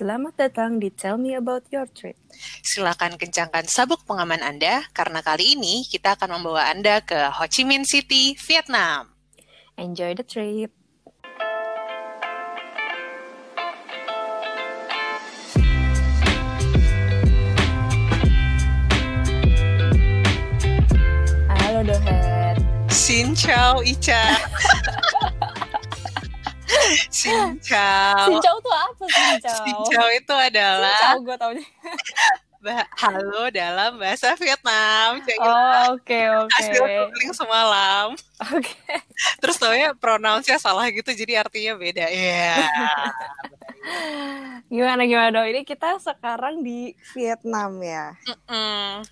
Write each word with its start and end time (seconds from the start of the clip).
Selamat 0.00 0.32
datang 0.32 0.80
di 0.80 0.88
Tell 0.88 1.20
Me 1.20 1.36
About 1.36 1.68
Your 1.68 1.84
Trip. 1.84 2.16
Silakan 2.64 3.20
kencangkan 3.20 3.68
sabuk 3.68 4.00
pengaman 4.08 4.40
Anda 4.40 4.80
karena 4.96 5.20
kali 5.20 5.60
ini 5.60 5.84
kita 5.84 6.16
akan 6.16 6.40
membawa 6.40 6.72
Anda 6.72 7.04
ke 7.04 7.20
Ho 7.28 7.44
Chi 7.44 7.68
Minh 7.68 7.84
City, 7.84 8.32
Vietnam. 8.48 9.12
Enjoy 9.76 10.16
the 10.16 10.24
trip. 10.24 10.72
Halo 21.44 21.84
Dohet. 21.84 22.56
Xin 22.88 23.36
chào 23.36 23.84
Icha. 23.84 24.40
Chào. 27.20 28.16
Sincau 28.24 28.56
tuh 28.64 28.72
apa 28.72 29.04
Sincau? 29.04 29.84
Chào 29.92 30.08
itu 30.08 30.34
adalah 30.34 30.96
Sincau 30.96 31.18
gue 31.28 31.36
taunya. 31.36 31.66
bah- 32.64 32.88
halo 32.96 33.48
dalam 33.52 34.00
bahasa 34.00 34.32
Vietnam. 34.36 35.20
Cek 35.24 35.36
Oh 35.40 35.96
oke 35.96 36.20
oke. 36.44 36.52
hasil 36.56 36.80
googling 36.80 37.32
semalam. 37.36 38.06
Oke. 38.56 38.72
Terus 39.40 39.56
taunya 39.60 39.92
pronounce-nya 39.96 40.56
salah 40.56 40.88
gitu 40.88 41.12
jadi 41.12 41.44
artinya 41.44 41.76
beda. 41.76 42.08
Iya. 42.08 42.56
Gimana 44.72 45.04
gimana 45.04 45.28
dong? 45.32 45.48
Ini 45.48 45.60
kita 45.64 46.00
sekarang 46.00 46.64
di 46.64 46.96
Vietnam 47.16 47.80
ya. 47.84 48.16
Mm. 48.48 49.04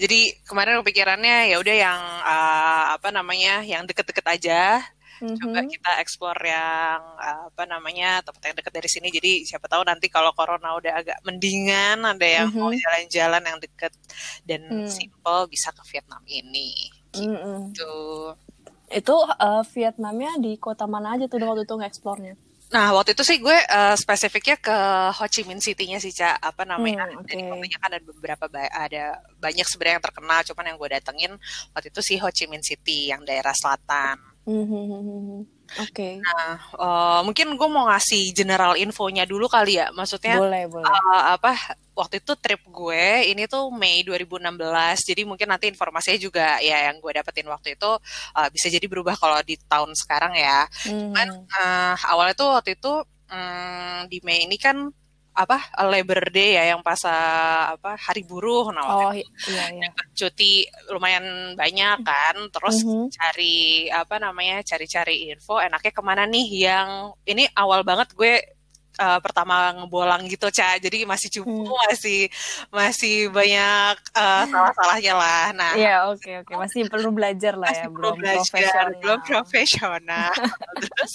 Jadi 0.00 0.32
kemarin 0.48 0.80
kepikirannya 0.80 1.52
ya 1.52 1.56
udah 1.60 1.76
yang 1.76 2.00
uh, 2.24 2.84
apa 2.96 3.08
namanya 3.12 3.60
yang 3.64 3.84
deket-deket 3.84 4.26
aja. 4.28 4.80
Coba 5.20 5.60
Mhm. 5.60 5.68
kita 5.68 5.92
explore 6.00 6.40
yang 6.42 7.00
uh, 7.20 7.52
apa 7.52 7.68
namanya 7.68 8.24
tempat 8.24 8.40
yang 8.40 8.56
dekat 8.56 8.72
dari 8.72 8.88
sini. 8.88 9.08
Jadi 9.08 9.44
siapa 9.44 9.68
tahu 9.68 9.84
nanti 9.84 10.08
kalau 10.08 10.32
corona 10.32 10.72
udah 10.72 10.96
agak 10.96 11.20
mendingan, 11.22 12.00
ada 12.02 12.24
yang 12.24 12.48
mau 12.50 12.72
Mhm. 12.72 12.80
jalan-jalan 12.80 13.42
yang 13.44 13.58
deket 13.60 13.92
dan 14.42 14.64
Hmm. 14.64 14.88
simple 14.88 15.40
bisa 15.46 15.68
ke 15.70 15.82
Vietnam 15.86 16.24
ini. 16.24 16.88
Gitu. 17.12 17.94
Itu 18.90 19.14
uh, 19.14 19.62
Vietnamnya 19.70 20.40
di 20.40 20.56
kota 20.56 20.88
mana 20.88 21.14
aja 21.14 21.28
tuh 21.28 21.38
waktu 21.38 21.62
itu 21.62 21.74
nge-explore-nya? 21.76 22.34
Nah, 22.70 22.94
waktu 22.94 23.18
itu 23.18 23.26
sih 23.26 23.42
gue 23.42 23.58
uh, 23.66 23.98
spesifiknya 23.98 24.54
ke 24.54 24.76
Ho 25.10 25.26
Chi 25.26 25.42
Minh 25.42 25.58
City-nya 25.58 25.98
sih, 25.98 26.14
Ca. 26.14 26.38
Apa 26.38 26.62
namanya? 26.62 27.02
Hmm, 27.10 27.26
Jadi 27.26 27.42
oke. 27.42 27.50
kotanya 27.50 27.78
kan 27.82 27.90
ada 27.90 28.04
beberapa 28.06 28.44
ba- 28.46 28.70
ada 28.70 29.04
banyak 29.42 29.66
sebenarnya 29.66 29.98
yang 29.98 30.06
terkenal, 30.06 30.38
cuman 30.46 30.64
yang 30.70 30.78
gue 30.78 30.90
datengin 30.94 31.32
waktu 31.74 31.90
itu 31.90 31.98
sih 31.98 32.16
Ho 32.22 32.30
Chi 32.30 32.46
Minh 32.46 32.62
City 32.62 33.10
yang 33.10 33.26
daerah 33.26 33.50
selatan. 33.52 34.22
Mhm. 34.48 35.44
Oke. 35.78 36.18
Nah, 36.18 36.58
uh, 36.74 37.20
mungkin 37.22 37.54
gue 37.54 37.68
mau 37.70 37.86
ngasih 37.86 38.34
general 38.34 38.74
infonya 38.74 39.22
dulu 39.22 39.46
kali 39.46 39.78
ya. 39.78 39.94
Maksudnya 39.94 40.34
Boleh, 40.42 40.66
boleh. 40.66 40.82
uh, 40.90 41.38
apa 41.38 41.54
waktu 41.94 42.18
itu 42.18 42.34
trip 42.34 42.58
gue 42.66 43.30
ini 43.30 43.46
tuh 43.46 43.70
Mei 43.70 44.02
2016. 44.02 45.06
Jadi 45.06 45.22
mungkin 45.22 45.46
nanti 45.46 45.70
informasinya 45.70 46.18
juga 46.18 46.58
ya 46.58 46.90
yang 46.90 46.98
gue 46.98 47.12
dapetin 47.14 47.46
waktu 47.46 47.78
itu 47.78 47.90
uh, 48.34 48.48
bisa 48.50 48.66
jadi 48.66 48.82
berubah 48.90 49.14
kalau 49.14 49.38
di 49.46 49.54
tahun 49.62 49.94
sekarang 49.94 50.34
ya. 50.34 50.66
Cuman 50.90 51.28
Mhm. 51.30 51.46
uh, 51.54 51.94
awalnya 52.10 52.34
tuh 52.34 52.50
waktu 52.50 52.74
itu 52.74 52.92
mm, 53.30 54.10
di 54.10 54.18
Mei 54.26 54.50
ini 54.50 54.58
kan 54.58 54.90
apa 55.30 55.56
Labor 55.86 56.28
Day 56.28 56.58
ya 56.58 56.74
yang 56.74 56.82
pas 56.82 57.00
uh, 57.06 57.74
apa 57.78 57.94
hari 57.96 58.26
buruh. 58.26 58.74
Nah, 58.74 58.84
Oh 59.08 59.12
iya 59.14 59.64
iya. 59.72 59.88
cuti 60.12 60.66
lumayan 60.90 61.54
banyak 61.54 61.98
kan 62.02 62.36
terus 62.52 62.82
Mhm. 62.84 63.08
cari 63.14 63.88
apa 63.88 64.18
namanya 64.18 64.60
cari-cari 64.66 65.30
info 65.30 65.56
enaknya 65.58 65.92
ke 65.94 66.02
mana 66.02 66.26
nih 66.26 66.46
yang 66.66 66.88
ini 67.24 67.46
awal 67.56 67.80
banget 67.86 68.12
gue 68.12 68.34
uh, 68.98 69.18
pertama 69.22 69.70
ngebolang 69.76 70.26
gitu 70.26 70.50
Ca 70.50 70.80
jadi 70.80 71.04
masih 71.06 71.28
cupu 71.30 71.50
Hmm. 71.50 71.76
masih 71.90 72.20
masih 72.72 73.16
banyak 73.28 73.96
uh, 74.16 74.44
salah-salahnya 74.48 75.14
lah 75.14 75.46
nah 75.52 75.72
Iya 75.76 76.08
oke 76.08 76.30
oke 76.46 76.52
masih 76.56 76.88
perlu 76.88 77.10
belajar 77.12 77.54
lah 77.54 77.68
ya 77.70 77.86
masih 77.86 77.94
belum 77.94 78.14
belajar, 78.16 78.42
profesional. 78.48 78.98
belum 79.02 79.20
profesional. 79.22 80.32
Terus, 80.80 81.12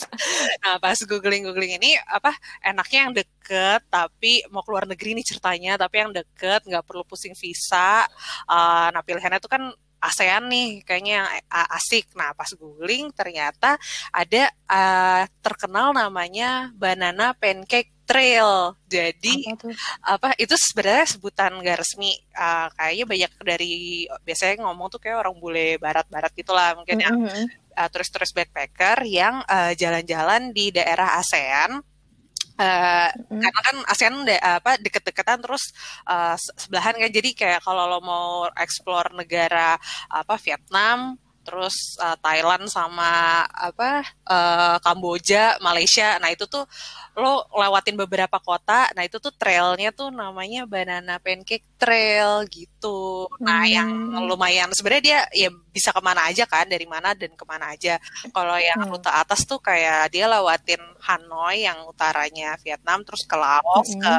nah 0.62 0.76
pas 0.78 0.98
googling 1.02 1.44
googling 1.48 1.74
ini 1.76 1.98
apa 2.06 2.32
enaknya 2.62 3.00
yang 3.10 3.14
deket 3.16 3.82
tapi 3.90 4.46
mau 4.54 4.62
keluar 4.62 4.86
negeri 4.86 5.18
nih 5.18 5.26
ceritanya, 5.26 5.74
tapi 5.80 5.96
yang 6.02 6.12
deket 6.14 6.62
nggak 6.66 6.84
perlu 6.86 7.02
pusing 7.04 7.34
visa. 7.34 8.06
Uh, 8.46 8.88
nah 8.94 9.02
pilihannya 9.02 9.40
tuh 9.42 9.50
kan 9.50 9.64
ASEAN 10.02 10.46
nih 10.48 10.84
kayaknya 10.84 11.14
yang 11.24 11.28
a- 11.48 11.70
asik. 11.76 12.12
Nah 12.14 12.32
pas 12.34 12.50
googling 12.54 13.10
ternyata 13.12 13.76
ada 14.10 14.44
uh, 14.70 15.24
terkenal 15.42 15.92
namanya 15.92 16.72
Banana 16.76 17.34
Pancake 17.34 17.92
Trail. 18.06 18.78
Jadi 18.86 19.50
Apa 19.50 19.66
apa 20.06 20.28
itu 20.38 20.54
sebenarnya 20.54 21.08
sebutan 21.10 21.58
nggak 21.58 21.80
resmi 21.82 22.14
Uh, 22.36 22.68
kayaknya 22.76 23.06
banyak 23.08 23.32
dari 23.48 23.74
biasanya 24.28 24.68
ngomong 24.68 24.92
tuh 24.92 25.00
kayak 25.00 25.24
orang 25.24 25.40
bule 25.40 25.80
barat-barat 25.80 26.36
gitulah 26.36 26.76
mungkin 26.76 27.00
yang 27.00 27.16
Mhm. 27.16 27.48
uh, 27.80 27.88
turis-turis 27.88 28.36
backpacker 28.36 29.08
yang 29.08 29.40
uh, 29.48 29.72
jalan-jalan 29.72 30.52
di 30.52 30.68
daerah 30.70 31.16
ASEAN 31.16 31.80
Uh, 32.56 33.12
Mhm. 33.28 33.44
karena 33.44 33.60
kan 33.68 33.76
ASEAN 33.92 34.16
de- 34.24 34.40
apa 34.40 34.80
deket-deketan 34.80 35.44
terus 35.44 35.76
uh, 36.08 36.40
se- 36.40 36.56
sebelahan 36.56 36.96
kan 36.96 37.12
jadi 37.12 37.30
kayak 37.36 37.60
kalau 37.68 37.84
lo 37.92 38.00
mau 38.00 38.48
explore 38.56 39.12
negara 39.12 39.76
apa 40.08 40.40
Vietnam 40.40 41.20
terus 41.46 41.96
uh, 42.02 42.18
Thailand 42.18 42.66
sama 42.68 43.46
apa 43.46 44.02
uh, 44.26 44.78
Kamboja 44.82 45.62
Malaysia 45.62 46.18
nah 46.18 46.34
itu 46.34 46.50
tuh 46.50 46.66
lo 47.16 47.46
lewatin 47.54 47.96
beberapa 47.96 48.42
kota 48.42 48.90
nah 48.92 49.06
itu 49.06 49.22
tuh 49.22 49.32
trailnya 49.32 49.94
tuh 49.94 50.10
namanya 50.10 50.66
Banana 50.66 51.22
Pancake 51.22 51.78
Trail 51.78 52.44
gitu 52.50 53.30
nah 53.40 53.64
yang 53.64 53.88
Hmm. 54.16 54.32
lumayan 54.32 54.72
sebenarnya 54.72 55.04
dia 55.04 55.20
ya 55.36 55.50
bisa 55.70 55.92
ke 55.92 56.00
mana 56.00 56.24
aja 56.32 56.48
kan 56.48 56.66
dari 56.66 56.88
mana 56.88 57.12
dan 57.12 57.36
ke 57.36 57.44
mana 57.44 57.76
aja 57.76 58.00
kalau 58.32 58.56
yang 58.56 58.80
Hmm. 58.80 58.96
rute 58.96 59.12
atas 59.12 59.44
tuh 59.44 59.60
kayak 59.60 60.08
dia 60.10 60.26
lewatin 60.26 60.80
Hanoi 61.04 61.68
yang 61.68 61.84
utaranya 61.86 62.56
Vietnam 62.64 63.04
terus 63.04 63.28
ke 63.28 63.36
Laos 63.36 63.92
Mhm. 63.92 64.02
ke 64.02 64.14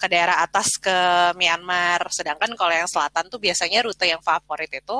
ke 0.00 0.06
daerah 0.06 0.40
atas 0.46 0.78
ke 0.78 0.96
Myanmar 1.34 2.08
sedangkan 2.14 2.54
kalau 2.54 2.72
yang 2.72 2.86
selatan 2.86 3.26
tuh 3.26 3.42
biasanya 3.42 3.82
rute 3.82 4.06
yang 4.06 4.22
favorit 4.22 4.70
itu 4.70 4.98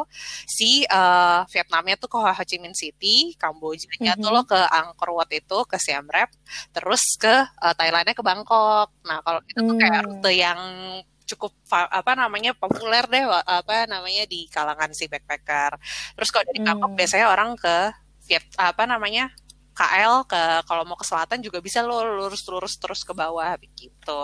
si 0.50 0.82
eh, 0.82 1.40
Vietnamnya 1.70 1.94
tuh 1.94 2.10
ke 2.10 2.18
Ho 2.18 2.26
Chi 2.42 2.58
Minh 2.58 2.74
City 2.74 3.30
Kambojanya 3.38 4.18
tuh 4.18 4.34
Mhm. 4.34 4.34
lo 4.34 4.42
ke 4.42 4.58
Angkor 4.58 5.14
Wat 5.14 5.30
itu 5.30 5.58
ke 5.70 5.78
Siem 5.78 6.02
Reap 6.10 6.34
terus 6.74 7.14
ke 7.14 7.30
eh, 7.30 7.74
Thailandnya 7.78 8.10
ke 8.18 8.24
Bangkok 8.26 8.90
nah 9.06 9.22
kalau 9.22 9.38
itu 9.46 9.62
tuh 9.62 9.76
kayak 9.78 10.02
Hmm. 10.02 10.06
rute 10.18 10.30
yang 10.34 10.60
cukup 11.30 11.54
apa 11.70 12.18
namanya 12.18 12.58
populer 12.58 13.06
deh 13.06 13.22
apa 13.46 13.86
namanya 13.86 14.26
di 14.26 14.50
kalangan 14.50 14.90
si 14.90 15.06
backpacker 15.06 15.78
terus 16.18 16.34
kalau 16.34 16.42
dari 16.50 16.58
Bangkok 16.58 16.90
Hmm. 16.90 16.98
biasanya 16.98 17.26
orang 17.30 17.54
ke 17.54 17.76
Viet 18.26 18.42
apa 18.58 18.82
namanya 18.90 19.30
KL 19.70 20.26
ke 20.26 20.66
kalau 20.66 20.82
mau 20.82 20.98
ke 20.98 21.06
selatan 21.06 21.38
juga 21.40 21.62
bisa 21.62 21.80
lo 21.86 22.02
lurus-lurus 22.02 22.76
terus 22.76 23.00
ke 23.00 23.14
bawah 23.16 23.54
begitu. 23.56 24.18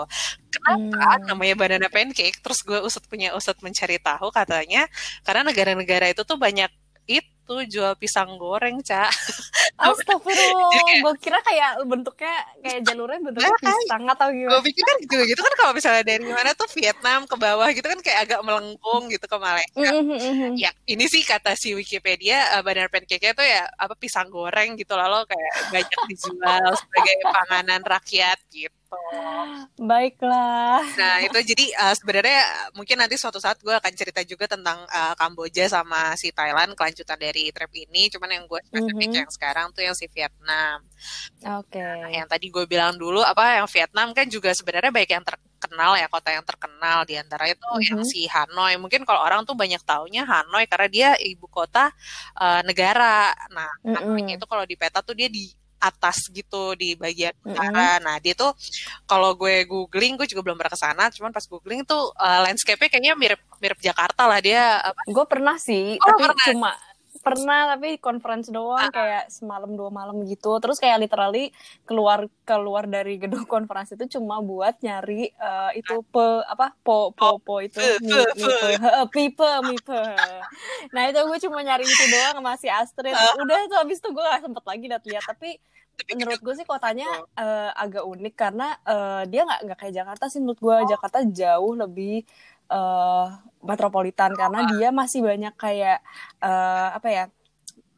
Kenapa 0.53 1.17
Hmm. 1.17 1.25
namanya 1.33 1.55
banana 1.57 1.89
pancake? 1.89 2.43
Terus 2.45 2.61
gue 2.67 2.77
usut 2.84 3.01
punya 3.09 3.33
usut 3.33 3.57
mencari 3.65 3.97
tahu 4.03 4.28
katanya 4.34 4.84
karena 5.25 5.47
negara-negara 5.49 6.13
itu 6.13 6.27
tuh 6.28 6.37
banyak 6.37 6.69
itu 7.47 7.79
jual 7.79 7.95
pisang 7.95 8.34
goreng, 8.34 8.83
Cak. 8.83 9.07
Astagfirullah, 9.79 10.73
kayak- 10.73 11.01
gue 11.01 11.15
kira 11.21 11.39
kayak 11.41 11.71
bentuknya 11.84 12.34
kayak 12.59 12.81
jalurnya 12.83 13.19
bentuknya 13.23 13.49
Nah, 13.49 13.61
pisang 13.61 14.03
atau 14.09 14.29
Gue 14.29 14.41
gimana? 14.43 14.65
pikir 14.65 14.83
kan 14.83 14.97
gitu, 14.99 15.15
gitu 15.23 15.41
kan 15.41 15.55
kalau 15.55 15.73
misalnya 15.73 16.03
dari 16.03 16.25
mana 16.25 16.51
tuh 16.53 16.69
Vietnam 16.75 17.21
ke 17.25 17.37
bawah 17.37 17.69
gitu 17.71 17.87
kan 17.87 18.01
kayak 18.01 18.19
agak 18.27 18.41
melengkung 18.43 19.07
gitu 19.07 19.23
ke 19.23 19.37
Malaysia. 19.37 19.91
Mhm, 19.95 20.17
mhm. 20.17 20.51
Ya, 20.59 20.71
ini 20.84 21.05
sih 21.07 21.23
kata 21.23 21.55
si 21.55 21.71
Wikipedia, 21.73 22.59
uh, 22.59 22.62
banana 22.65 22.89
pancake-nya 22.89 23.33
tuh 23.33 23.47
ya 23.47 23.69
apa 23.77 23.95
pisang 23.95 24.27
goreng 24.27 24.75
gitu 24.75 24.97
lalu 24.97 25.23
kayak 25.28 25.53
banyak 25.71 26.01
dijual 26.09 26.67
sebagai 26.75 27.15
panganan 27.23 27.83
rakyat 27.83 28.39
gitu. 28.51 28.75
Baiklah. 29.77 30.80
Nah, 30.97 31.15
itu 31.21 31.38
jadi 31.42 31.66
uh, 31.84 31.94
sebenarnya 31.94 32.41
mungkin 32.72 32.97
nanti 32.97 33.18
suatu 33.18 33.36
saat 33.36 33.60
gue 33.60 33.71
akan 33.71 33.92
cerita 33.92 34.22
juga 34.22 34.48
tentang 34.48 34.83
uh, 34.88 35.15
Kamboja 35.15 35.68
sama 35.68 36.16
si 36.16 36.33
Thailand 36.33 36.72
kelanjutan 36.72 37.18
dari 37.18 37.53
trip 37.53 37.71
ini. 37.77 38.09
Cuman 38.09 38.30
yang 38.33 38.44
gue 38.47 38.60
spesifik 38.65 39.09
Mhm. 39.10 39.18
yang 39.22 39.30
sekarang 39.30 39.66
tuh 39.72 39.83
yang 39.84 39.97
si 39.97 40.06
Vietnam. 40.09 40.80
Oke. 41.60 41.78
Nah, 41.83 42.10
yang 42.10 42.27
tadi 42.27 42.48
gue 42.48 42.65
bilang 42.65 42.97
dulu 42.97 43.21
apa 43.21 43.60
yang 43.60 43.68
Vietnam 43.68 44.10
kan 44.16 44.27
juga 44.27 44.50
sebenarnya 44.56 44.91
baik 44.91 45.10
yang 45.12 45.24
terkenal 45.27 45.92
ya 45.97 46.06
kota 46.06 46.30
yang 46.32 46.44
terkenal 46.47 46.98
di 47.04 47.15
antaranya 47.18 47.56
tuh 47.59 47.77
yang 47.82 48.00
Mhm. 48.00 48.09
si 48.09 48.24
Hanoi. 48.28 48.74
Mungkin 48.80 49.04
kalau 49.04 49.21
orang 49.21 49.44
tuh 49.44 49.53
banyak 49.53 49.82
taunya 49.84 50.24
Hanoi 50.24 50.65
karena 50.66 50.89
dia 50.89 51.09
ibu 51.21 51.44
kota 51.47 51.92
uh, 52.39 52.60
negara. 52.65 53.34
Nah, 53.53 53.71
Hanoi 53.84 54.24
Mhm. 54.24 54.36
itu 54.41 54.44
kalau 54.48 54.65
di 54.65 54.77
peta 54.78 55.04
tuh 55.04 55.12
dia 55.12 55.28
di 55.28 55.53
atas 55.77 56.28
gitu 56.33 56.73
di 56.75 56.97
bagian 56.97 57.33
utara. 57.45 58.01
Nah, 58.01 58.17
dia 58.19 58.33
tuh 58.33 58.53
kalau 59.05 59.37
gue 59.37 59.65
googling, 59.69 60.17
gue 60.17 60.27
juga 60.27 60.43
belum 60.43 60.57
pernah 60.57 60.73
ke 60.73 60.81
sana, 60.81 61.05
cuman 61.13 61.31
pas 61.31 61.45
googling 61.45 61.84
tuh 61.84 62.11
uh, 62.17 62.41
landscape-nya 62.49 62.89
kayaknya 62.89 63.15
mirip 63.15 63.41
mirip 63.61 63.78
Jakarta 63.81 64.25
lah 64.28 64.41
dia 64.41 64.81
Gue 65.09 65.27
pernah 65.28 65.57
sih, 65.61 65.97
Oh, 66.01 66.07
tapi 66.09 66.25
pernah. 66.28 66.45
cuma 66.49 66.73
pernah 67.27 67.75
tapi 67.75 67.99
conference 67.99 68.55
doang 68.55 68.87
kayak 68.95 69.27
semalam 69.27 69.75
dua 69.75 69.91
malam 69.91 70.23
gitu. 70.23 70.63
Terus 70.63 70.78
kayak 70.78 71.03
literally 71.03 71.51
keluar 71.83 72.31
keluar 72.47 72.87
dari 72.87 73.19
gedung 73.19 73.43
conference 73.55 73.99
itu 73.99 74.19
cuma 74.19 74.39
buat 74.39 74.78
nyari 74.78 75.34
uh, 75.34 75.75
itu 75.75 76.07
pe 76.07 76.27
apa 76.47 76.71
po 76.87 77.11
po 77.11 77.43
po 77.43 77.59
itu. 77.59 77.83
mi, 78.07 78.15
mi 78.15 78.47
pe. 78.47 78.71
pipe 79.11 79.51
mipe 79.67 80.03
nah 80.95 81.03
itu 81.11 81.19
gue 81.19 81.39
cuma 81.51 81.59
nyari 81.67 81.83
itu 81.83 82.05
doang 82.15 82.39
masih 82.47 82.71
Astrid. 82.71 83.19
Udah 83.43 83.59
tuh 83.67 83.78
habis 83.83 83.99
itu 83.99 84.09
gue 84.15 84.23
gak 84.23 84.47
sempet 84.47 84.63
lagi 84.63 84.84
lihat-lihat 84.87 85.25
tapi 85.27 85.59
menurut 86.13 86.41
gue 86.45 86.55
sih 86.61 86.67
kotanya 86.69 87.09
uh, 87.41 87.73
agak 87.73 88.05
unik 88.05 88.34
karena 88.37 88.77
uh, 88.84 89.25
dia 89.25 89.49
nggak 89.49 89.61
nggak 89.65 89.78
kayak 89.81 89.95
Jakarta 89.97 90.25
sih. 90.28 90.39
Menurut 90.45 90.61
gue 90.61 90.77
Jakarta 90.93 91.19
jauh 91.25 91.73
lebih 91.73 92.28
uh, 92.71 93.27
metropolitan 93.65 94.33
karena 94.34 94.66
dia 94.71 94.89
masih 94.95 95.27
banyak 95.27 95.54
kayak 95.59 95.98
uh, 96.41 96.95
apa 96.95 97.09
ya 97.10 97.24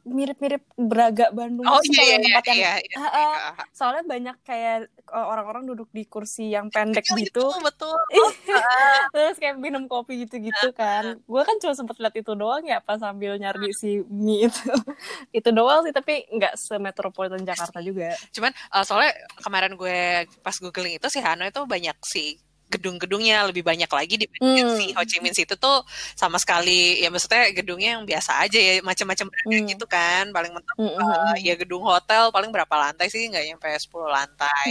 mirip-mirip 0.08 0.64
Braga 0.74 1.28
Bandung 1.30 1.68
oh, 1.68 1.84
iya, 1.84 2.16
iya, 2.16 2.18
tempat 2.24 2.44
yang 2.48 2.58
iya, 2.58 2.72
iya, 2.80 2.96
uh, 2.96 3.06
uh, 3.06 3.36
soalnya 3.76 4.04
banyak 4.08 4.36
kayak 4.40 4.88
orang-orang 5.12 5.68
duduk 5.68 5.88
di 5.92 6.08
kursi 6.08 6.52
yang 6.52 6.72
pendek 6.72 7.04
Kecil 7.04 7.28
gitu. 7.28 7.44
itu, 7.48 7.64
betul 7.64 7.96
terus 9.14 9.36
kayak 9.40 9.56
minum 9.60 9.88
kopi 9.88 10.24
gitu-gitu 10.24 10.72
kan. 10.76 11.20
Gue 11.24 11.42
kan 11.44 11.56
cuma 11.60 11.72
sempet 11.76 11.96
lihat 12.00 12.14
itu 12.16 12.32
doang 12.36 12.64
ya 12.64 12.80
pas 12.80 13.00
sambil 13.00 13.36
nyari 13.40 13.72
si 13.72 14.04
mie 14.08 14.48
itu. 14.48 14.68
Itu 15.38 15.48
doang 15.52 15.84
sih 15.84 15.94
tapi 15.94 16.28
nggak 16.28 16.56
semetropolitan 16.60 17.44
Jakarta 17.44 17.80
juga. 17.80 18.12
Cuman 18.32 18.52
uh, 18.72 18.84
soalnya 18.84 19.16
kemarin 19.40 19.72
gue 19.76 20.28
pas 20.44 20.56
googling 20.60 21.00
itu 21.00 21.08
si 21.08 21.20
Hanoi 21.20 21.52
itu 21.52 21.62
banyak 21.64 21.96
sih 22.04 22.36
gedung-gedungnya 22.68 23.48
lebih 23.48 23.64
banyak 23.64 23.88
lagi 23.88 24.14
di 24.20 24.26
hmm. 24.28 24.76
si 24.76 24.84
Ho 24.92 25.02
Chi 25.04 25.18
Minh 25.24 25.32
City 25.32 25.56
tuh 25.56 25.82
sama 26.12 26.36
sekali 26.36 27.00
ya 27.00 27.08
maksudnya 27.08 27.48
gedungnya 27.56 27.96
yang 27.98 28.04
biasa 28.04 28.44
aja 28.44 28.60
ya 28.60 28.84
macam-macam 28.84 29.32
hmm. 29.32 29.64
gitu 29.72 29.84
kan 29.88 30.28
paling 30.30 30.52
mentok 30.52 30.76
hmm. 30.76 31.00
uh, 31.00 31.36
ya 31.40 31.56
gedung 31.56 31.82
hotel 31.82 32.28
paling 32.28 32.52
berapa 32.52 32.70
lantai 32.70 33.08
sih 33.08 33.24
nggak 33.28 33.44
nyampe 33.56 33.68
10 33.72 33.88
lantai 34.08 34.68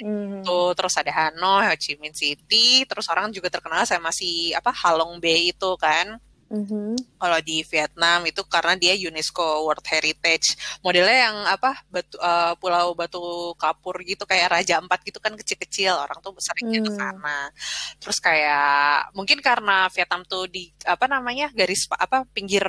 hmm. 0.00 0.46
tuh 0.46 0.72
terus 0.78 0.94
ada 0.94 1.10
Hanoi 1.10 1.66
Ho 1.70 1.74
Chi 1.74 1.98
Minh 1.98 2.14
City 2.14 2.86
terus 2.86 3.10
orang 3.10 3.34
juga 3.34 3.50
terkenal 3.50 3.82
sama 3.82 4.14
si 4.14 4.54
apa 4.54 4.70
Halong 4.70 5.18
Bay 5.18 5.50
itu 5.50 5.74
kan 5.74 6.22
Mm-hmm. 6.54 7.18
Kalau 7.18 7.38
di 7.42 7.66
Vietnam 7.66 8.18
itu 8.30 8.42
karena 8.46 8.78
dia 8.78 8.94
UNESCO 8.94 9.66
World 9.66 9.82
Heritage. 9.82 10.54
Modelnya 10.86 11.18
yang 11.30 11.36
apa 11.50 11.82
batu, 11.90 12.14
uh, 12.22 12.54
pulau 12.62 12.94
batu 12.94 13.52
kapur 13.58 13.98
gitu 14.06 14.22
kayak 14.22 14.54
Raja 14.54 14.78
Empat 14.78 15.02
gitu 15.02 15.18
kan 15.18 15.34
kecil-kecil 15.34 15.98
orang 15.98 16.22
tuh 16.22 16.30
seringnya 16.38 16.80
mm. 16.80 16.86
ke 16.86 16.92
sana. 16.94 17.38
Terus 17.98 18.18
kayak 18.22 19.10
mungkin 19.18 19.42
karena 19.42 19.90
Vietnam 19.90 20.22
tuh 20.22 20.46
di 20.46 20.70
apa 20.86 21.10
namanya 21.10 21.50
garis 21.50 21.90
apa 21.90 22.22
pinggir 22.30 22.64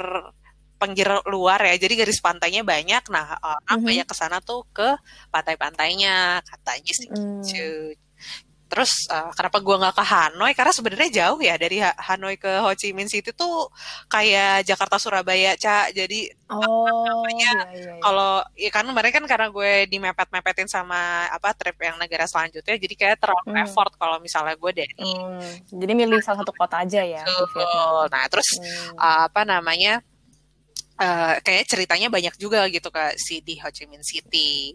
pinggir 0.76 1.08
luar 1.32 1.64
ya 1.64 1.80
jadi 1.80 2.04
garis 2.04 2.20
pantainya 2.20 2.62
banyak 2.68 3.08
nah 3.08 3.40
orang 3.40 3.64
mm-hmm. 3.64 3.88
banyak 3.88 4.08
ke 4.12 4.16
sana 4.16 4.44
tuh 4.44 4.68
ke 4.76 5.00
pantai-pantainya 5.32 6.44
katanya 6.44 6.92
sih 6.92 7.08
mm. 7.08 7.96
Terus 8.76 9.08
uh, 9.08 9.32
kenapa 9.32 9.64
gue 9.64 9.72
nggak 9.72 9.96
ke 9.96 10.04
Hanoi? 10.04 10.52
Karena 10.52 10.74
sebenarnya 10.76 11.10
jauh 11.24 11.40
ya 11.40 11.56
dari 11.56 11.80
Hanoi 11.80 12.36
ke 12.36 12.60
Ho 12.60 12.76
Chi 12.76 12.92
Minh 12.92 13.08
City 13.08 13.32
tuh 13.32 13.72
kayak 14.12 14.68
Jakarta 14.68 15.00
Surabaya, 15.00 15.56
Cak. 15.56 15.96
Jadi 15.96 16.28
oh, 16.52 17.08
namanya 17.08 17.72
iya, 17.72 17.72
iya, 17.72 17.92
iya. 17.96 18.04
kalau 18.04 18.44
ya 18.52 18.68
kan 18.76 18.84
kemarin 18.84 19.16
kan 19.16 19.24
karena 19.32 19.48
gue 19.48 19.88
dimepet-mepetin 19.88 20.68
sama 20.68 21.24
apa 21.32 21.56
trip 21.56 21.80
yang 21.80 21.96
negara 21.96 22.28
selanjutnya, 22.28 22.76
jadi 22.76 22.96
kayak 23.00 23.18
terlalu 23.24 23.48
hmm. 23.56 23.64
effort 23.64 23.96
kalau 23.96 24.20
misalnya 24.20 24.60
gue 24.60 24.72
dari. 24.76 24.92
Hmm. 25.00 25.40
Jadi 25.72 25.94
milih 25.96 26.20
salah 26.20 26.44
satu 26.44 26.52
kota 26.52 26.84
aja 26.84 27.00
ya. 27.00 27.24
Betul. 27.24 28.12
Nah 28.12 28.28
terus 28.28 28.60
hmm. 28.60 29.00
uh, 29.00 29.32
apa 29.32 29.48
namanya? 29.48 30.04
Uh, 30.96 31.36
kayak 31.44 31.68
ceritanya 31.68 32.08
banyak 32.08 32.40
juga 32.40 32.64
gitu 32.72 32.88
kak 32.88 33.20
si 33.20 33.44
di 33.44 33.60
Ho 33.60 33.68
Chi 33.68 33.84
Minh 33.84 34.00
City. 34.00 34.72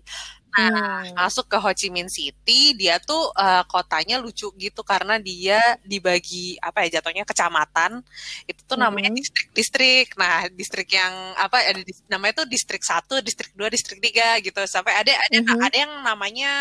Nah, 0.51 1.07
hmm. 1.07 1.15
masuk 1.15 1.47
ke 1.47 1.57
Ho 1.63 1.71
Chi 1.71 1.89
Minh 1.95 2.11
City, 2.11 2.75
dia 2.75 2.99
tuh 2.99 3.31
uh, 3.39 3.63
kotanya 3.71 4.19
lucu 4.19 4.51
gitu 4.59 4.83
karena 4.83 5.23
dia 5.23 5.79
dibagi 5.87 6.59
apa 6.59 6.83
ya 6.87 6.99
jatuhnya 6.99 7.23
kecamatan. 7.23 8.03
Itu 8.51 8.61
tuh 8.67 8.75
namanya 8.75 9.15
hmm. 9.15 9.19
distrik-distrik. 9.23 10.19
Nah, 10.19 10.51
distrik 10.51 10.91
yang 10.91 11.15
apa 11.39 11.63
ada 11.63 11.81
namanya 12.11 12.43
tuh 12.43 12.47
distrik 12.51 12.83
satu, 12.83 13.23
distrik 13.23 13.55
dua, 13.55 13.71
distrik 13.71 14.03
tiga 14.03 14.43
gitu. 14.43 14.59
Sampai 14.67 14.99
ada 14.99 15.15
ada 15.15 15.39
hmm. 15.39 15.61
ada 15.63 15.77
yang 15.77 15.93
namanya 16.03 16.53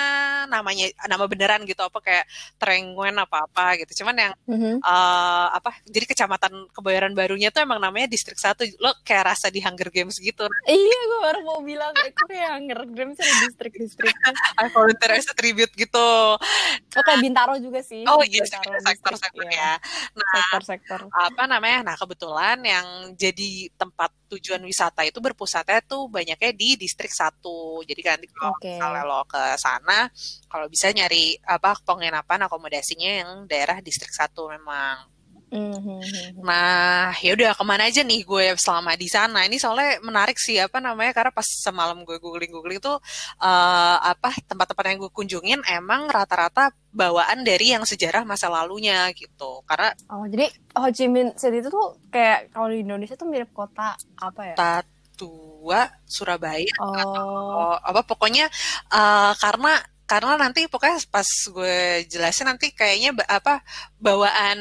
namanya 0.45 0.85
nama 1.09 1.25
beneran 1.25 1.65
gitu 1.65 1.81
apa 1.81 1.97
kayak 1.97 2.25
Trengguen 2.61 3.17
apa 3.17 3.49
apa 3.49 3.73
gitu. 3.81 4.05
Cuman 4.05 4.15
yang 4.29 4.33
hmm. 4.45 4.85
uh, 4.85 5.47
apa 5.57 5.81
jadi 5.89 6.05
kecamatan 6.05 6.69
Kebayoran 6.77 7.17
Barunya 7.17 7.49
tuh 7.49 7.65
emang 7.65 7.81
namanya 7.81 8.05
distrik 8.05 8.37
satu. 8.37 8.69
Lo 8.77 8.93
kayak 9.01 9.33
rasa 9.33 9.49
di 9.49 9.65
Hunger 9.65 9.89
Games 9.89 10.21
gitu. 10.21 10.45
Iya, 10.69 10.99
gue 11.09 11.19
baru 11.25 11.39
mau 11.41 11.59
bilang 11.65 11.93
itu 12.05 12.23
kayak 12.29 12.49
Hunger 12.61 12.81
Games 12.93 13.17
ada 13.17 13.33
distrik 13.49 13.78
distrik 13.79 14.11
I 14.59 14.67
volunteer 14.75 15.15
as 15.15 15.31
a 15.31 15.35
tribute 15.35 15.71
gitu. 15.79 16.09
Oh 16.35 17.03
kayak 17.07 17.23
Bintaro 17.23 17.55
juga 17.55 17.79
sih. 17.79 18.03
Oh 18.03 18.19
iya 18.27 18.43
sektor-sektor 18.43 19.47
ya. 19.47 19.79
nah 20.11 20.33
sektor-sektor 20.35 20.99
apa 21.07 21.43
namanya? 21.47 21.93
Nah 21.93 21.95
kebetulan 21.95 22.59
yang 22.59 23.15
jadi 23.15 23.71
tempat 23.79 24.11
tujuan 24.35 24.61
wisata 24.67 25.07
itu 25.07 25.17
berpusatnya 25.23 25.79
tuh 25.87 26.11
banyaknya 26.11 26.51
di 26.51 26.75
distrik 26.75 27.15
satu. 27.15 27.81
Jadi 27.87 28.01
kan 28.03 28.19
kalau 28.19 28.53
okay. 28.59 28.75
misalnya 28.75 29.03
lo 29.07 29.23
ke 29.23 29.43
sana 29.55 30.11
kalau 30.51 30.67
bisa 30.67 30.91
nyari 30.91 31.39
apa 31.47 31.79
penginapan 31.81 32.45
akomodasinya 32.45 33.11
yang 33.23 33.29
daerah 33.47 33.79
distrik 33.79 34.11
satu 34.11 34.51
memang 34.51 35.18
Mm-hmm. 35.49 36.45
Nah, 36.45 37.09
ya 37.17 37.33
udah 37.33 37.57
ke 37.57 37.63
mana 37.65 37.89
aja 37.89 38.05
nih 38.05 38.21
gue 38.21 38.53
selama 38.61 38.93
di 38.93 39.09
sana? 39.09 39.49
Ini 39.49 39.57
soalnya 39.57 39.97
menarik 40.05 40.37
sih 40.37 40.61
apa 40.61 40.77
namanya 40.77 41.09
karena 41.09 41.31
pas 41.33 41.45
semalam 41.45 41.97
gue 42.05 42.21
googling 42.21 42.53
googling 42.53 42.77
tuh 42.77 43.01
uh, 43.41 43.97
apa 43.97 44.29
tempat-tempat 44.45 44.83
yang 44.85 45.01
gue 45.01 45.11
kunjungin 45.11 45.59
emang 45.65 46.05
rata-rata 46.05 46.69
bawaan 46.93 47.41
dari 47.41 47.73
yang 47.73 47.81
sejarah 47.81 48.21
masa 48.25 48.45
lalunya 48.49 49.09
gitu. 49.17 49.65
Karena 49.65 49.89
oh 50.13 50.25
jadi 50.29 50.53
Ho 50.77 50.87
Chi 50.93 51.09
Minh 51.09 51.33
City 51.33 51.65
itu 51.65 51.69
tuh 51.73 51.97
kayak 52.13 52.53
kalau 52.53 52.69
di 52.69 52.85
Indonesia 52.85 53.17
tuh 53.17 53.25
mirip 53.25 53.49
kota 53.49 53.97
apa 54.21 54.41
ya? 54.53 54.55
Tatua 54.55 55.89
Surabaya 56.05 56.69
oh. 56.77 56.93
atau 56.93 57.29
apa 57.81 58.05
pokoknya 58.05 58.45
uh, 58.93 59.33
karena 59.33 59.81
karena 60.09 60.41
nanti 60.41 60.65
pokoknya 60.65 60.97
pas 61.13 61.25
gue 61.25 62.01
jelasin 62.09 62.49
nanti 62.49 62.73
kayaknya 62.73 63.13
apa 63.29 63.61
bawaan 64.01 64.57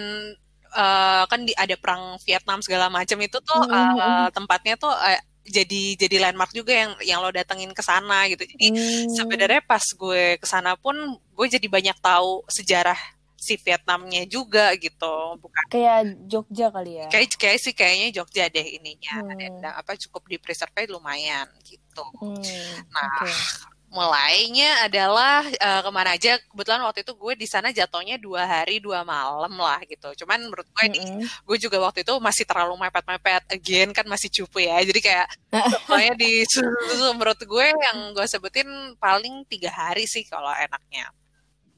uh, 0.75 1.25
kan 1.29 1.41
di, 1.44 1.53
ada 1.55 1.75
perang 1.79 2.17
Vietnam 2.25 2.61
segala 2.61 2.88
macam 2.88 3.19
itu 3.20 3.38
tuh 3.41 3.62
mm 3.62 3.70
-hmm. 3.70 3.97
uh, 3.99 4.29
tempatnya 4.35 4.75
tuh 4.76 4.93
uh, 4.93 5.20
jadi 5.49 5.97
jadi 5.97 6.17
landmark 6.29 6.53
juga 6.53 6.76
yang 6.76 6.93
yang 7.00 7.19
lo 7.25 7.32
datengin 7.32 7.73
ke 7.73 7.81
sana 7.81 8.29
gitu. 8.29 8.44
Jadi 8.44 8.69
mm. 8.69 9.17
sebenarnya 9.17 9.65
pas 9.65 9.81
gue 9.81 10.37
ke 10.37 10.47
sana 10.47 10.76
pun 10.76 10.94
gue 11.09 11.47
jadi 11.49 11.65
banyak 11.67 11.96
tahu 12.05 12.44
sejarah 12.53 12.98
si 13.39 13.55
Vietnamnya 13.55 14.27
juga 14.27 14.75
gitu 14.75 15.39
bukan 15.39 15.63
kayak 15.70 16.27
Jogja 16.27 16.75
kali 16.75 16.98
ya 16.98 17.06
kayak 17.06 17.39
kayak 17.39 17.58
sih 17.63 17.70
kayaknya 17.70 18.10
Jogja 18.10 18.51
deh 18.51 18.67
ininya 18.67 19.22
hmm. 19.22 19.63
dan 19.63 19.79
apa 19.79 19.94
cukup 19.94 20.27
di 20.27 20.43
preserve 20.43 20.91
lumayan 20.91 21.46
gitu 21.63 22.03
hmm. 22.19 22.82
nah 22.91 23.06
okay 23.22 23.78
mulainya 23.89 24.85
adalah 24.85 25.41
uh, 25.49 25.81
ke 25.81 25.91
mana 25.91 26.13
aja 26.13 26.37
kebetulan 26.37 26.85
waktu 26.85 27.01
itu 27.01 27.13
gue 27.17 27.35
di 27.41 27.47
sana 27.49 27.73
jatuhnya 27.73 28.21
dua 28.21 28.45
hari 28.45 28.85
dua 28.85 29.01
malam 29.01 29.57
lah 29.57 29.81
gitu 29.89 30.13
cuman 30.25 30.45
menurut 30.45 30.69
gue 30.69 30.85
mm 30.85 30.93
-hmm. 30.93 31.19
nih 31.25 31.25
gue 31.25 31.57
juga 31.57 31.77
waktu 31.81 32.05
itu 32.05 32.15
masih 32.21 32.45
terlalu 32.45 32.77
mepet-mepet 32.85 33.49
again 33.49 33.89
kan 33.97 34.05
masih 34.05 34.29
cupu 34.29 34.61
ya 34.61 34.77
jadi 34.85 35.01
kayak 35.01 35.27
pokoknya 35.89 36.15
di 36.21 36.45
menurut 37.17 37.41
gue 37.41 37.67
yang 37.73 37.99
gue 38.13 38.27
sebutin 38.29 38.69
paling 39.01 39.49
tiga 39.49 39.73
hari 39.73 40.05
sih 40.05 40.23
kalau 40.29 40.53
enaknya 40.53 41.09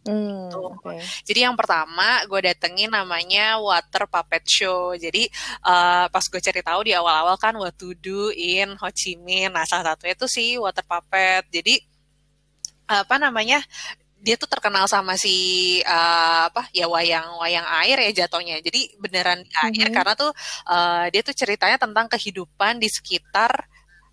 Hmm, 0.00 0.48
gitu. 0.48 0.80
okay. 0.80 0.96
Jadi 1.28 1.44
yang 1.44 1.52
pertama 1.52 2.24
gue 2.24 2.40
datengin 2.40 2.88
namanya 2.88 3.60
Water 3.60 4.08
Puppet 4.08 4.44
Show. 4.48 4.96
Jadi 4.96 5.28
uh, 5.60 6.08
pas 6.08 6.24
gue 6.24 6.40
cari 6.40 6.60
tahu 6.64 6.80
di 6.88 6.92
awal-awal 6.96 7.36
kan 7.36 7.52
what 7.60 7.76
to 7.76 7.92
do 8.00 8.32
in 8.32 8.72
Ho 8.80 8.88
Chi 8.88 9.20
Minh. 9.20 9.52
Nah 9.52 9.68
salah 9.68 9.92
satunya 9.92 10.16
itu 10.16 10.24
sih 10.24 10.56
Water 10.56 10.84
Puppet. 10.88 11.44
Jadi 11.52 11.84
apa 12.90 13.16
namanya 13.22 13.62
dia 14.20 14.36
tuh 14.36 14.48
terkenal 14.52 14.84
sama 14.84 15.16
si 15.16 15.80
uh, 15.80 16.52
apa 16.52 16.68
ya 16.76 16.84
wayang 16.86 17.40
wayang 17.40 17.64
air 17.84 17.96
ya 18.04 18.24
jatuhnya 18.24 18.60
jadi 18.60 18.92
beneran 19.00 19.40
di 19.40 19.80
air 19.80 19.88
mm-hmm. 19.88 19.96
karena 19.96 20.12
tuh 20.12 20.30
uh, 20.68 21.08
dia 21.08 21.24
tuh 21.24 21.32
ceritanya 21.32 21.80
tentang 21.80 22.06
kehidupan 22.06 22.76
di 22.76 22.88
sekitar 22.92 23.64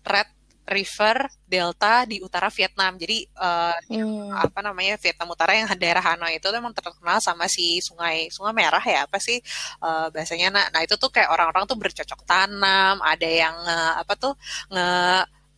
Red 0.08 0.32
River 0.68 1.28
Delta 1.44 2.08
di 2.08 2.24
utara 2.24 2.48
Vietnam 2.48 2.96
jadi 2.96 3.24
uh, 3.36 3.76
mm. 3.88 4.32
apa 4.32 4.60
namanya 4.64 4.96
Vietnam 5.00 5.28
Utara 5.32 5.52
yang 5.56 5.68
daerah 5.76 6.04
Hanoi 6.04 6.40
itu 6.40 6.48
memang 6.52 6.72
terkenal 6.72 7.20
sama 7.20 7.44
si 7.48 7.80
sungai 7.84 8.32
sungai 8.32 8.52
merah 8.56 8.84
ya 8.84 9.04
apa 9.04 9.20
sih 9.20 9.40
uh, 9.84 10.08
bahasanya 10.08 10.48
nah, 10.52 10.66
nah 10.72 10.80
itu 10.84 10.96
tuh 10.96 11.12
kayak 11.12 11.28
orang-orang 11.32 11.68
tuh 11.68 11.76
bercocok 11.76 12.20
tanam 12.24 12.96
ada 13.00 13.28
yang 13.28 13.56
uh, 13.64 14.00
apa 14.00 14.12
tuh 14.16 14.32
nge 14.72 14.88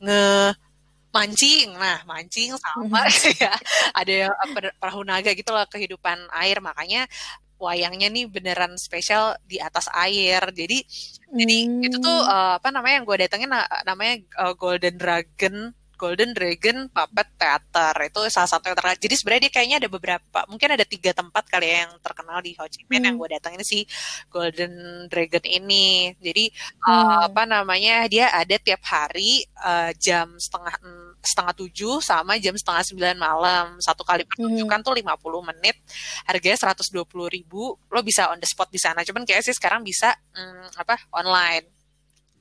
nge 0.03 0.27
mancing. 1.11 1.75
Nah 1.75 2.03
mancing 2.07 2.55
sama 2.57 3.07
ya. 3.43 3.55
Ada 3.95 4.35
perahu 4.79 5.03
naga 5.07 5.31
gitu 5.35 5.51
lah 5.51 5.67
kehidupan 5.67 6.31
air. 6.35 6.59
Makanya 6.63 7.07
wayangnya 7.61 8.09
nih 8.09 8.25
beneran 8.27 8.75
spesial 8.81 9.37
di 9.45 9.61
atas 9.61 9.87
air. 9.93 10.41
Jadi 10.51 10.81
hmm. 10.81 11.37
jadi 11.37 11.57
itu 11.87 11.97
tuh 12.01 12.19
uh, 12.25 12.57
apa 12.57 12.73
namanya 12.73 13.03
yang 13.03 13.07
gue 13.07 13.17
datengin 13.21 13.53
namanya 13.85 14.15
uh, 14.41 14.55
Golden 14.57 14.97
Dragon 14.97 15.77
Golden 16.01 16.33
Dragon 16.33 16.89
Puppet 16.89 17.29
Theater 17.37 17.93
itu 18.09 18.21
salah 18.33 18.49
satu 18.49 18.73
yang 18.73 18.77
terkenal. 18.81 18.97
Jadi 18.97 19.15
sebenarnya 19.21 19.43
dia 19.45 19.53
kayaknya 19.53 19.77
ada 19.85 19.89
beberapa, 19.93 20.41
mungkin 20.49 20.69
ada 20.73 20.89
tiga 20.89 21.13
tempat 21.13 21.45
kali 21.45 21.69
ya 21.69 21.77
yang 21.85 21.93
terkenal 22.01 22.41
di 22.41 22.57
Ho 22.57 22.65
Chi 22.65 22.89
Minh 22.89 23.05
hmm. 23.05 23.07
yang 23.13 23.17
gue 23.21 23.29
datangin 23.37 23.61
si 23.61 23.85
Golden 24.33 24.73
Dragon 25.13 25.45
ini. 25.45 26.17
Jadi 26.17 26.49
hmm. 26.49 26.89
uh, 26.89 27.21
apa 27.29 27.45
namanya 27.45 28.09
dia 28.09 28.33
ada 28.33 28.57
tiap 28.57 28.81
hari 28.89 29.45
uh, 29.61 29.93
jam 30.01 30.41
setengah 30.41 30.73
setengah 31.21 31.53
tujuh 31.53 32.01
sama 32.01 32.41
jam 32.41 32.57
setengah 32.57 32.81
sembilan 32.81 33.17
malam 33.21 33.67
satu 33.77 34.01
kali 34.01 34.25
pertunjukan 34.25 34.81
hmm. 34.81 34.87
tuh 34.89 34.95
50 35.05 35.49
menit 35.53 35.77
harganya 36.25 36.57
seratus 36.57 36.89
dua 36.89 37.05
puluh 37.05 37.29
ribu 37.29 37.77
lo 37.77 38.01
bisa 38.01 38.33
on 38.33 38.41
the 38.41 38.49
spot 38.49 38.73
di 38.73 38.81
sana 38.81 39.05
cuman 39.05 39.29
kayak 39.29 39.45
sih 39.45 39.53
sekarang 39.53 39.85
bisa 39.85 40.17
hmm, 40.33 40.81
apa 40.81 40.97
online 41.13 41.80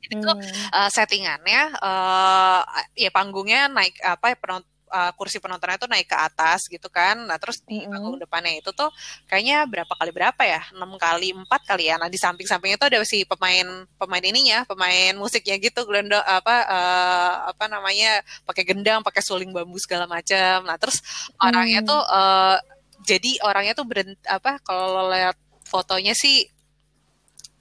jadi 0.09 0.25
hmm. 0.25 0.41
uh, 0.73 0.89
settingannya 0.89 1.61
uh, 1.77 2.61
ya 2.97 3.13
panggungnya 3.13 3.69
naik 3.69 4.01
apa 4.01 4.33
ya 4.33 4.37
penont 4.41 4.65
uh, 4.89 5.11
kursi 5.13 5.37
penontonnya 5.37 5.77
tuh 5.77 5.89
naik 5.89 6.09
ke 6.09 6.17
atas 6.17 6.65
gitu 6.65 6.89
kan. 6.89 7.15
Nah, 7.29 7.37
terus 7.37 7.61
di 7.63 7.79
hmm. 7.79 7.89
panggung 7.93 8.17
depannya 8.17 8.59
itu 8.59 8.73
tuh 8.73 8.89
kayaknya 9.29 9.63
berapa 9.69 9.93
kali 9.93 10.11
berapa 10.11 10.41
ya? 10.43 10.61
enam 10.73 10.97
kali, 10.97 11.31
empat 11.33 11.61
kali 11.65 11.93
ya. 11.93 11.95
Nah, 12.01 12.09
di 12.09 12.17
samping-sampingnya 12.17 12.77
tuh 12.81 12.89
ada 12.89 12.99
si 13.05 13.23
pemain 13.23 13.85
pemain 13.95 14.23
ininya, 14.25 14.65
pemain 14.65 15.13
musiknya 15.15 15.61
gitu, 15.61 15.85
glendo 15.85 16.17
apa 16.17 16.55
uh, 16.65 17.33
apa 17.53 17.69
namanya? 17.69 18.25
pakai 18.43 18.65
gendang, 18.65 19.05
pakai 19.05 19.21
suling 19.21 19.53
bambu 19.53 19.77
segala 19.77 20.09
macam. 20.09 20.65
Nah, 20.65 20.75
terus 20.81 20.99
hmm. 20.99 21.45
orangnya 21.45 21.79
tuh 21.85 22.01
uh, 22.01 22.57
jadi 23.05 23.39
orangnya 23.45 23.73
tuh 23.77 23.87
berent 23.87 24.17
apa 24.27 24.59
kalau 24.65 25.07
lihat 25.13 25.37
fotonya 25.63 26.17
sih 26.17 26.49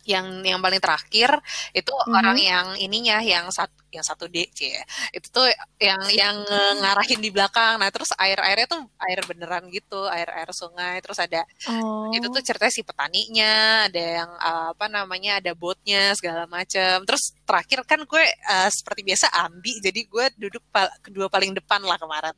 yang 0.09 0.41
yang 0.41 0.59
paling 0.65 0.81
terakhir 0.81 1.37
itu 1.77 1.93
mm 1.93 2.01
-hmm. 2.09 2.19
orang 2.19 2.39
yang 2.41 2.67
ininya 2.81 3.21
yang 3.21 3.53
satu 3.53 3.77
yang 3.93 4.05
satu 4.05 4.29
D 4.29 4.49
C 4.53 4.75
ya. 4.75 4.85
itu 5.17 5.29
tuh 5.33 5.49
yang 5.81 6.01
yang 6.13 6.37
ngarahin 6.81 7.21
di 7.21 7.31
belakang. 7.33 7.81
Nah 7.81 7.89
terus 7.89 8.13
air 8.21 8.39
airnya 8.41 8.69
tuh 8.69 8.83
air 9.01 9.21
beneran 9.25 9.67
gitu 9.73 10.07
air 10.09 10.29
air 10.29 10.51
sungai. 10.53 11.01
Terus 11.01 11.19
ada 11.21 11.43
oh. 11.73 12.13
itu 12.13 12.27
tuh 12.29 12.43
ceritanya 12.45 12.73
si 12.73 12.83
petaninya 12.85 13.89
ada 13.89 14.03
yang 14.23 14.31
uh, 14.39 14.69
apa 14.77 14.87
namanya 14.91 15.41
ada 15.41 15.53
botnya 15.57 16.13
segala 16.15 16.45
macam 16.47 17.03
terus 17.05 17.33
terakhir 17.49 17.81
kan 17.89 18.01
gue 18.05 18.25
uh, 18.25 18.69
seperti 18.69 19.01
biasa 19.05 19.27
ambi 19.33 19.81
jadi 19.81 20.01
gue 20.05 20.27
duduk 20.37 20.63
pa 20.69 20.89
kedua 21.01 21.33
paling 21.33 21.57
depan 21.57 21.81
lah 21.81 21.97
kemarin. 21.97 22.35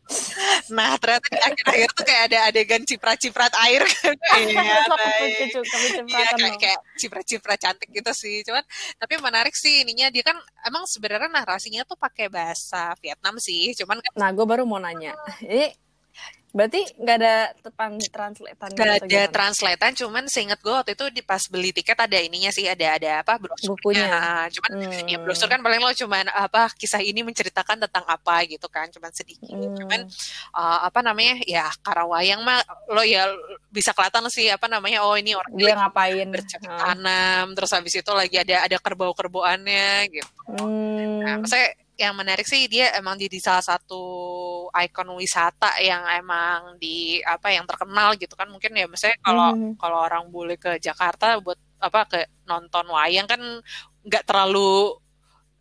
Nah 0.70 0.94
ternyata 0.96 1.26
di 1.30 1.40
akhir-akhir 1.40 1.90
tuh 1.94 2.04
kayak 2.06 2.22
ada 2.30 2.38
adegan 2.50 2.82
ciprat-ciprat 2.86 3.52
air. 3.66 3.82
Iya, 4.40 4.62
iya 6.06 6.28
kayak, 6.38 6.56
kayak 6.58 6.80
ciprat-ciprat 6.96 7.58
cantik 7.60 7.90
gitu 7.92 8.10
sih. 8.14 8.40
Cuman 8.46 8.62
tapi 8.96 9.18
menarik 9.20 9.54
sih 9.54 9.82
ininya. 9.84 10.08
Dia 10.08 10.24
kan 10.24 10.38
emang 10.64 10.86
sebenarnya 10.88 11.28
narasinya 11.40 11.82
tuh 11.88 11.96
pakai 11.96 12.28
bahasa 12.28 12.92
Vietnam 13.00 13.40
sih 13.40 13.72
cuman 13.80 13.98
kan 14.04 14.12
nah 14.14 14.28
gue 14.28 14.44
baru 14.44 14.68
mau 14.68 14.76
nanya. 14.76 15.16
Ini 15.40 15.72
Berarti 16.50 16.82
nggak 16.98 17.16
ada 17.22 17.34
tepan 17.62 17.94
translatean 18.10 18.70
Gak 18.74 19.06
ada 19.06 19.22
translatean, 19.30 19.94
cuman 19.94 20.26
seingat 20.26 20.58
gue 20.58 20.74
waktu 20.74 20.98
itu 20.98 21.06
di 21.14 21.22
pas 21.22 21.38
beli 21.46 21.70
tiket 21.70 21.94
ada 21.94 22.18
ininya 22.18 22.50
sih, 22.50 22.66
ada 22.66 22.98
ada 22.98 23.22
apa 23.22 23.38
brosurnya. 23.38 23.70
Bukunya. 23.70 24.18
Cuman 24.50 24.70
hmm. 24.82 25.06
ya 25.06 25.18
brosur 25.22 25.46
kan 25.46 25.62
paling 25.62 25.78
lo 25.78 25.94
cuman 25.94 26.26
apa 26.26 26.74
kisah 26.74 26.98
ini 27.06 27.22
menceritakan 27.22 27.86
tentang 27.86 28.02
apa 28.10 28.42
gitu 28.50 28.66
kan, 28.66 28.90
cuman 28.90 29.14
sedikit. 29.14 29.46
Hmm. 29.46 29.78
Cuman 29.78 30.00
uh, 30.58 30.90
apa 30.90 31.00
namanya 31.06 31.38
ya 31.46 31.70
Karawayang 31.86 32.42
mah 32.42 32.58
lo 32.90 33.06
ya 33.06 33.30
bisa 33.70 33.94
kelihatan 33.94 34.26
sih 34.26 34.50
apa 34.50 34.66
namanya 34.66 35.06
oh 35.06 35.14
ini 35.14 35.38
orang 35.38 35.54
dia 35.54 35.78
ngapain 35.78 36.26
bercocok 36.34 36.66
hmm. 36.66 36.80
tanam, 36.82 37.46
terus 37.54 37.70
habis 37.70 37.94
itu 37.94 38.10
lagi 38.10 38.36
ada 38.42 38.66
ada 38.66 38.76
kerbau-kerboannya 38.82 40.10
gitu. 40.10 40.30
Hmm. 40.58 41.22
Nah, 41.22 41.34
saya 41.46 41.78
yang 42.00 42.16
menarik 42.16 42.48
sih 42.48 42.64
dia 42.64 42.96
emang 42.96 43.20
jadi 43.20 43.36
salah 43.44 43.60
satu 43.60 44.00
ikon 44.72 45.12
wisata 45.20 45.76
yang 45.84 46.00
emang 46.16 46.80
di 46.80 47.20
apa 47.20 47.52
yang 47.52 47.68
terkenal 47.68 48.16
gitu 48.16 48.32
kan 48.32 48.48
mungkin 48.48 48.72
ya 48.72 48.88
misalnya 48.88 49.20
kalau 49.20 49.52
hmm. 49.52 49.76
kalau 49.76 49.98
orang 50.00 50.24
boleh 50.32 50.56
ke 50.56 50.80
Jakarta 50.80 51.36
buat 51.44 51.60
apa 51.76 52.08
ke 52.08 52.20
nonton 52.48 52.88
wayang 52.88 53.28
kan 53.28 53.40
nggak 54.00 54.24
terlalu 54.24 54.96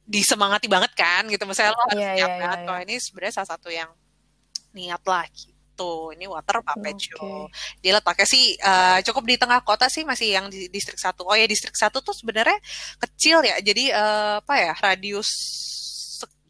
disemangati 0.08 0.72
banget 0.72 0.96
kan 0.96 1.28
gitu 1.28 1.44
misalnya 1.44 1.76
lo 1.76 1.84
harus 1.92 2.00
yeah, 2.00 2.16
niat 2.16 2.32
yeah, 2.32 2.40
banget 2.40 2.60
yeah, 2.64 2.72
yeah. 2.72 2.86
ini 2.88 2.96
sebenarnya 3.04 3.34
salah 3.36 3.50
satu 3.52 3.70
yang 3.70 3.90
niat 4.72 5.04
lah 5.04 5.28
gitu 5.36 5.92
ini 6.16 6.26
water 6.26 6.64
puppet 6.64 6.96
okay. 6.96 7.08
show 7.12 7.52
dia 7.84 7.92
letaknya 8.00 8.28
sih 8.28 8.56
uh, 8.64 9.04
cukup 9.04 9.24
di 9.28 9.36
tengah 9.36 9.60
kota 9.60 9.92
sih 9.92 10.08
masih 10.08 10.40
yang 10.40 10.48
di 10.48 10.72
distrik 10.72 10.98
satu 10.98 11.28
oh 11.28 11.36
ya 11.36 11.46
distrik 11.46 11.76
satu 11.76 12.00
tuh 12.00 12.16
sebenarnya 12.16 12.58
kecil 12.98 13.44
ya 13.44 13.60
jadi 13.60 13.84
uh, 13.92 14.34
apa 14.40 14.54
ya 14.56 14.74
radius 14.80 15.30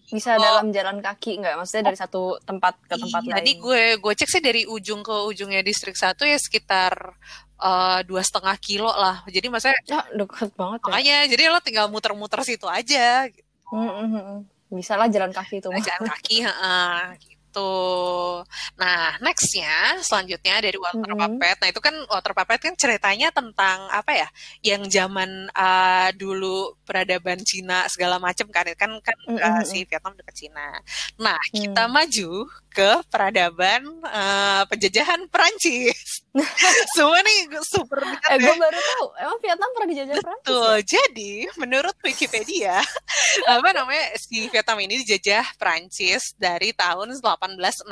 bisa 0.09 0.35
oh. 0.35 0.41
dalam 0.41 0.73
jalan 0.73 0.97
kaki 0.99 1.41
nggak? 1.41 1.55
Maksudnya 1.61 1.93
dari 1.93 1.97
satu 1.97 2.41
tempat 2.41 2.73
ke 2.89 2.95
tempat 2.97 3.21
iya, 3.21 3.29
lain? 3.29 3.37
Tadi 3.37 3.51
gue 3.61 3.83
gue 4.01 4.13
cek 4.17 4.29
sih 4.29 4.41
dari 4.41 4.61
ujung 4.65 5.05
ke 5.05 5.15
ujungnya 5.29 5.61
distrik 5.61 5.93
satu 5.93 6.25
ya 6.25 6.37
sekitar 6.41 7.13
eh, 7.61 7.99
dua 8.09 8.21
setengah 8.25 8.55
kilo 8.57 8.89
lah. 8.89 9.21
Jadi 9.29 9.47
maksudnya 9.53 9.77
ya, 9.85 10.01
dekat 10.17 10.49
banget. 10.57 10.79
Ya. 10.81 10.85
Makanya 10.89 11.17
jadi 11.29 11.43
lo 11.53 11.59
tinggal 11.61 11.87
muter-muter 11.93 12.41
situ 12.41 12.65
aja. 12.65 13.29
Gitu. 13.29 13.45
Mm 13.69 13.89
-hmm. 14.09 14.37
Bisa 14.69 14.97
lah 14.97 15.09
jalan 15.09 15.33
kaki 15.33 15.61
itu. 15.61 15.69
Jalan 15.69 16.03
kaki, 16.05 16.45
uh, 16.45 17.13
gitu. 17.49 18.45
Nah, 18.77 19.17
nextnya 19.25 19.97
selanjutnya 20.05 20.61
dari 20.61 20.77
Water 20.77 21.01
mm 21.01 21.17
-hmm. 21.17 21.21
Puppet. 21.25 21.57
Nah, 21.57 21.67
itu 21.73 21.81
kan 21.81 21.95
Water 22.05 22.33
Puppet 22.37 22.59
kan 22.61 22.73
ceritanya 22.77 23.33
tentang 23.33 23.89
apa 23.89 24.11
ya? 24.13 24.29
Yang 24.61 24.93
zaman 24.93 25.49
uh, 25.49 26.09
dulu 26.13 26.77
peradaban 26.85 27.41
Cina 27.41 27.89
segala 27.89 28.21
macam 28.21 28.45
kan 28.53 28.69
kan 28.77 28.91
kan 29.01 29.17
mm 29.25 29.35
-hmm. 29.35 29.41
uh, 29.41 29.63
si 29.65 29.81
Vietnam 29.89 30.13
dekat 30.13 30.35
Cina. 30.37 30.77
Nah, 31.17 31.41
mm. 31.41 31.53
kita 31.57 31.83
maju 31.89 32.45
ke 32.69 33.01
peradaban 33.09 33.81
uh, 34.05 34.63
penjajahan 34.69 35.25
Perancis. 35.27 36.21
Semua 36.95 37.19
nih 37.25 37.49
super 37.65 37.99
Eh, 38.05 38.37
gue 38.37 38.55
baru 38.55 38.77
tahu. 38.77 39.05
Emang 39.17 39.37
Vietnam 39.41 39.69
pernah 39.73 39.89
dijajah 39.89 40.15
Perancis? 40.21 40.45
Betul. 40.45 40.73
Ya? 40.77 40.85
Jadi, 40.85 41.33
menurut 41.57 41.95
Wikipedia, 42.05 42.75
apa 43.57 43.69
namanya 43.73 44.13
si 44.21 44.45
Vietnam 44.47 44.79
ini 44.85 45.01
dijajah 45.01 45.57
Perancis 45.57 46.37
dari 46.37 46.71
tahun 46.71 47.17
1860 47.39 47.87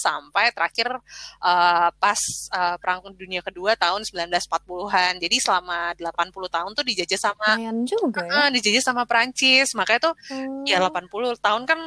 sampai 0.00 0.50
terakhir 0.50 0.88
uh, 1.44 1.88
pas 2.00 2.20
uh, 2.56 2.76
Perang 2.80 3.04
Dunia 3.12 3.44
Kedua 3.44 3.76
tahun 3.76 4.02
1940-an. 4.08 5.20
Jadi 5.20 5.36
selama 5.38 5.92
80 5.94 6.32
tahun 6.32 6.70
tuh 6.72 6.84
dijajah 6.84 7.20
sama 7.20 7.60
Lumayan 7.60 7.84
juga 7.84 8.24
ya. 8.24 8.32
Uh, 8.32 8.48
dijajah 8.50 8.82
sama 8.82 9.04
Perancis. 9.04 9.76
Makanya 9.76 10.10
tuh 10.10 10.14
hmm. 10.32 10.64
ya 10.64 10.80
80 10.80 11.38
tahun 11.38 11.62
kan 11.68 11.80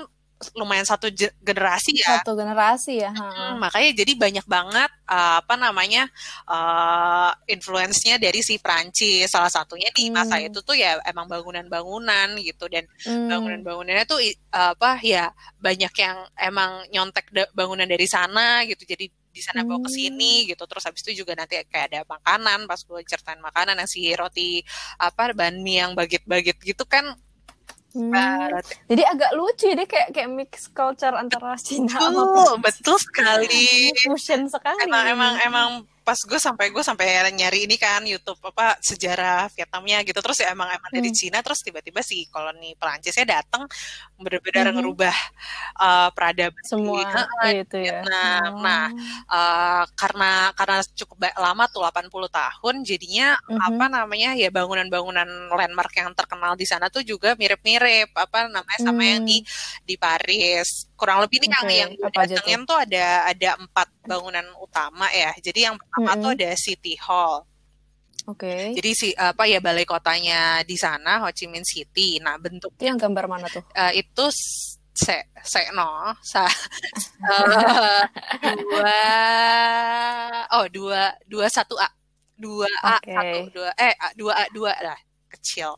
lumayan 0.53 0.83
satu 0.83 1.07
generasi 1.39 1.95
ya. 1.95 2.19
Satu 2.19 2.35
generasi 2.35 2.99
ya. 2.99 3.11
Hmm, 3.15 3.57
makanya 3.59 4.03
jadi 4.03 4.11
banyak 4.19 4.45
banget 4.45 4.91
uh, 5.07 5.39
apa 5.39 5.55
namanya 5.55 6.11
uh, 6.45 7.31
influence-nya 7.47 8.19
dari 8.19 8.43
si 8.43 8.59
Prancis. 8.59 9.31
Salah 9.31 9.49
satunya 9.49 9.87
di 9.95 10.11
masa 10.11 10.37
hmm. 10.37 10.51
itu 10.51 10.59
tuh 10.61 10.75
ya 10.75 10.99
emang 11.07 11.31
bangunan-bangunan 11.31 12.35
gitu 12.43 12.67
dan 12.67 12.83
hmm. 13.07 13.31
bangunan-bangunannya 13.31 14.05
tuh 14.05 14.19
uh, 14.51 14.75
apa 14.75 14.99
ya 14.99 15.31
banyak 15.57 15.93
yang 15.95 16.17
emang 16.35 16.83
nyontek 16.91 17.31
bangunan 17.55 17.87
dari 17.87 18.05
sana 18.05 18.67
gitu. 18.67 18.83
Jadi 18.83 19.07
di 19.35 19.43
sana 19.43 19.67
bawa 19.67 19.83
ke 19.83 19.91
sini 19.91 20.47
hmm. 20.47 20.55
gitu 20.55 20.63
terus 20.63 20.87
habis 20.87 21.03
itu 21.03 21.19
juga 21.27 21.35
nanti 21.35 21.59
kayak 21.67 21.91
ada 21.91 21.99
makanan 22.07 22.71
pas 22.71 22.79
gue 22.79 23.03
ceritain 23.03 23.35
makanan 23.43 23.83
yang 23.83 23.89
si 23.91 24.07
roti 24.15 24.63
apa 24.95 25.35
ban 25.35 25.59
mie 25.59 25.83
yang 25.83 25.91
bagit-bagit 25.91 26.55
gitu 26.63 26.87
kan 26.87 27.19
Hmm. 27.95 28.11
Jadi 28.91 29.03
agak 29.07 29.31
lucu 29.39 29.71
dia 29.71 29.87
kayak 29.87 30.11
kayak 30.11 30.27
mix 30.27 30.67
culture 30.75 31.15
antara 31.15 31.55
Cina 31.55 31.87
betul, 31.87 32.11
sama 32.11 32.21
Betul, 32.27 32.53
betul 32.59 32.97
sekali. 32.99 33.67
Fusion 34.03 34.41
sekali. 34.51 34.83
Emang 34.83 35.05
emang 35.07 35.33
emang 35.39 35.69
pas 36.05 36.21
gue 36.21 36.37
sampai 36.37 36.69
gue 36.69 36.85
sampai 36.85 37.33
nyari 37.33 37.65
ini 37.65 37.81
kan 37.81 38.05
YouTube 38.05 38.37
apa 38.45 38.77
sejarah 38.77 39.49
Vietnamnya 39.49 40.05
gitu 40.05 40.21
terus 40.21 40.37
ya 40.37 40.53
emang 40.53 40.69
emang 40.69 40.93
hmm. 40.93 40.97
dari 41.01 41.09
Cina 41.09 41.41
terus 41.41 41.65
tiba-tiba 41.65 42.05
si 42.05 42.29
koloni 42.29 42.77
Perancisnya 42.77 43.25
datang 43.25 43.65
benar-benar 44.21 44.69
hmm. 44.69 44.75
ngerubah 44.77 45.17
uh, 45.81 46.09
peradaban 46.13 46.61
semua 46.61 47.09
di, 47.49 47.65
itu 47.65 47.77
ya. 47.81 48.05
Nah, 48.05 48.37
oh. 48.53 48.61
nah 48.61 48.85
uh, 49.33 49.83
karena 49.97 50.53
karena 50.53 50.77
cukup 50.93 51.17
lama 51.41 51.65
tuh 51.73 51.81
80 51.81 52.13
tahun 52.13 52.75
jadinya 52.85 53.27
hmm. 53.41 53.59
apa 53.65 53.85
namanya 53.89 54.37
ya 54.37 54.53
bangunan-bangunan 54.53 55.49
landmark 55.57 55.93
yang 55.97 56.13
terkenal 56.13 56.53
di 56.53 56.69
sana 56.69 56.93
tuh 56.93 57.01
juga 57.01 57.33
mirip-mirip 57.33 58.13
apa 58.13 58.45
namanya 58.45 58.77
sama 58.77 59.01
hmm. 59.01 59.09
yang 59.09 59.21
di 59.25 59.37
di 59.81 59.95
Paris 59.97 60.85
kurang 60.95 61.19
lebih 61.23 61.43
ini 61.43 61.51
okay. 61.51 61.77
yang 61.83 61.91
gue 61.95 62.09
datengin 62.09 62.61
tuh 62.63 62.79
ada 62.79 63.27
ada 63.27 63.49
empat 63.59 63.87
bangunan 64.07 64.47
utama 64.63 65.11
ya. 65.11 65.31
Jadi 65.39 65.67
yang 65.67 65.75
pertama 65.75 66.11
mm 66.11 66.15
-hmm. 66.15 66.23
tuh 66.23 66.31
ada 66.35 66.49
City 66.55 66.93
Hall. 66.99 67.43
Oke. 68.25 68.41
Okay. 68.41 68.63
Jadi 68.73 68.91
si 68.97 69.07
apa 69.13 69.45
ya 69.45 69.61
balai 69.61 69.85
kotanya 69.85 70.65
di 70.65 70.73
sana 70.79 71.21
Ho 71.21 71.29
Chi 71.29 71.45
Minh 71.45 71.67
City. 71.67 72.17
Nah 72.23 72.39
bentuk 72.41 72.73
itu 72.79 72.89
yang 72.89 72.97
gambar 72.97 73.25
mana 73.29 73.45
tuh? 73.51 73.61
Uh, 73.77 73.93
itu 73.93 74.25
se 74.95 75.17
se 75.43 75.61
no 75.75 76.15
sa 76.23 76.47
uh, 77.27 78.01
dua 78.63 78.99
oh 80.55 80.65
dua 80.71 81.01
dua 81.27 81.45
satu 81.51 81.75
a 81.75 81.91
dua 82.39 82.71
A 82.79 82.95
Oke. 83.03 83.11
satu 83.11 83.39
dua 83.51 83.69
eh 83.75 83.93
dua 84.15 84.33
A 84.39 84.43
dua 84.55 84.71
lah 84.79 84.99
kecil 85.27 85.75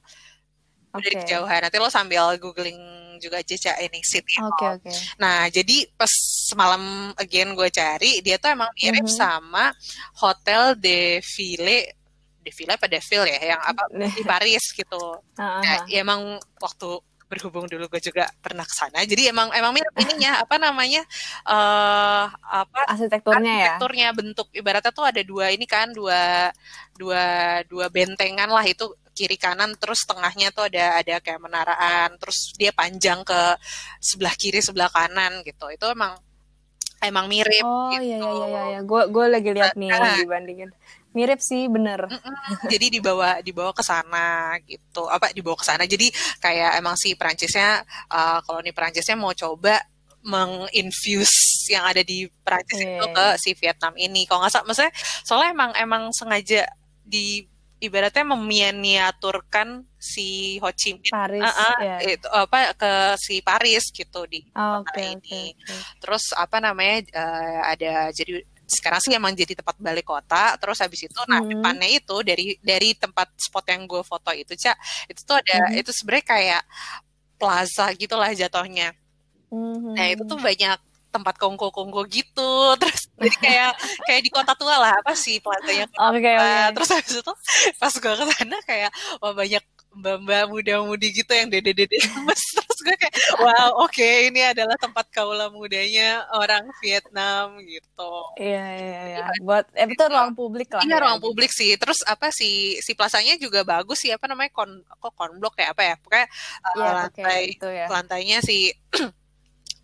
dari 0.96 1.14
Oke. 1.14 1.20
kejauhan 1.24 1.60
nanti 1.62 1.78
lo 1.78 1.90
sambil 1.90 2.36
googling 2.38 2.80
juga 3.18 3.42
aja 3.42 3.56
Cak, 3.58 3.82
ini 3.82 4.00
City 4.06 4.38
Hall. 4.38 4.54
Oke 4.54 4.66
oke. 4.78 4.92
Nah, 5.18 5.50
jadi 5.50 5.90
pas 5.98 6.10
semalam 6.48 7.10
again 7.18 7.58
gue 7.58 7.66
cari, 7.68 8.22
dia 8.22 8.38
tuh 8.38 8.54
emang 8.54 8.70
mirip 8.78 9.04
Mhm. 9.04 9.18
sama 9.18 9.74
Hotel 10.22 10.78
de 10.78 11.18
Ville, 11.26 11.98
de 12.46 12.52
Ville 12.54 12.74
apa 12.74 12.86
de 12.86 13.02
Ville 13.02 13.26
ya, 13.28 13.58
yang 13.58 13.62
apa 13.62 13.82
di 14.14 14.22
Paris 14.22 14.70
gitu. 14.70 15.02
Ah, 15.36 15.62
Ya, 15.66 15.74
ya 15.90 15.98
emang 16.06 16.38
waktu 16.62 16.90
berhubung 17.28 17.68
dulu 17.68 17.92
gue 17.92 18.00
juga 18.00 18.30
pernah 18.40 18.64
ke 18.64 18.72
sana. 18.72 19.04
Jadi 19.04 19.28
emang 19.28 19.52
emang 19.52 19.76
mirip 19.76 19.92
ininya 20.00 20.40
apa 20.40 20.56
namanya 20.56 21.04
eh 21.44 22.26
apa 22.32 22.80
Arsitekturnya 22.88 23.52
ya. 23.52 23.64
arsitekturnya 23.76 24.08
bentuk 24.16 24.48
ibaratnya 24.56 24.94
tuh 24.96 25.04
ada 25.10 25.20
dua 25.28 25.52
ini 25.52 25.68
kan 25.68 25.92
dua 25.92 26.54
dua 26.96 27.24
dua 27.68 27.92
bentengan 27.92 28.48
lah 28.48 28.64
itu 28.64 28.88
kiri 29.18 29.34
kanan 29.36 29.74
terus 29.76 30.06
tengahnya 30.06 30.54
tuh 30.54 30.70
ada 30.70 31.02
ada 31.02 31.18
kayak 31.18 31.42
menaraan 31.42 32.14
terus 32.22 32.54
dia 32.54 32.70
panjang 32.70 33.26
ke 33.26 33.42
sebelah 33.98 34.38
kiri 34.38 34.62
sebelah 34.62 34.94
kanan 34.94 35.42
gitu 35.42 35.66
itu 35.74 35.86
emang 35.90 36.14
emang 37.02 37.26
mirip 37.26 37.66
Oh 37.66 37.90
gitu. 37.90 38.06
iya 38.06 38.18
iya 38.18 38.30
iya 38.30 38.46
iya. 38.48 38.62
iya. 38.74 38.80
Gue 38.86 39.10
gue 39.10 39.26
lagi 39.26 39.50
lihat 39.50 39.74
nih 39.74 39.90
Ah. 39.90 40.18
dibandingin. 40.18 40.70
Mirip 41.14 41.42
sih 41.42 41.66
bener. 41.66 42.06
Jadi 42.70 42.94
dibawa 42.94 43.42
dibawa 43.42 43.74
ke 43.74 43.82
sana 43.82 44.54
gitu 44.66 45.06
apa 45.06 45.34
dibawa 45.34 45.58
ke 45.58 45.66
sana 45.66 45.86
jadi 45.86 46.10
kayak 46.38 46.78
emang 46.78 46.94
si 46.94 47.18
Perancisnya 47.18 47.82
uh, 48.10 48.38
koloni 48.46 48.70
Perancisnya 48.70 49.18
mau 49.18 49.34
coba 49.34 49.82
menginfuse 50.22 51.70
yang 51.72 51.86
ada 51.86 52.02
di 52.02 52.26
Perancis 52.44 52.82
Iya. 52.82 52.98
itu 52.98 53.06
ke 53.14 53.28
si 53.40 53.50
Vietnam 53.54 53.94
ini 53.96 54.26
kalau 54.26 54.44
nggak 54.44 54.54
salah 54.54 54.66
maksudnya 54.66 54.94
soalnya 55.24 55.50
emang 55.54 55.72
emang 55.78 56.04
sengaja 56.12 56.66
di 57.02 57.46
ibaratnya 57.78 58.26
meminiaturkan 58.28 59.86
si 59.96 60.58
Ho 60.60 60.70
Chi 60.72 60.96
Minh 60.96 61.10
Paris. 61.10 61.42
ah, 61.42 61.54
ah, 61.54 61.78
ya. 61.78 61.98
itu 62.04 62.28
apa 62.28 62.74
ke 62.74 62.92
si 63.18 63.40
Paris 63.40 63.90
gitu 63.90 64.26
di 64.26 64.42
Oh, 64.52 64.82
kota 64.82 64.98
Oke 64.98 65.04
ini 65.06 65.54
oke. 65.54 65.62
oke. 65.62 65.76
terus 66.00 66.24
apa 66.34 66.58
namanya 66.58 67.06
eh, 67.06 67.58
ada 67.68 67.94
jadi 68.10 68.42
sekarang 68.68 69.00
sih 69.00 69.14
emang 69.14 69.32
jadi 69.32 69.56
tempat 69.56 69.78
balik 69.78 70.04
kota 70.04 70.58
terus 70.58 70.82
habis 70.82 71.00
itu 71.00 71.20
nah 71.26 71.40
Mhm. 71.40 71.50
depannya 71.50 71.88
itu 71.88 72.16
dari 72.20 72.46
dari 72.60 72.92
tempat 72.94 73.32
spot 73.38 73.64
yang 73.68 73.86
gue 73.86 74.04
foto 74.04 74.28
itu 74.32 74.54
cak 74.54 74.76
itu 75.08 75.22
tuh 75.24 75.40
ada 75.40 75.72
Mhm. 75.72 75.80
itu 75.80 75.92
sebenarnya 75.94 76.26
kayak 76.26 76.62
plaza 77.38 77.94
gitulah 77.96 78.34
jatuhnya 78.34 78.92
Mhm. 79.48 79.94
nah 79.96 80.06
itu 80.10 80.24
tuh 80.26 80.36
banyak 80.36 80.76
tempat 81.18 81.36
kongko-kongko 81.36 82.02
gitu 82.08 82.54
terus 82.82 83.10
jadi 83.18 83.38
kayak 83.42 83.72
kayak 84.06 84.22
di 84.22 84.30
kota 84.30 84.54
tua 84.54 84.78
lah 84.78 84.94
apa 85.02 85.18
sih 85.18 85.42
plazanya 85.42 85.90
kota 85.90 86.14
Oke 86.14 86.30
tua. 86.30 86.46
oke. 86.46 86.74
terus 86.78 86.90
habis 86.94 87.14
itu 87.20 87.34
pas 87.76 87.94
gue 87.94 88.14
ke 88.14 88.26
sana 88.30 88.58
kayak 88.64 88.92
wah 89.18 89.34
banyak 89.34 89.64
mbak-mbak 89.98 90.46
muda-mudi 90.54 91.10
gitu 91.10 91.34
yang 91.34 91.50
dede-dede 91.50 91.98
lemes 92.06 92.42
terus 92.54 92.80
gue 92.86 92.94
kayak 92.94 93.16
wow 93.42 93.82
oke 93.82 93.98
ini 94.30 94.46
adalah 94.46 94.78
tempat 94.78 95.10
kaula 95.10 95.50
mudanya 95.50 96.22
orang 96.38 96.70
Vietnam 96.86 97.58
gitu 97.66 98.14
Iya 98.38 98.66
iya 98.78 99.02
iya. 99.10 99.26
Buat 99.42 99.74
eh, 99.74 99.90
itu 99.90 100.04
ruang 100.06 100.38
publik 100.38 100.70
lah. 100.70 100.86
Iya 100.86 101.02
ya. 101.02 101.02
ruang 101.02 101.18
publik 101.18 101.50
sih. 101.50 101.74
Terus 101.82 102.06
apa 102.06 102.30
sih 102.30 102.78
si 102.78 102.94
plasanya 102.94 103.42
juga 103.42 103.66
bagus 103.66 104.06
sih 104.06 104.14
apa 104.14 104.30
namanya 104.30 104.54
kon 104.54 104.70
kok 104.86 105.14
konblok 105.18 105.58
ya 105.58 105.74
apa 105.74 105.82
ya 105.82 105.96
pokoknya 105.98 106.28
uh, 106.30 106.74
Iya 106.78 106.90
lantai 106.94 107.10
pakai 107.26 107.40
itu 107.50 107.68
ya. 107.74 107.86
lantainya 107.90 108.38
si 108.46 108.70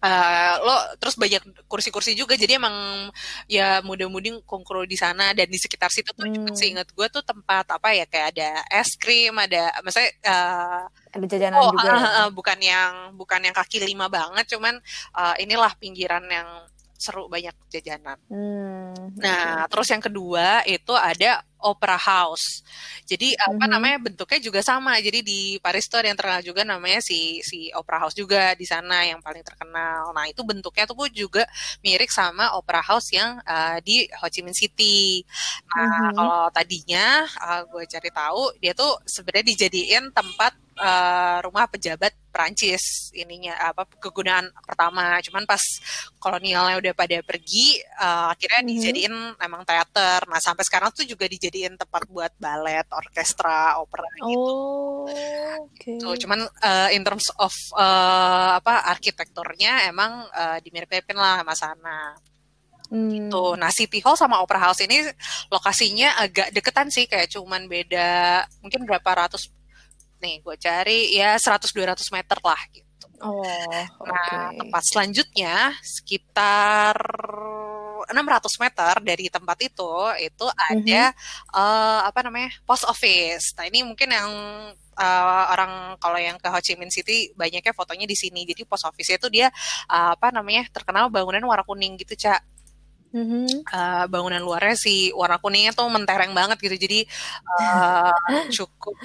uh, 0.03 0.53
lo 0.59 0.75
terus 0.99 1.15
banyak 1.15 1.39
kursi-kursi 1.65 2.11
juga 2.13 2.35
jadi 2.35 2.59
emang 2.59 3.07
ya 3.47 3.79
muda-mudi 3.81 4.43
kongkro 4.43 4.83
di 4.83 4.93
sana 4.93 5.31
dan 5.31 5.47
di 5.47 5.55
sekitar 5.55 5.87
situ 5.87 6.11
tuh 6.11 6.27
Hmm. 6.27 6.51
seingat 6.51 6.91
gue 6.91 7.07
tuh 7.07 7.23
tempat 7.23 7.65
apa 7.69 7.93
ya 7.93 8.03
kayak 8.03 8.27
ada 8.35 8.49
es 8.69 8.93
krim 8.95 9.31
ada 9.33 9.71
maksudnya 9.79 10.11
uh, 10.27 10.83
Ada 11.13 11.25
jajanan 11.29 11.57
oh 11.57 11.71
juga. 11.71 11.89
ah, 11.89 12.03
ah, 12.25 12.29
bukan 12.29 12.59
yang 12.59 12.91
bukan 13.13 13.39
yang 13.41 13.53
kaki 13.53 13.79
lima 13.79 14.09
banget 14.09 14.45
cuman 14.49 14.75
uh, 15.13 15.35
inilah 15.37 15.71
pinggiran 15.77 16.25
yang 16.27 16.47
seru 16.93 17.27
banyak 17.27 17.51
jajanan 17.67 18.15
Hmm, 18.31 18.95
Nah, 19.19 19.67
terus 19.67 19.91
yang 19.91 19.99
kedua 19.99 20.63
itu 20.63 20.95
ada 20.95 21.43
Opera 21.63 21.95
House. 21.95 22.61
Jadi 23.07 23.31
apa 23.39 23.65
Mhm. 23.65 23.71
namanya 23.71 23.97
bentuknya 24.03 24.39
juga 24.43 24.59
sama. 24.59 24.99
Jadi 24.99 25.19
di 25.23 25.39
Paris 25.63 25.87
tuh 25.87 26.03
ada 26.03 26.07
yang 26.11 26.19
terkenal 26.19 26.43
juga 26.43 26.61
namanya 26.67 26.99
si 26.99 27.39
si 27.43 27.71
Opera 27.71 28.03
House 28.03 28.15
juga 28.15 28.51
di 28.59 28.67
sana 28.67 29.07
yang 29.07 29.19
paling 29.23 29.43
terkenal. 29.43 30.11
Nah, 30.11 30.25
itu 30.27 30.43
bentuknya 30.43 30.83
tuh 30.89 31.07
juga 31.11 31.43
mirip 31.83 32.09
sama 32.11 32.55
Opera 32.59 32.81
House 32.83 33.11
yang 33.15 33.39
uh, 33.47 33.77
di 33.83 34.07
Ho 34.19 34.27
Chi 34.27 34.41
Minh 34.43 34.55
City. 34.55 35.23
Nah, 35.71 36.11
Mhm. 36.11 36.15
kalau 36.17 36.41
tadinya 36.51 37.23
uh, 37.39 37.61
gue 37.71 37.83
cari 37.87 38.09
tahu 38.11 38.41
dia 38.59 38.73
tuh 38.75 38.99
sebenarnya 39.07 39.45
dijadiin 39.55 40.11
tempat 40.11 40.53
uh, 40.81 41.37
rumah 41.45 41.69
pejabat 41.69 42.13
Prancis 42.33 43.13
ininya 43.13 43.53
apa 43.61 43.85
kegunaan 44.01 44.49
pertama. 44.65 45.21
Cuman 45.21 45.45
pas 45.45 45.61
kolonialnya 46.17 46.81
udah 46.81 46.93
pada 46.97 47.21
pergi, 47.21 47.77
uh, 48.01 48.33
akhirnya 48.33 48.65
Mhm. 48.65 48.69
dijadiin 48.73 49.15
emang 49.37 49.61
teater. 49.69 50.25
Nah 50.25 50.41
sampai 50.41 50.65
sekarang 50.65 50.89
tuh 50.89 51.05
juga 51.05 51.29
dijadiin 51.29 51.52
tempat 51.61 52.09
buat 52.09 52.33
balet, 52.41 52.89
orkestra, 52.89 53.77
opera 53.77 54.09
gitu. 54.25 54.33
Oh, 54.33 55.05
oke. 55.61 55.91
Tuh, 56.01 56.17
cuman 56.17 56.41
uh, 56.41 56.89
in 56.89 57.05
terms 57.05 57.29
of 57.37 57.53
uh, 57.77 58.57
apa 58.57 58.89
arsitekturnya 58.89 59.85
emang 59.85 60.25
uh, 60.33 60.57
dimirip-miripin 60.65 61.13
lah 61.13 61.45
sama 61.45 61.53
sana. 61.53 61.97
Hmm. 62.89 63.29
Tuh, 63.29 63.53
nah 63.57 63.69
City 63.69 64.01
Hall 64.01 64.17
sama 64.17 64.41
Opera 64.41 64.69
House 64.69 64.81
ini 64.85 65.01
lokasinya 65.49 66.17
agak 66.17 66.49
deketan 66.53 66.89
sih, 66.89 67.05
kayak 67.05 67.29
cuman 67.29 67.65
beda 67.69 68.41
mungkin 68.61 68.85
berapa 68.85 69.25
ratus 69.25 69.49
nih 70.21 70.39
gue 70.39 70.55
cari 70.55 70.99
ya 71.17 71.35
100-200 71.35 71.99
meter 72.15 72.37
lah 72.41 72.61
gitu. 72.71 73.07
Oh, 73.23 73.43
Nah, 74.03 74.51
oke. 74.51 74.59
tempat 74.61 74.83
selanjutnya 74.87 75.71
sekitar 75.83 76.95
600 78.05 78.15
meter 78.59 78.93
dari 78.99 79.25
tempat 79.27 79.57
itu 79.59 79.91
itu 80.17 80.45
ada 80.49 81.03
eh, 81.49 81.99
apa 82.03 82.19
namanya 82.21 82.51
post 82.61 82.83
office. 82.83 83.53
Nah 83.53 83.65
ini 83.65 83.81
mungkin 83.81 84.07
yang 84.07 84.29
eh, 84.93 85.43
orang 85.49 85.71
kalau 85.97 86.17
yang 86.17 86.35
ke 86.35 86.47
Ho 86.47 86.59
Chi 86.59 86.73
Minh 86.73 86.89
City 86.89 87.31
banyaknya 87.33 87.71
fotonya 87.71 88.03
di 88.03 88.13
sini. 88.13 88.43
Jadi 88.43 88.63
post 88.63 88.83
office 88.83 89.11
itu 89.11 89.27
dia 89.27 89.47
eh, 89.87 90.09
apa 90.11 90.29
namanya 90.29 90.67
terkenal 90.69 91.07
bangunan 91.07 91.43
warna 91.43 91.63
kuning 91.63 91.95
gitu 91.95 92.15
cak. 92.17 92.41
Mhm. 93.11 93.45
Eh, 93.63 94.05
bangunan 94.07 94.41
luarnya 94.41 94.73
sih 94.73 95.13
warna 95.13 95.37
kuningnya 95.37 95.71
tuh 95.71 95.85
mentereng 95.85 96.33
banget 96.33 96.57
gitu. 96.59 96.75
Jadi 96.75 96.99
eh, 97.53 98.13
cukup 98.55 98.97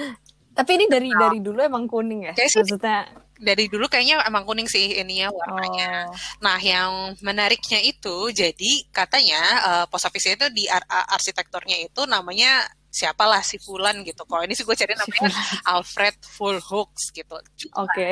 Tapi 0.51 0.71
ini 0.75 0.91
dari 0.91 1.07
dari 1.13 1.39
dulu 1.39 1.63
emang 1.63 1.87
kuning 1.87 2.27
ya? 2.27 2.33
Kayak 2.35 2.51
sih- 2.51 2.59
Maksudnya 2.67 2.99
dari 3.39 3.71
dulu 3.71 3.87
kayaknya 3.87 4.21
emang 4.27 4.43
kuning 4.43 4.67
sih 4.67 4.99
ininya 4.99 5.31
warnanya. 5.31 6.11
oh. 6.11 6.15
Nah, 6.43 6.59
yang 6.59 7.15
menariknya 7.23 7.79
itu 7.81 8.35
jadi 8.35 8.73
katanya 8.91 9.41
eh, 9.63 9.85
pos 9.87 10.03
office 10.05 10.35
itu 10.35 10.47
di 10.51 10.67
ar- 10.67 10.87
ar- 10.91 11.09
arsitekturnya 11.15 11.87
itu 11.87 12.03
namanya 12.05 12.67
siapalah 12.91 13.45
si 13.47 13.61
Fulan 13.63 14.03
gitu. 14.03 14.27
Kalau 14.27 14.43
ini 14.43 14.57
sih 14.59 14.65
gue 14.67 14.75
cari 14.75 14.97
namanya 14.97 15.31
Alfred 15.71 16.19
Fulhooks 16.25 17.15
gitu. 17.15 17.37
Cuman, 17.39 17.85
Oke. 17.87 18.09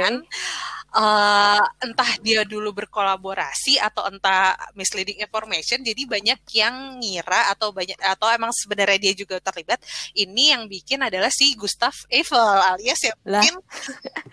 Eh, 0.94 1.62
entah 1.82 2.10
dia 2.22 2.42
dulu 2.46 2.70
berkolaborasi 2.76 3.80
atau 3.82 4.06
entah 4.10 4.54
misleading 4.78 5.18
information, 5.22 5.82
jadi 5.82 6.02
banyak 6.06 6.40
yang 6.54 7.00
ngira 7.02 7.52
atau 7.54 7.70
banyak 7.74 7.96
atau 7.98 8.28
emang 8.30 8.52
sebenarnya 8.54 8.98
dia 9.00 9.14
juga 9.16 9.40
terlibat. 9.42 9.80
Ini 10.14 10.56
yang 10.56 10.62
bikin 10.70 11.02
adalah 11.02 11.32
si 11.32 11.56
Gustav 11.58 11.94
Eiffel 12.10 12.38
alias 12.40 13.00
Lah. 13.26 13.42
bikin 13.42 13.56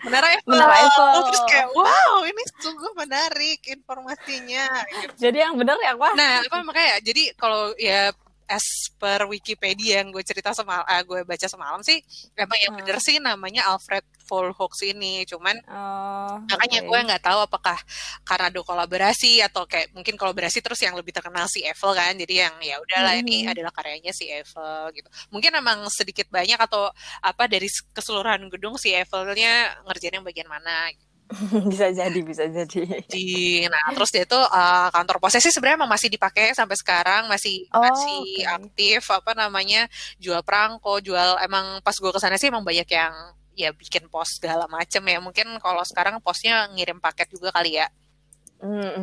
Menara 0.04 0.26
Eiffel. 0.34 0.50
Menara 0.50 0.74
Eiffel. 0.80 1.10
Terus 1.30 1.42
kayak 1.50 1.68
wow 1.74 2.16
ini 2.24 2.42
sungguh 2.60 2.92
menarik 2.96 3.60
informasinya. 3.68 4.66
gitu. 4.88 5.28
Jadi 5.28 5.38
yang 5.42 5.54
benar 5.58 5.76
yang 5.80 5.98
mana? 5.98 6.16
Nah 6.16 6.32
apa 6.44 6.56
makanya 6.66 7.00
jadi 7.04 7.22
kalau 7.36 7.72
ya 7.76 8.10
as 8.46 8.64
per 8.94 9.24
Wikipedia 9.24 10.04
yang 10.04 10.12
gue 10.12 10.20
cerita 10.20 10.52
sama 10.52 10.84
eh, 10.84 11.00
gue 11.02 11.24
baca 11.24 11.46
semalam 11.48 11.80
sih 11.80 11.98
emang 12.34 12.58
yang 12.60 12.72
Hmm. 12.74 12.80
bener 12.84 12.98
sih 13.00 13.16
namanya 13.18 13.70
Alfred 13.70 14.04
Volhooks 14.24 14.80
ini 14.82 15.24
cuman 15.24 15.56
Oh, 15.68 16.40
makanya 16.48 16.80
gue 16.80 17.00
nggak 17.08 17.22
tahu 17.22 17.44
apakah 17.44 17.76
karena 18.24 18.48
ada 18.48 18.60
kolaborasi 18.60 19.44
atau 19.44 19.68
kayak 19.68 19.92
mungkin 19.92 20.16
kolaborasi 20.16 20.64
terus 20.64 20.80
yang 20.80 20.96
lebih 20.96 21.12
terkenal 21.12 21.44
si 21.46 21.60
Eiffel 21.64 21.92
kan 21.92 22.16
jadi 22.16 22.48
yang 22.48 22.54
ya 22.60 22.76
udahlah 22.80 23.14
ini 23.16 23.44
Mhm. 23.44 23.52
adalah 23.52 23.72
karyanya 23.72 24.12
si 24.16 24.28
Eiffel 24.28 24.92
gitu 24.96 25.08
mungkin 25.28 25.52
emang 25.54 25.84
sedikit 25.92 26.28
banyak 26.28 26.56
atau 26.56 26.88
apa 27.20 27.44
dari 27.48 27.68
keseluruhan 27.92 28.48
gedung 28.48 28.76
si 28.80 28.92
Eiffelnya 28.92 29.84
ngerjain 29.84 30.20
yang 30.20 30.26
bagian 30.26 30.48
mana 30.48 30.88
bisa 31.72 31.88
jadi, 31.90 32.20
bisa 32.20 32.44
jadi. 32.46 33.04
di 33.08 33.64
nah 33.66 33.96
terus 33.96 34.12
dia 34.12 34.28
tuh 34.28 34.44
uh, 34.44 34.88
kantor 34.92 35.18
posnya 35.18 35.40
sih 35.40 35.50
sebenarnya 35.50 35.80
emang 35.80 35.92
masih 35.92 36.12
dipakai 36.12 36.52
sampai 36.52 36.76
sekarang 36.76 37.26
masih 37.26 37.66
Oh, 37.72 37.80
masih 37.80 38.44
oke. 38.44 38.54
aktif 38.60 39.02
apa 39.10 39.32
namanya 39.32 39.88
jual 40.20 40.44
perangko 40.44 41.00
jual 41.00 41.40
emang 41.40 41.80
pas 41.80 41.96
gue 41.96 42.12
ke 42.12 42.20
sana 42.20 42.36
sih 42.36 42.52
emang 42.52 42.62
banyak 42.62 42.86
yang 42.86 43.14
ya 43.54 43.70
bikin 43.70 44.10
pos 44.10 44.36
segala 44.36 44.66
macem 44.66 45.00
ya 45.06 45.18
mungkin 45.22 45.46
kalau 45.62 45.82
sekarang 45.86 46.18
posnya 46.20 46.66
ngirim 46.74 46.98
paket 46.98 47.30
juga 47.30 47.54
kali 47.54 47.78
ya 47.78 47.86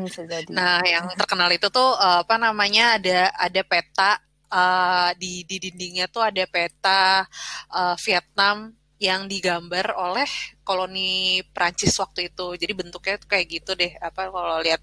bisa 0.02 0.26
jadi. 0.26 0.50
nah 0.50 0.82
yang 0.82 1.06
terkenal 1.14 1.48
itu 1.54 1.70
tuh 1.70 1.94
uh, 1.96 2.26
apa 2.26 2.36
namanya 2.42 2.98
ada 2.98 3.30
ada 3.38 3.62
peta 3.62 4.12
uh, 4.50 5.10
di 5.16 5.46
di 5.46 5.58
dindingnya 5.62 6.10
tuh 6.10 6.26
ada 6.26 6.44
peta 6.50 7.26
uh, 7.70 7.96
Vietnam 8.02 8.74
yang 9.02 9.26
digambar 9.26 9.98
oleh 9.98 10.30
koloni 10.62 11.42
Prancis 11.50 11.98
waktu 11.98 12.30
itu. 12.30 12.54
Jadi 12.54 12.74
bentuknya 12.78 13.18
tuh 13.18 13.30
kayak 13.34 13.48
gitu 13.50 13.74
deh. 13.74 13.98
Apa 13.98 14.30
kalau 14.30 14.62
lihat 14.62 14.78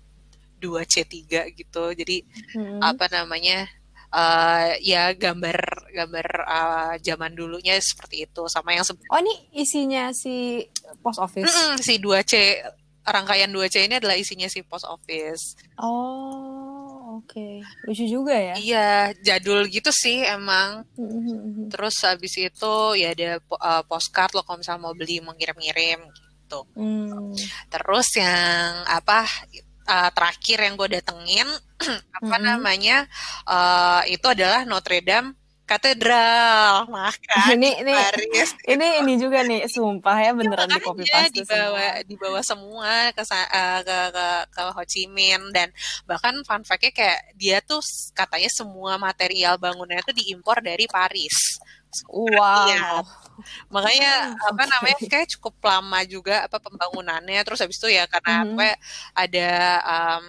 2C3 0.59 1.54
gitu. 1.54 1.85
Jadi 1.94 2.26
hmm. 2.59 2.83
apa 2.83 3.07
namanya? 3.14 3.70
Uh, 4.09 4.72
ya 4.81 5.12
gambar 5.12 5.85
gambar 5.92 6.26
uh, 6.48 6.96
zaman 6.96 7.28
dulunya 7.37 7.76
seperti 7.76 8.24
itu 8.24 8.48
sama 8.48 8.72
yang 8.72 8.81
Oh, 9.12 9.20
ini 9.20 9.52
isinya 9.52 10.09
si 10.16 10.64
post 11.04 11.20
office. 11.20 11.44
Mm 11.44 11.52
-mm, 11.52 11.72
si 11.76 11.94
2C 12.00 12.35
rangkaian 13.04 13.52
2C 13.52 13.85
ini 13.85 14.00
adalah 14.00 14.16
isinya 14.16 14.48
si 14.48 14.64
post 14.64 14.88
office. 14.88 15.61
Oh 15.76 16.67
oke. 17.18 17.31
Okay. 17.31 17.54
Lucu 17.87 18.04
juga 18.07 18.35
ya? 18.35 18.54
Iya, 18.59 18.88
jadul 19.22 19.66
gitu 19.70 19.90
sih 19.94 20.26
emang. 20.26 20.83
Mm-hmm. 20.98 21.70
Terus 21.70 21.96
habis 22.02 22.35
itu 22.35 22.74
ya 22.98 23.14
ada 23.14 23.38
uh, 23.38 23.83
postcard 23.87 24.35
lo 24.35 24.42
kalau 24.42 24.59
misalnya 24.59 24.83
mau 24.83 24.94
beli 24.94 25.22
mau 25.22 25.35
ngirim-ngirim 25.35 26.00
gitu. 26.11 26.61
Mm. 26.74 27.35
Terus 27.70 28.09
yang 28.18 28.88
apa 28.90 29.28
uh, 29.87 30.11
terakhir 30.11 30.59
yang 30.66 30.74
gue 30.74 30.88
datengin 30.98 31.48
apa 32.18 32.26
mm-hmm. 32.26 32.42
namanya 32.42 33.07
uh, 33.46 34.02
itu 34.11 34.26
adalah 34.26 34.66
Notre 34.66 34.98
Dame 35.00 35.38
katedral 35.68 36.88
maka 36.88 37.37
ini 37.57 37.85
ini 37.85 37.92
Paris. 37.92 38.50
ini 38.64 38.87
ini 39.04 39.12
juga 39.20 39.44
nih 39.44 39.68
sumpah 39.68 40.16
ya 40.16 40.33
beneran 40.33 40.72
ya, 40.72 40.81
di 40.81 40.83
copy 40.83 41.04
paste 41.04 41.44
dibawa 41.44 41.85
semua. 41.85 42.09
dibawa 42.09 42.40
semua 42.40 42.92
ke, 43.12 43.22
uh, 43.22 43.81
ke 43.85 43.98
ke 44.16 44.26
ke 44.48 44.62
Ho 44.72 44.83
Chi 44.88 45.04
Minh 45.12 45.44
dan 45.52 45.68
bahkan 46.09 46.33
fun 46.48 46.64
fact-nya 46.64 46.92
kayak 46.96 47.20
dia 47.37 47.61
tuh 47.61 47.85
katanya 48.16 48.48
semua 48.48 48.96
material 48.96 49.61
bangunannya 49.61 50.00
tuh 50.09 50.16
diimpor 50.16 50.64
dari 50.64 50.88
Paris 50.88 51.61
wow 52.09 52.68
ya. 52.72 53.04
makanya 53.68 54.35
oh, 54.35 54.57
apa 54.57 54.62
namanya 54.64 54.96
kayak 55.04 55.28
cukup 55.37 55.54
lama 55.61 56.00
juga 56.09 56.48
apa 56.48 56.57
pembangunannya 56.57 57.40
terus 57.44 57.61
habis 57.61 57.76
itu 57.76 57.92
ya 57.92 58.09
karena 58.09 58.33
mm 58.33 58.44
-hmm. 58.44 58.57
apa 58.57 58.68
ada 59.16 59.50
um, 59.85 60.24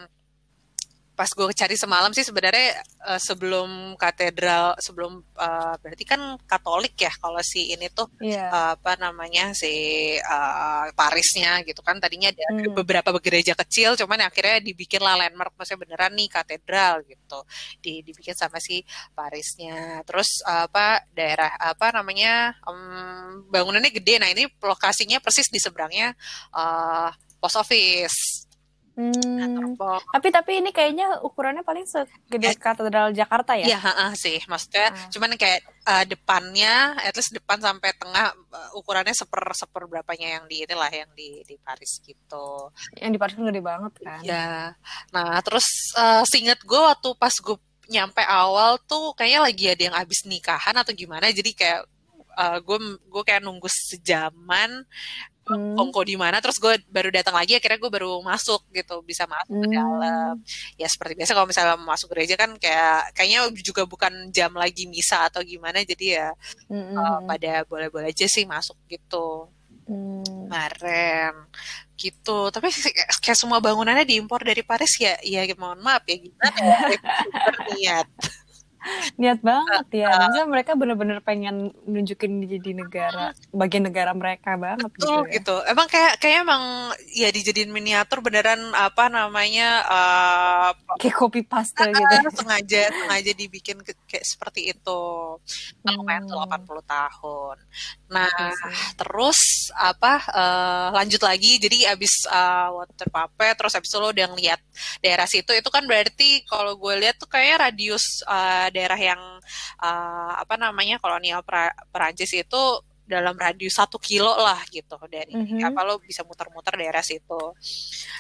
pas 1.19 1.27
gue 1.36 1.51
cari 1.51 1.75
semalam 1.75 2.15
sih 2.15 2.23
sebenarnya 2.23 2.79
uh, 3.03 3.19
sebelum 3.19 3.99
katedral 3.99 4.79
sebelum 4.79 5.19
uh, 5.36 5.75
berarti 5.84 6.08
kan 6.08 6.39
Katolik 6.47 6.95
ya 6.95 7.12
kalau 7.19 7.43
si 7.43 7.75
ini 7.75 7.91
tuh 7.91 8.08
yeah. 8.23 8.39
Iya. 8.39 8.45
uh, 8.47 8.71
apa 8.79 8.95
namanya 8.95 9.51
si 9.51 9.67
uh, 10.15 10.88
Parisnya 10.95 11.60
gitu 11.67 11.84
kan 11.84 11.99
tadinya 11.99 12.32
ada 12.32 12.39
hmm. 12.39 12.71
beberapa 12.71 13.12
gereja 13.19 13.51
kecil 13.51 13.99
cuman 13.99 14.32
akhirnya 14.32 14.63
dibikin 14.63 15.03
lah 15.03 15.19
landmark 15.19 15.51
maksudnya 15.60 15.84
beneran 15.84 16.15
nih 16.15 16.32
katedral 16.32 17.03
gitu 17.03 17.43
di 17.84 17.99
dibikin 17.99 18.32
sama 18.32 18.63
si 18.63 18.79
Parisnya 19.12 19.99
terus 20.08 20.39
uh, 20.47 20.71
apa 20.71 21.03
daerah 21.12 21.51
apa 21.60 21.99
namanya 21.99 22.55
um, 22.63 23.43
bangunannya 23.51 23.91
gede 23.91 24.23
nah 24.23 24.32
ini 24.32 24.47
lokasinya 24.63 25.19
persis 25.19 25.51
di 25.51 25.60
seberangnya 25.60 26.15
uh, 26.55 27.12
post 27.43 27.60
office 27.60 28.48
Hmm. 28.99 29.79
Tapi 30.12 30.27
tapi 30.27 30.51
ini 30.59 30.75
kayaknya 30.75 31.23
ukurannya 31.23 31.63
paling 31.63 31.88
segede 31.88 32.51
ya. 32.51 32.59
katedral 32.59 33.15
Jakarta 33.15 33.55
ya? 33.55 33.71
Iya, 33.71 33.79
uh, 33.79 34.12
sih. 34.12 34.43
Maksudnya 34.43 34.91
hmm. 34.91 35.09
cuman 35.15 35.31
kayak 35.39 35.63
uh, 35.88 36.03
depannya, 36.03 36.99
at 36.99 37.15
least 37.15 37.31
depan 37.31 37.63
sampai 37.63 37.95
tengah 37.95 38.35
uh, 38.35 38.75
ukurannya 38.75 39.15
seper 39.15 39.39
seper 39.55 39.88
berapanya 39.88 40.35
yang 40.35 40.43
di 40.51 40.67
inilah 40.67 40.91
yang 40.91 41.07
di 41.15 41.47
di 41.47 41.55
Paris 41.63 42.03
gitu. 42.03 42.75
Yang 42.99 43.12
di 43.15 43.19
Paris 43.23 43.33
kan 43.39 43.47
gede 43.47 43.63
banget 43.63 43.93
kan? 44.03 44.19
Ya. 44.19 44.75
Nah 45.15 45.39
terus 45.47 45.95
uh, 45.95 46.27
singet 46.27 46.59
gue 46.67 46.81
waktu 46.83 47.15
pas 47.15 47.31
gue 47.31 47.55
nyampe 47.88 48.19
awal 48.21 48.83
tuh 48.83 49.15
kayaknya 49.15 49.39
lagi 49.47 49.65
ada 49.71 49.81
yang 49.88 49.95
habis 49.95 50.27
nikahan 50.27 50.75
atau 50.75 50.91
gimana, 50.91 51.31
jadi 51.31 51.55
kayak 51.55 51.81
gue 52.39 52.77
uh, 52.77 52.95
gue 52.95 53.23
kayak 53.25 53.43
nunggu 53.43 53.67
sejaman 53.67 54.85
hmm. 55.49 55.75
kongko 55.75 56.01
di 56.05 56.15
mana 56.15 56.38
terus 56.39 56.62
gue 56.62 56.77
baru 56.88 57.09
datang 57.09 57.33
lagi 57.33 57.57
akhirnya 57.57 57.81
gue 57.81 57.91
baru 57.91 58.21
masuk 58.21 58.69
gitu 58.69 59.01
bisa 59.01 59.25
masuk 59.25 59.57
hmm. 59.57 59.63
ke 59.65 59.67
dalam 59.73 60.33
ya 60.77 60.88
seperti 60.88 61.13
biasa 61.17 61.31
kalau 61.33 61.47
misalnya 61.49 61.75
masuk 61.81 62.07
gereja 62.13 62.35
kan 62.38 62.53
kayak 62.62 63.12
kayaknya 63.17 63.49
juga 63.59 63.83
bukan 63.89 64.29
jam 64.29 64.53
lagi 64.53 64.85
misa 64.85 65.25
atau 65.27 65.41
gimana 65.41 65.81
jadi 65.81 66.05
ya 66.05 66.29
hmm. 66.69 66.93
uh, 66.95 67.19
pada 67.25 67.65
boleh-boleh 67.65 68.13
aja 68.13 68.29
sih 68.29 68.45
masuk 68.45 68.77
gitu 68.85 69.49
hmm. 69.89 70.47
kemarin 70.47 71.33
gitu 71.99 72.47
tapi 72.53 72.71
kayak 73.19 73.38
semua 73.38 73.59
bangunannya 73.59 74.07
diimpor 74.07 74.39
dari 74.39 74.63
Paris 74.63 74.95
ya 75.01 75.19
ya 75.19 75.43
mohon 75.59 75.83
maaf 75.83 76.07
ya 76.07 76.15
gimana 76.15 76.62
ya 77.75 77.97
niat 79.20 79.39
banget 79.44 79.88
ya. 80.06 80.10
Maksudnya 80.10 80.46
mereka 80.48 80.72
bener-bener 80.80 81.20
pengen 81.20 81.76
nunjukin 81.84 82.39
di 82.48 82.72
negara 82.72 83.36
bagian 83.52 83.86
negara 83.92 84.15
mereka 84.15 84.56
banget 84.56 84.89
Betul, 84.96 85.28
gitu, 85.28 85.28
ya. 85.28 85.34
gitu. 85.39 85.56
Emang 85.68 85.88
kayak 85.92 86.13
kayak 86.24 86.38
emang 86.48 86.63
ya 87.12 87.30
dijadiin 87.30 87.72
miniatur 87.72 88.24
beneran 88.24 88.72
apa 88.72 89.12
namanya 89.12 89.84
uh, 89.86 90.72
kayak 90.98 91.15
copy 91.15 91.42
paste 91.44 91.84
uh, 91.84 91.92
gitu 91.92 92.32
sengaja 92.39 92.88
sengaja 92.88 93.32
dibikin 93.36 93.78
ke, 93.84 93.92
kayak 94.08 94.26
seperti 94.26 94.72
itu. 94.72 95.02
Lumayan 95.84 96.30
hmm. 96.30 96.48
80 96.48 96.84
tahun. 96.88 97.58
Nah 98.10 98.56
terus 98.96 99.70
apa 99.76 100.24
uh, 100.32 100.88
lanjut 100.96 101.20
lagi. 101.20 101.60
Jadi 101.60 101.84
abis 101.84 102.24
uh, 102.32 102.72
water 102.80 103.08
puppet 103.12 103.54
terus 103.60 103.76
abis 103.76 103.89
itu 103.92 103.98
lo 104.00 104.13
udah 104.13 104.28
ngeliat 104.32 104.62
daerah 105.04 105.28
situ. 105.28 105.52
Itu 105.52 105.68
kan 105.68 105.84
berarti 105.84 106.46
kalau 106.48 106.80
gue 106.80 106.94
lihat 107.02 107.20
tuh 107.20 107.28
kayak 107.28 107.68
radius 107.70 108.24
uh, 108.30 108.68
daerah 108.69 108.97
yang 108.97 109.21
uh, 109.82 110.34
apa 110.39 110.55
namanya 110.55 110.97
kolonial 111.01 111.41
pra 111.45 111.73
Perancis 111.93 112.32
itu 112.34 112.63
dalam 113.10 113.34
radius 113.34 113.82
satu 113.82 113.97
kilo 113.97 114.29
lah 114.38 114.62
gitu 114.69 114.93
dari 115.10 115.34
mm 115.34 115.45
-hmm. 115.45 115.67
apa 115.73 115.82
lo 115.82 115.97
bisa 115.97 116.21
muter-muter 116.21 116.77
daerah 116.77 117.01
situ. 117.01 117.41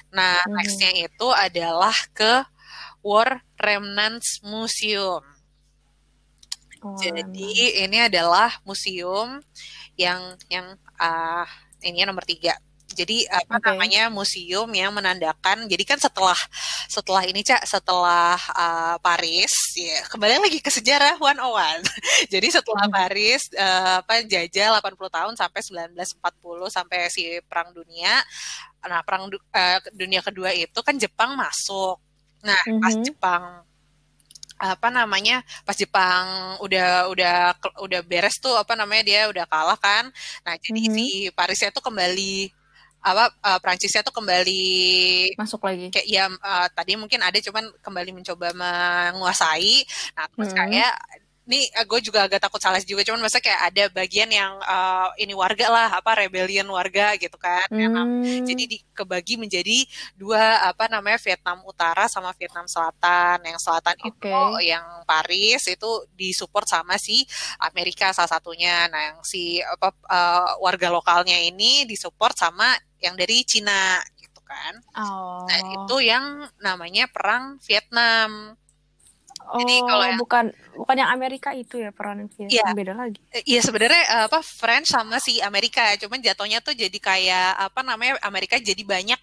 Nah 0.09 0.41
mm 0.41 0.45
-hmm. 0.49 0.55
nextnya 0.57 0.91
itu 1.05 1.27
adalah 1.29 1.93
ke 2.09 2.41
War 3.05 3.45
Remnants 3.61 4.41
Museum. 4.41 5.21
Oh. 6.79 6.95
Jadi 6.95 7.83
ini 7.85 8.07
adalah 8.07 8.55
museum 8.63 9.43
yang 9.99 10.39
yang 10.47 10.79
uh, 10.95 11.45
ini 11.83 12.07
nomor 12.07 12.23
tiga 12.23 12.55
jadi 12.93 13.25
apa 13.29 13.61
okay. 13.61 13.67
namanya 13.69 14.03
museum 14.09 14.69
yang 14.73 14.91
menandakan. 14.93 15.69
Jadi 15.69 15.83
kan 15.85 15.99
setelah 16.01 16.37
setelah 16.89 17.23
ini 17.25 17.45
cak 17.45 17.63
setelah 17.65 18.35
uh, 18.53 18.95
Paris 18.99 19.53
ya 19.77 20.01
kembali 20.09 20.41
lagi 20.41 20.59
ke 20.59 20.71
sejarah 20.73 21.21
one 21.21 21.37
on 21.37 21.53
one. 21.53 21.81
Jadi 22.33 22.47
setelah 22.49 22.89
hmm. 22.89 22.95
Paris 22.95 23.41
uh, 23.53 24.01
apa 24.01 24.25
jajah 24.25 24.81
80 24.81 24.97
tahun 24.97 25.33
sampai 25.37 25.59
1940 25.61 26.75
sampai 26.75 26.99
si 27.13 27.23
perang 27.45 27.69
dunia. 27.71 28.21
Nah 28.85 29.05
perang 29.05 29.29
uh, 29.29 29.79
dunia 29.93 30.25
kedua 30.25 30.49
itu 30.53 30.79
kan 30.81 30.97
Jepang 30.97 31.37
masuk. 31.37 32.01
Nah 32.41 32.57
mm 32.65 32.71
-hmm. 32.73 32.81
pas 32.81 32.95
Jepang 32.97 33.43
apa 34.59 34.91
namanya 34.91 35.39
pas 35.63 35.71
Jepang 35.71 36.59
udah 36.59 37.07
udah 37.07 37.55
udah 37.79 38.01
beres 38.03 38.43
tuh 38.43 38.59
apa 38.59 38.75
namanya 38.75 39.07
dia 39.07 39.21
udah 39.31 39.47
kalah 39.47 39.79
kan 39.79 40.11
nah 40.43 40.59
jadi 40.59 40.83
mm 40.83 40.91
-hmm. 40.91 40.99
si 40.99 41.31
Parisnya 41.31 41.71
tuh 41.71 41.79
kembali 41.79 42.58
apa 42.99 43.31
uh, 43.43 43.59
Prancisnya 43.63 44.03
tuh 44.03 44.11
kembali 44.11 45.33
masuk 45.39 45.63
lagi 45.63 45.87
kayak 45.87 46.07
ya 46.07 46.27
uh, 46.27 46.67
tadi 46.75 46.99
mungkin 46.99 47.23
ada 47.23 47.39
cuman 47.39 47.71
kembali 47.79 48.11
mencoba 48.11 48.51
menguasai 48.51 49.87
nah 50.19 50.27
terus 50.27 50.51
hmm. 50.51 50.57
kayak 50.59 50.93
ini 51.49 51.65
uh, 51.73 51.85
gue 51.89 51.99
juga 52.05 52.29
agak 52.29 52.45
takut 52.45 52.61
salah 52.61 52.77
juga 52.85 53.01
cuman 53.01 53.25
masa 53.25 53.41
kayak 53.41 53.73
ada 53.73 53.83
bagian 53.89 54.29
yang 54.29 54.53
uh, 54.61 55.09
ini 55.17 55.33
warga 55.33 55.65
lah 55.65 55.89
apa 55.97 56.21
rebellion 56.21 56.69
warga 56.69 57.17
gitu 57.17 57.33
kan 57.41 57.65
hmm. 57.73 57.81
yang, 57.81 57.93
jadi 58.45 58.63
di, 58.69 58.77
kebagi 58.93 59.41
menjadi 59.41 59.81
dua 60.13 60.69
apa 60.69 60.85
namanya 60.85 61.17
Vietnam 61.17 61.65
Utara 61.65 62.05
sama 62.05 62.29
Vietnam 62.37 62.69
Selatan 62.69 63.41
yang 63.41 63.57
Selatan 63.57 63.97
okay. 63.97 64.11
itu 64.13 64.37
yang 64.69 64.85
Paris 65.09 65.65
itu 65.65 65.89
disupport 66.13 66.69
sama 66.69 67.01
si 67.01 67.25
Amerika 67.57 68.13
salah 68.13 68.29
satunya 68.29 68.85
nah 68.85 69.01
yang 69.09 69.19
si 69.25 69.57
apa 69.57 69.89
uh, 70.05 70.61
warga 70.61 70.93
lokalnya 70.93 71.41
ini 71.41 71.89
disupport 71.89 72.37
sama 72.37 72.77
yang 72.99 73.15
dari 73.15 73.43
Cina 73.47 73.99
gitu 74.19 74.39
kan. 74.43 74.73
Oh. 74.95 75.47
Nah, 75.47 75.59
itu 75.59 75.95
yang 76.03 76.47
namanya 76.59 77.07
perang 77.07 77.57
Vietnam. 77.63 78.55
Oh, 79.49 79.57
Jadi 79.57 79.81
kalau 79.81 80.05
yang, 80.05 80.19
bukan 80.21 80.45
bukan 80.77 80.95
yang 81.01 81.09
Amerika 81.09 81.49
itu 81.57 81.81
ya 81.81 81.89
perang 81.89 82.29
Vietnam 82.29 82.53
iya, 82.53 82.69
beda 82.69 82.93
lagi. 82.93 83.17
Iya 83.49 83.65
sebenarnya 83.65 84.03
eh, 84.05 84.23
apa 84.29 84.45
French 84.45 84.93
sama 84.93 85.17
si 85.17 85.41
Amerika, 85.41 85.97
cuman 85.97 86.21
jatuhnya 86.21 86.61
tuh 86.61 86.77
jadi 86.77 86.93
kayak 87.01 87.57
apa 87.57 87.81
namanya 87.81 88.21
Amerika 88.21 88.61
jadi 88.61 88.83
banyak 88.85 89.17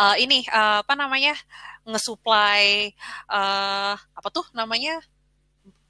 uh, 0.00 0.16
ini 0.16 0.48
uh, 0.48 0.80
apa 0.80 0.96
namanya 0.96 1.36
ngesuplai 1.84 2.96
uh, 3.28 4.00
apa 4.00 4.28
tuh 4.32 4.48
namanya 4.56 4.96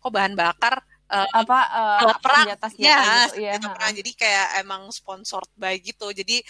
kok 0.03 0.11
bahan 0.11 0.35
bakar 0.35 0.83
uh, 1.09 1.29
apa 1.33 1.59
uh, 1.69 1.99
alat 2.03 2.19
perang 2.19 2.45
senjata 2.45 2.67
ya 2.77 2.99
gitu, 3.27 3.39
iya, 3.39 3.55
ha. 3.55 3.69
perang 3.69 3.93
jadi 3.93 4.11
kayak 4.13 4.47
emang 4.59 4.83
sponsored 4.91 5.51
by 5.55 5.75
gitu 5.77 6.11
jadi 6.11 6.43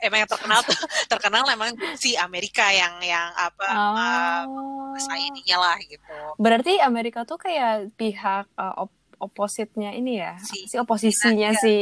emang 0.00 0.18
yang 0.20 0.30
terkenal 0.30 0.60
tuh 0.60 0.74
terkenal 1.12 1.44
emang 1.46 1.70
si 1.94 2.14
Amerika 2.14 2.68
yang 2.68 2.98
yang 3.00 3.30
apa 3.32 3.66
uh, 3.66 4.42
Oh. 4.42 4.90
masa 4.90 5.14
ininya 5.16 5.56
lah 5.60 5.76
gitu 5.78 6.14
Berarti 6.36 6.78
Amerika 6.80 7.22
tuh 7.22 7.36
kayak 7.36 7.94
pihak 7.94 8.50
uh, 8.54 8.74
op 8.78 8.90
opositnya 9.16 9.92
ini 9.92 10.16
ya, 10.16 10.40
Si- 10.40 10.64
si 10.64 10.74
oposisinya 10.74 11.52
Iya. 11.52 11.60
si 11.60 11.74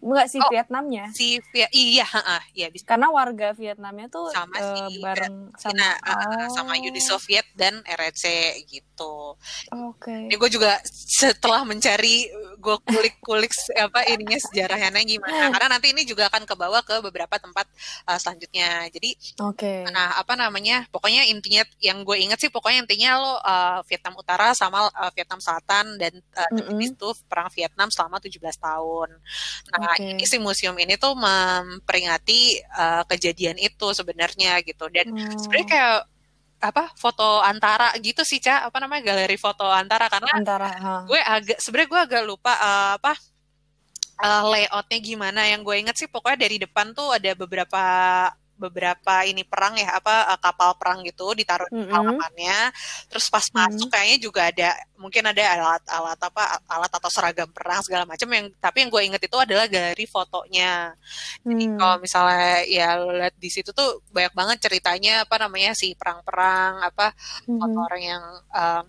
enggak 0.00 0.26
si 0.26 0.36
Oh. 0.36 0.48
Vietnamnya. 0.48 1.04
si 1.10 1.26
Via- 1.48 1.68
iya 1.70 2.02
heeh, 2.02 2.42
iya 2.54 2.66
bisa 2.68 2.84
Karena 2.84 3.08
warga 3.08 3.52
Vietnamnya 3.52 4.08
tuh 4.08 4.28
Sama 4.28 4.56
eh, 4.56 4.64
si- 4.88 4.98
bareng 4.98 5.36
sama 5.54 5.74
Nah, 5.74 5.92
uh, 6.02 6.46
sama 6.50 6.72
Oh, 6.72 6.82
Uni 6.82 6.98
Soviet 6.98 7.46
dan 7.52 7.80
RRC 7.82 8.24
gitu. 8.64 9.36
Oke. 9.70 10.12
Ini 10.26 10.34
gue 10.34 10.50
juga 10.50 10.80
setelah 10.86 11.62
mencari 11.62 12.26
gue 12.56 12.76
kulik-kulik 12.82 13.48
apa 13.74 14.04
ininya 14.06 14.36
sejarahnya 14.38 14.78
gimana 15.02 15.48
karena 15.48 15.68
nanti 15.70 15.90
ini 15.90 16.02
juga 16.02 16.26
akan 16.26 16.44
kebawa 16.44 16.80
ke 16.80 17.00
beberapa 17.00 17.36
tempat 17.36 17.68
uh, 18.04 18.16
selanjutnya. 18.16 18.88
Jadi 18.88 19.16
Oke. 19.38 19.84
nah 19.86 20.16
apa 20.16 20.34
namanya 20.34 20.88
pokoknya 20.88 21.24
intinya 21.26 21.62
yang 21.78 22.00
gue 22.00 22.16
inget 22.16 22.38
sih 22.38 22.48
pokoknya 22.48 22.84
intinya 22.84 23.10
lo 23.16 23.32
uh, 23.34 23.80
Vietnam 23.84 24.14
Utara 24.14 24.52
sama 24.52 24.86
uh, 24.86 25.10
Vietnam 25.10 25.38
Selatan 25.38 25.96
dan 25.96 26.12
uh, 26.34 26.50
Mm-mm. 26.50 26.80
itu 26.80 27.08
perang 27.26 27.48
Vietnam 27.50 27.88
selama 27.88 28.16
17 28.16 28.36
tahun. 28.56 29.08
Nah 29.70 29.89
Oke. 29.96 30.14
ini 30.14 30.24
si 30.26 30.36
museum 30.38 30.76
ini 30.78 30.94
tuh 31.00 31.14
memperingati 31.18 32.62
uh, 32.74 33.02
kejadian 33.08 33.58
itu 33.58 33.86
sebenarnya 33.94 34.60
gitu 34.62 34.86
dan 34.92 35.10
Oh. 35.10 35.38
sebenarnya 35.40 35.68
kayak 35.68 35.96
apa 36.60 36.92
foto 36.92 37.40
antara 37.40 37.88
gitu 38.04 38.20
sih 38.20 38.36
cak 38.36 38.68
apa 38.68 38.76
namanya 38.84 39.12
galeri 39.12 39.40
foto 39.40 39.64
antara 39.64 40.12
karena 40.12 40.28
antara 40.36 40.68
ha. 40.68 40.94
gue 41.08 41.16
agak 41.16 41.56
sebenarnya 41.56 41.88
gue 41.88 42.00
agak 42.04 42.22
lupa 42.28 42.52
uh, 42.52 42.92
apa 43.00 43.16
uh, 44.20 44.42
layoutnya 44.44 44.98
gimana 45.00 45.40
yang 45.48 45.64
gue 45.64 45.76
inget 45.80 45.96
sih 45.96 46.04
pokoknya 46.04 46.44
dari 46.44 46.60
depan 46.60 46.92
tuh 46.92 47.16
ada 47.16 47.32
beberapa 47.32 47.82
beberapa 48.60 49.24
ini 49.24 49.40
perang 49.48 49.80
ya 49.80 49.96
apa 49.96 50.36
uh, 50.36 50.38
kapal 50.38 50.76
perang 50.76 51.00
gitu 51.08 51.32
ditaruh 51.32 51.64
di 51.72 51.88
halamannya 51.88 52.68
terus 53.08 53.32
pas 53.32 53.48
masuk 53.48 53.88
kayaknya 53.88 54.18
juga 54.20 54.52
ada 54.52 54.76
mungkin 55.00 55.24
ada 55.24 55.40
alat-alat 55.40 56.20
apa 56.20 56.42
alat 56.68 56.92
atau 56.92 57.08
seragam 57.08 57.48
perang 57.48 57.80
segala 57.80 58.04
macam 58.04 58.28
yang 58.28 58.52
tapi 58.60 58.84
yang 58.84 58.90
gue 58.92 59.02
inget 59.08 59.22
itu 59.24 59.36
adalah 59.40 59.64
galeri 59.64 60.04
fotonya 60.04 60.92
jadi 61.40 61.64
Hmm. 61.70 61.78
kalau 61.80 61.96
misalnya 62.04 62.60
ya 62.68 63.00
lo 63.00 63.16
lihat 63.16 63.34
di 63.40 63.48
situ 63.48 63.72
tuh 63.72 64.04
banyak 64.12 64.34
banget 64.36 64.56
ceritanya 64.68 65.24
apa 65.24 65.40
namanya 65.40 65.72
si 65.72 65.96
perang-perang 65.96 66.84
apa 66.84 67.16
Mhm. 67.48 67.72
orang 67.80 68.02
yang 68.02 68.24
um, 68.52 68.84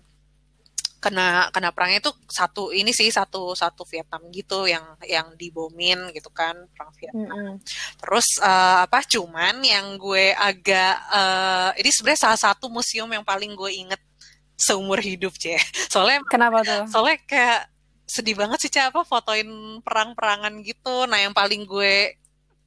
kena 1.02 1.50
kena 1.50 1.74
perangnya 1.74 1.98
itu 1.98 2.14
satu 2.30 2.70
ini 2.70 2.94
sih 2.94 3.10
satu 3.10 3.58
satu 3.58 3.82
Vietnam 3.90 4.22
gitu 4.30 4.70
yang 4.70 4.86
yang 5.02 5.34
dibomin 5.34 6.14
gitu 6.14 6.30
kan 6.30 6.54
perang 6.70 6.94
Vietnam. 6.94 7.26
Mm-mm. 7.26 7.54
Terus 7.98 8.38
eh, 8.38 8.78
apa 8.86 9.02
cuman 9.02 9.58
yang 9.66 9.98
gue 9.98 10.30
agak 10.30 10.94
eh, 11.10 11.70
ini 11.82 11.90
sebenarnya 11.90 12.22
salah 12.30 12.40
satu 12.40 12.70
museum 12.70 13.10
yang 13.10 13.26
paling 13.26 13.50
gue 13.58 13.70
inget 13.74 13.98
seumur 14.54 15.02
hidup 15.02 15.34
cie. 15.34 15.58
Soalnya 15.92 16.22
Kenapa 16.30 16.62
tuh? 16.62 16.86
soalnya 16.86 17.18
kayak 17.26 17.60
sedih 18.06 18.36
banget 18.38 18.58
sih 18.62 18.70
Cak, 18.70 18.92
apa 18.94 19.02
fotoin 19.02 19.48
perang-perangan 19.82 20.54
gitu. 20.62 21.08
Nah 21.10 21.18
yang 21.18 21.34
paling 21.34 21.66
gue 21.66 22.14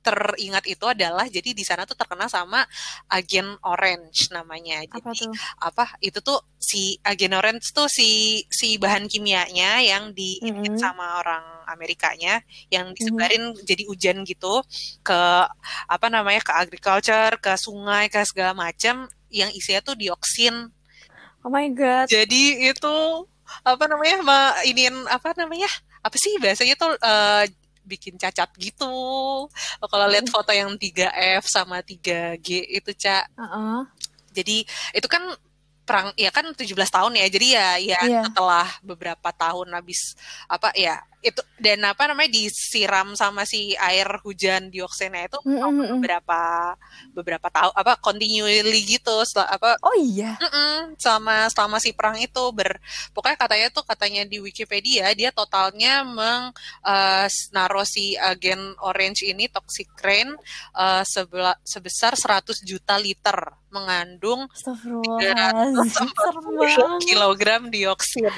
teringat 0.05 0.69
itu 0.69 0.85
adalah 0.85 1.25
jadi 1.25 1.49
di 1.57 1.65
sana 1.65 1.89
tuh 1.89 1.97
terkenal 1.97 2.29
sama 2.29 2.61
agen 3.09 3.57
orange 3.65 4.29
namanya. 4.29 4.85
Jadi 4.85 5.01
Apa 5.01 5.11
tuh? 5.17 5.33
apa 5.57 5.83
itu 5.97 6.21
tuh 6.21 6.37
si 6.61 7.01
agen 7.01 7.33
orange 7.33 7.73
tuh 7.73 7.89
si 7.89 8.41
si 8.53 8.77
bahan 8.77 9.09
kimianya 9.09 9.81
yang 9.81 10.13
diinjek 10.13 10.77
Mhm. 10.77 10.77
sama 10.77 11.17
orang 11.25 11.43
Amerikanya 11.65 12.45
yang 12.69 12.93
disebarin 12.93 13.57
jadi 13.65 13.83
hujan 13.89 14.21
gitu 14.21 14.61
ke 15.01 15.19
apa 15.89 16.07
namanya 16.13 16.45
ke 16.45 16.53
agriculture, 16.53 17.33
ke 17.41 17.57
sungai, 17.57 18.05
ke 18.13 18.21
segala 18.21 18.53
macam 18.53 19.09
yang 19.33 19.49
isinya 19.49 19.81
tuh 19.81 19.97
dioksin. 19.97 20.69
Oh 21.41 21.49
my 21.49 21.65
god. 21.73 22.05
Jadi 22.09 22.69
itu 22.69 22.97
apa 23.61 23.85
namanya 23.85 24.17
ma, 24.25 24.37
iniin 24.65 25.05
apa 25.05 25.33
namanya 25.37 25.69
apa 26.01 26.17
sih 26.17 26.37
biasanya 26.41 26.73
tuh 26.77 26.93
eh, 26.97 27.45
bikin 27.85 28.17
cacat 28.17 28.49
gitu. 28.57 28.95
Kalau 29.79 30.05
lihat 30.09 30.27
foto 30.27 30.51
yang 30.51 30.73
3F 30.75 31.45
sama 31.45 31.79
3G 31.79 32.47
itu 32.75 32.91
Cak. 32.91 33.25
Heeh. 33.37 33.79
Jadi 34.35 34.57
itu 34.91 35.07
kan 35.07 35.23
perang 35.85 36.09
ya 36.17 36.33
kan 36.33 36.49
17 36.49 36.65
tahun 36.89 37.13
ya. 37.15 37.25
Jadi 37.29 37.47
ya 37.53 37.67
ya 37.77 37.99
Iya. 38.01 38.21
setelah 38.27 38.67
beberapa 38.81 39.29
tahun 39.31 39.69
habis 39.71 40.17
apa 40.49 40.73
ya 40.73 40.99
itu 41.25 41.41
dan 41.57 41.81
apa 41.81 42.05
namanya 42.05 42.29
disiram 42.29 43.17
sama 43.17 43.41
si 43.43 43.73
air 43.73 44.05
hujan 44.21 44.69
dioksinnya 44.69 45.25
itu 45.25 45.39
Mm, 45.41 45.57
mm, 45.57 45.65
mm. 45.65 45.89
beberapa 45.97 46.41
beberapa 47.11 47.47
tahun 47.49 47.73
apa 47.73 47.97
continually 47.97 48.85
gitu 48.85 49.17
setelah 49.23 49.49
apa 49.51 49.69
Oh 49.81 49.95
iya. 49.95 50.37
Mm-mm, 50.37 50.93
selama 50.95 51.49
selama 51.49 51.77
si 51.77 51.91
perang 51.91 52.17
itu 52.17 52.43
ber 52.51 52.77
pokoknya 53.11 53.37
katanya 53.37 53.67
tuh 53.69 53.81
katanya 53.81 54.21
di 54.23 54.37
Wikipedia 54.37 55.09
dia 55.11 55.29
totalnya 55.29 56.05
meng 56.05 56.53
eh, 56.81 57.25
naruh 57.49 57.83
si 57.83 58.13
agen 58.15 58.77
orange 58.79 59.23
ini 59.23 59.47
toxic 59.47 59.89
rain 59.99 60.29
eh, 60.73 61.03
sebela- 61.03 61.57
sebesar 61.61 62.13
100 62.13 62.61
juta 62.61 62.95
liter 62.95 63.35
mengandung 63.69 64.47
'Astagfirullahaladzim. 64.47 66.07
Serem 66.15 66.45
banget. 66.55 67.01
kilogram 67.03 67.63
dioksin 67.67 68.31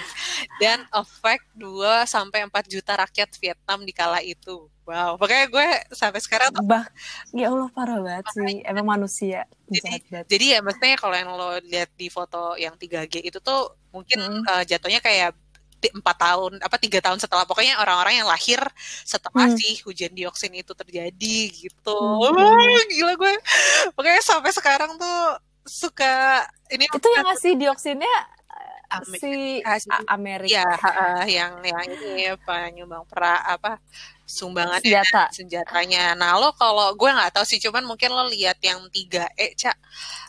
dan 0.57 0.81
efek 0.91 1.45
2 1.53 1.67
sampai 2.05 2.45
4 2.45 2.65
juta 2.65 2.76
rakyat 2.85 3.29
Vietnam 3.39 3.79
di 3.81 3.93
kala 3.95 4.19
itu. 4.21 4.69
Wow, 4.83 5.19
pokoknya 5.19 5.45
gue 5.51 5.67
sampai 5.91 6.19
sekarang 6.23 6.47
tuh 6.55 6.63
Bah, 6.63 6.87
ya 7.35 7.51
Allah 7.51 7.67
parah 7.75 7.99
banget 7.99 8.25
sih. 8.31 8.63
Emang 8.63 8.87
manusia 8.87 9.43
jahat 9.67 10.01
banget. 10.07 10.25
Jadi 10.31 10.45
ya 10.55 10.59
maksudnya 10.63 10.95
kalau 10.95 11.15
yang 11.15 11.29
lo 11.35 11.59
lihat 11.59 11.91
di 11.95 12.07
foto 12.07 12.55
yang 12.55 12.77
3G 12.79 13.19
itu 13.19 13.39
tuh 13.43 13.75
mungkin 13.91 14.19
Hmm. 14.21 14.43
eh, 14.47 14.63
jatuhnya 14.63 15.03
kayak 15.03 15.35
empat 15.77 16.17
tahun 16.17 16.57
apa 16.57 16.75
tiga 16.81 16.97
tahun 17.05 17.21
setelah 17.21 17.45
pokoknya 17.45 17.77
orang-orang 17.77 18.19
yang 18.23 18.27
lahir 18.27 18.57
setelah 19.05 19.45
Hmm. 19.45 19.57
si 19.61 19.77
hujan 19.85 20.09
dioksin 20.09 20.49
itu 20.55 20.73
terjadi 20.73 21.37
gitu. 21.53 21.99
Hmm. 21.99 22.33
Wah, 22.33 22.81
gila 22.89 23.13
gue. 23.13 23.33
Pokoknya 23.93 24.21
sampai 24.23 24.51
sekarang 24.55 24.97
tuh 24.97 25.19
suka 25.67 26.47
ini 26.71 26.87
Itu 26.87 27.11
yang 27.11 27.27
ngasih 27.27 27.53
dioksinnya 27.59 28.15
eh, 28.87 28.95
Ame- 28.97 29.19
si 29.19 29.31
Amerika. 30.07 30.63
ya 30.63 30.65
yang 31.27 31.59
yang 31.59 31.83
ini 31.83 32.31
penyumbang 32.41 33.03
pra 33.05 33.43
apa 33.43 33.83
sumbangan 34.23 34.79
Senjata. 34.79 35.23
senjatanya. 35.31 36.11
Nah 36.13 36.35
lo 36.35 36.51
kalau 36.51 36.91
gue 36.93 37.07
nggak 37.07 37.31
tahu 37.31 37.43
sih, 37.43 37.59
cuman 37.59 37.83
mungkin 37.83 38.11
lo 38.11 38.27
lihat 38.27 38.59
yang 38.59 38.79
3E 38.87 39.55
cak 39.55 39.75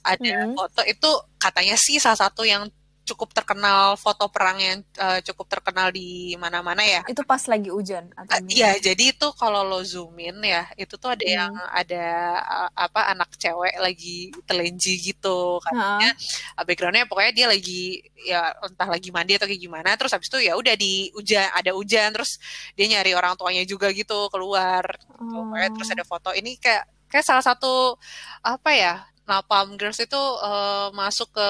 ada 0.04 0.46
Mm. 0.46 0.54
foto 0.54 0.82
itu 0.82 1.10
katanya 1.36 1.74
sih 1.74 1.98
salah 1.98 2.18
satu 2.20 2.42
yang 2.42 2.66
cukup 3.08 3.32
terkenal 3.32 3.96
foto 3.96 4.28
perang 4.28 4.60
yang 4.60 4.78
eh, 5.00 5.20
cukup 5.24 5.48
terkenal 5.48 5.88
di 5.88 6.36
mana-mana 6.36 6.84
ya. 6.84 7.00
Itu 7.08 7.24
pas 7.24 7.40
lagi 7.48 7.72
hujan 7.72 8.12
atau 8.12 8.36
gimana? 8.44 8.52
Iya, 8.52 8.70
jadi 8.92 9.16
itu 9.16 9.28
kalau 9.34 9.64
lo 9.64 9.80
zoom 9.80 10.20
in 10.20 10.36
ya, 10.44 10.68
itu 10.76 11.00
tuh 11.00 11.16
ada 11.16 11.24
yang 11.24 11.52
ada 11.72 12.06
uh, 12.44 12.70
apa 12.76 13.16
anak 13.16 13.32
cewek 13.40 13.80
lagi 13.80 14.28
telenji 14.44 15.00
gitu 15.00 15.56
katanya. 15.64 16.12
Uh, 16.54 16.64
backgroundnya 16.68 17.08
pokoknya 17.08 17.32
dia 17.32 17.46
lagi 17.48 18.04
ya 18.20 18.52
entah 18.60 18.88
lagi 18.88 19.08
mandi 19.08 19.40
atau 19.40 19.48
kayak 19.48 19.62
gimana. 19.62 19.90
Terus 19.96 20.12
habis 20.12 20.28
itu 20.28 20.38
ya 20.44 20.52
udah 20.54 20.74
di 20.76 21.08
hujan, 21.16 21.48
ada 21.56 21.72
hujan, 21.72 22.12
terus 22.12 22.36
dia 22.76 22.86
nyari 22.86 23.16
orang 23.16 23.34
tuanya 23.34 23.64
juga 23.64 23.88
gitu 23.96 24.28
keluar. 24.28 24.84
Gitu. 25.00 25.32
Pokoknya 25.32 25.70
terus 25.72 25.88
ada 25.88 26.04
foto 26.04 26.30
ini 26.36 26.60
kayak 26.60 26.84
kayak 27.08 27.24
salah 27.24 27.44
satu 27.44 27.96
apa 28.44 28.70
ya 28.76 28.94
Napalm 29.28 29.76
Girls 29.76 30.00
itu 30.00 30.16
uh, 30.16 30.88
masuk 30.96 31.28
ke 31.30 31.48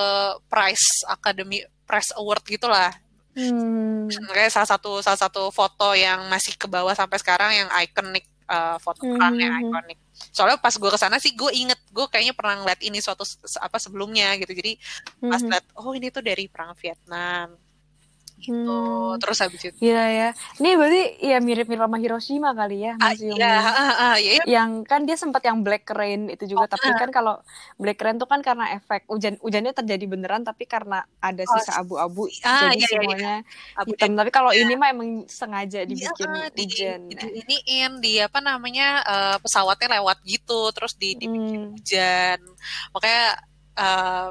Prize 0.51 1.07
Academy 1.07 1.63
Prize 1.87 2.11
Award 2.19 2.43
gitulah 2.45 2.91
Hmm. 3.39 4.11
kayak 4.35 4.51
salah 4.51 4.67
satu 4.67 4.99
salah 4.99 5.15
satu 5.15 5.55
foto 5.55 5.95
yang 5.95 6.27
masih 6.27 6.59
ke 6.59 6.67
bawah 6.67 6.91
sampai 6.91 7.23
sekarang 7.23 7.55
yang 7.55 7.71
ikonik 7.71 8.27
uh, 8.51 8.75
foto 8.83 9.07
Hmm, 9.07 9.15
yang 9.39 9.55
hmm, 9.55 9.63
hmm. 9.63 9.71
ikonik. 9.71 9.99
Soalnya 10.35 10.59
pas 10.59 10.75
gue 10.75 10.91
ke 10.91 10.99
sana 10.99 11.23
sih 11.23 11.39
gue 11.39 11.47
inget 11.55 11.79
gue 11.95 12.03
kayaknya 12.11 12.35
pernah 12.35 12.59
ngeliat 12.59 12.83
ini 12.83 12.99
suatu 12.99 13.23
apa 13.63 13.79
sebelumnya 13.79 14.35
gitu. 14.43 14.51
Jadi 14.59 14.75
pas 15.23 15.39
Mhm. 15.39 15.55
liat 15.55 15.65
oh 15.79 15.95
ini 15.95 16.11
tuh 16.11 16.27
dari 16.27 16.51
perang 16.51 16.75
Vietnam 16.75 17.55
gitu. 18.39 18.55
Hmm. 18.57 19.19
Terus 19.19 19.39
habis 19.39 19.61
itu 19.61 19.77
Gila 19.79 20.07
ya. 20.09 20.29
Ini 20.57 20.71
berarti 20.75 21.03
ya 21.21 21.39
mirip-mirip 21.39 21.83
sama 21.83 21.99
Hiroshima 21.99 22.51
kali 22.53 22.83
ya 22.83 22.93
ah, 22.97 23.11
museum. 23.11 23.35
iya, 23.35 23.55
ah, 23.59 23.75
ah, 23.93 24.15
iya, 24.17 24.31
iya. 24.39 24.43
Yang 24.47 24.71
kan 24.87 25.01
dia 25.03 25.15
sempat 25.15 25.43
yang 25.43 25.61
Black 25.61 25.85
Rain 25.89 26.29
itu 26.29 26.47
juga, 26.47 26.67
tapi 26.67 26.89
kan 26.95 27.11
kalau 27.11 27.39
Black 27.77 27.99
Rain 27.99 28.17
tuh 28.17 28.27
kan 28.27 28.41
karena 28.41 28.73
efek 28.73 29.05
hujan 29.07 29.37
hujannya 29.39 29.73
terjadi 29.73 30.05
beneran, 30.05 30.43
tapi 30.43 30.65
karena 30.65 31.03
ada 31.19 31.43
Oh, 31.43 31.53
sisa 31.55 31.77
abu-abu, 31.77 32.27
ah, 32.43 32.69
jadi 32.69 32.75
iya, 32.75 32.75
iya, 32.75 32.77
iya. 32.79 32.89
semuanya 32.89 33.35
Abu 33.75 33.89
hitam. 33.93 34.13
Tapi 34.15 34.31
kalau 34.31 34.51
Iya. 34.51 34.63
ini 34.63 34.75
mah 34.75 34.89
emang 34.91 35.11
sengaja 35.27 35.81
Iya, 35.83 35.89
dibikin 35.89 36.29
ah, 36.29 36.49
di, 36.49 36.65
hujan. 36.65 37.01
di 37.09 37.15
iniin 37.39 37.93
di 37.99 38.13
apa 38.19 38.39
namanya 38.39 38.89
eh, 39.03 39.37
pesawatnya 39.39 39.99
lewat 39.99 40.23
gitu 40.23 40.71
terus 40.71 40.95
di, 40.95 41.15
dibikin 41.15 41.37
Hmm. 41.59 41.73
hujan 41.75 42.39
makanya 42.91 43.25
eh, 43.75 44.29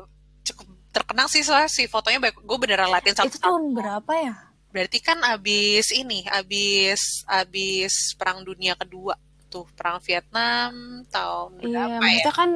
terkenal 0.97 1.27
sih 1.27 1.41
soalnya 1.41 1.69
si 1.69 1.85
fotonya 1.85 2.17
baik 2.19 2.41
gue 2.41 2.57
beneran 2.57 2.89
latihan 2.89 3.21
satu 3.21 3.29
Itu 3.29 3.39
tahun 3.39 3.73
berapa 3.73 4.11
ya? 4.17 4.33
berarti 4.67 4.99
kan 4.99 5.17
abis 5.23 5.89
ini, 5.91 6.27
abis 6.27 7.23
abis 7.25 8.13
perang 8.13 8.43
dunia 8.43 8.75
kedua 8.75 9.15
tuh 9.47 9.63
perang 9.73 9.97
Vietnam 10.03 10.75
tahun 11.07 11.49
Iya, 11.57 11.87
berapa 11.87 11.87
ya? 11.87 11.99
maksudnya 12.03 12.33
kan, 12.35 12.49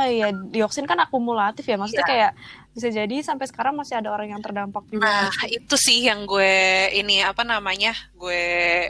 eh, 0.00 0.08
ya 0.16 0.28
dioksin 0.32 0.88
kan 0.88 0.96
akumulatif 0.98 1.68
ya, 1.68 1.76
maksudnya 1.76 2.02
Iya. 2.02 2.10
kayak 2.10 2.32
bisa 2.72 2.88
jadi 2.88 3.16
sampai 3.20 3.46
sekarang 3.46 3.74
masih 3.74 4.00
ada 4.00 4.08
orang 4.08 4.32
yang 4.32 4.40
terdampak 4.40 4.86
juga. 4.88 5.28
Nah, 5.28 5.28
itu 5.44 5.74
sih 5.76 6.08
yang 6.08 6.24
gue 6.24 6.54
ini 6.94 7.20
apa 7.20 7.42
namanya? 7.42 7.92
Gue 8.14 8.40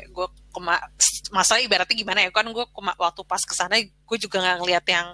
gue 0.06 0.26
kema 0.58 0.74
masa 1.30 1.62
ibaratnya 1.62 1.94
gimana 1.94 2.26
ya? 2.26 2.34
Kan 2.34 2.50
gue 2.50 2.66
kema, 2.74 2.98
waktu 2.98 3.22
pas 3.22 3.38
ke 3.38 3.54
sana 3.54 3.78
gue 3.78 4.18
juga 4.18 4.42
nggak 4.42 4.58
ngeliat 4.58 4.84
yang 4.88 5.06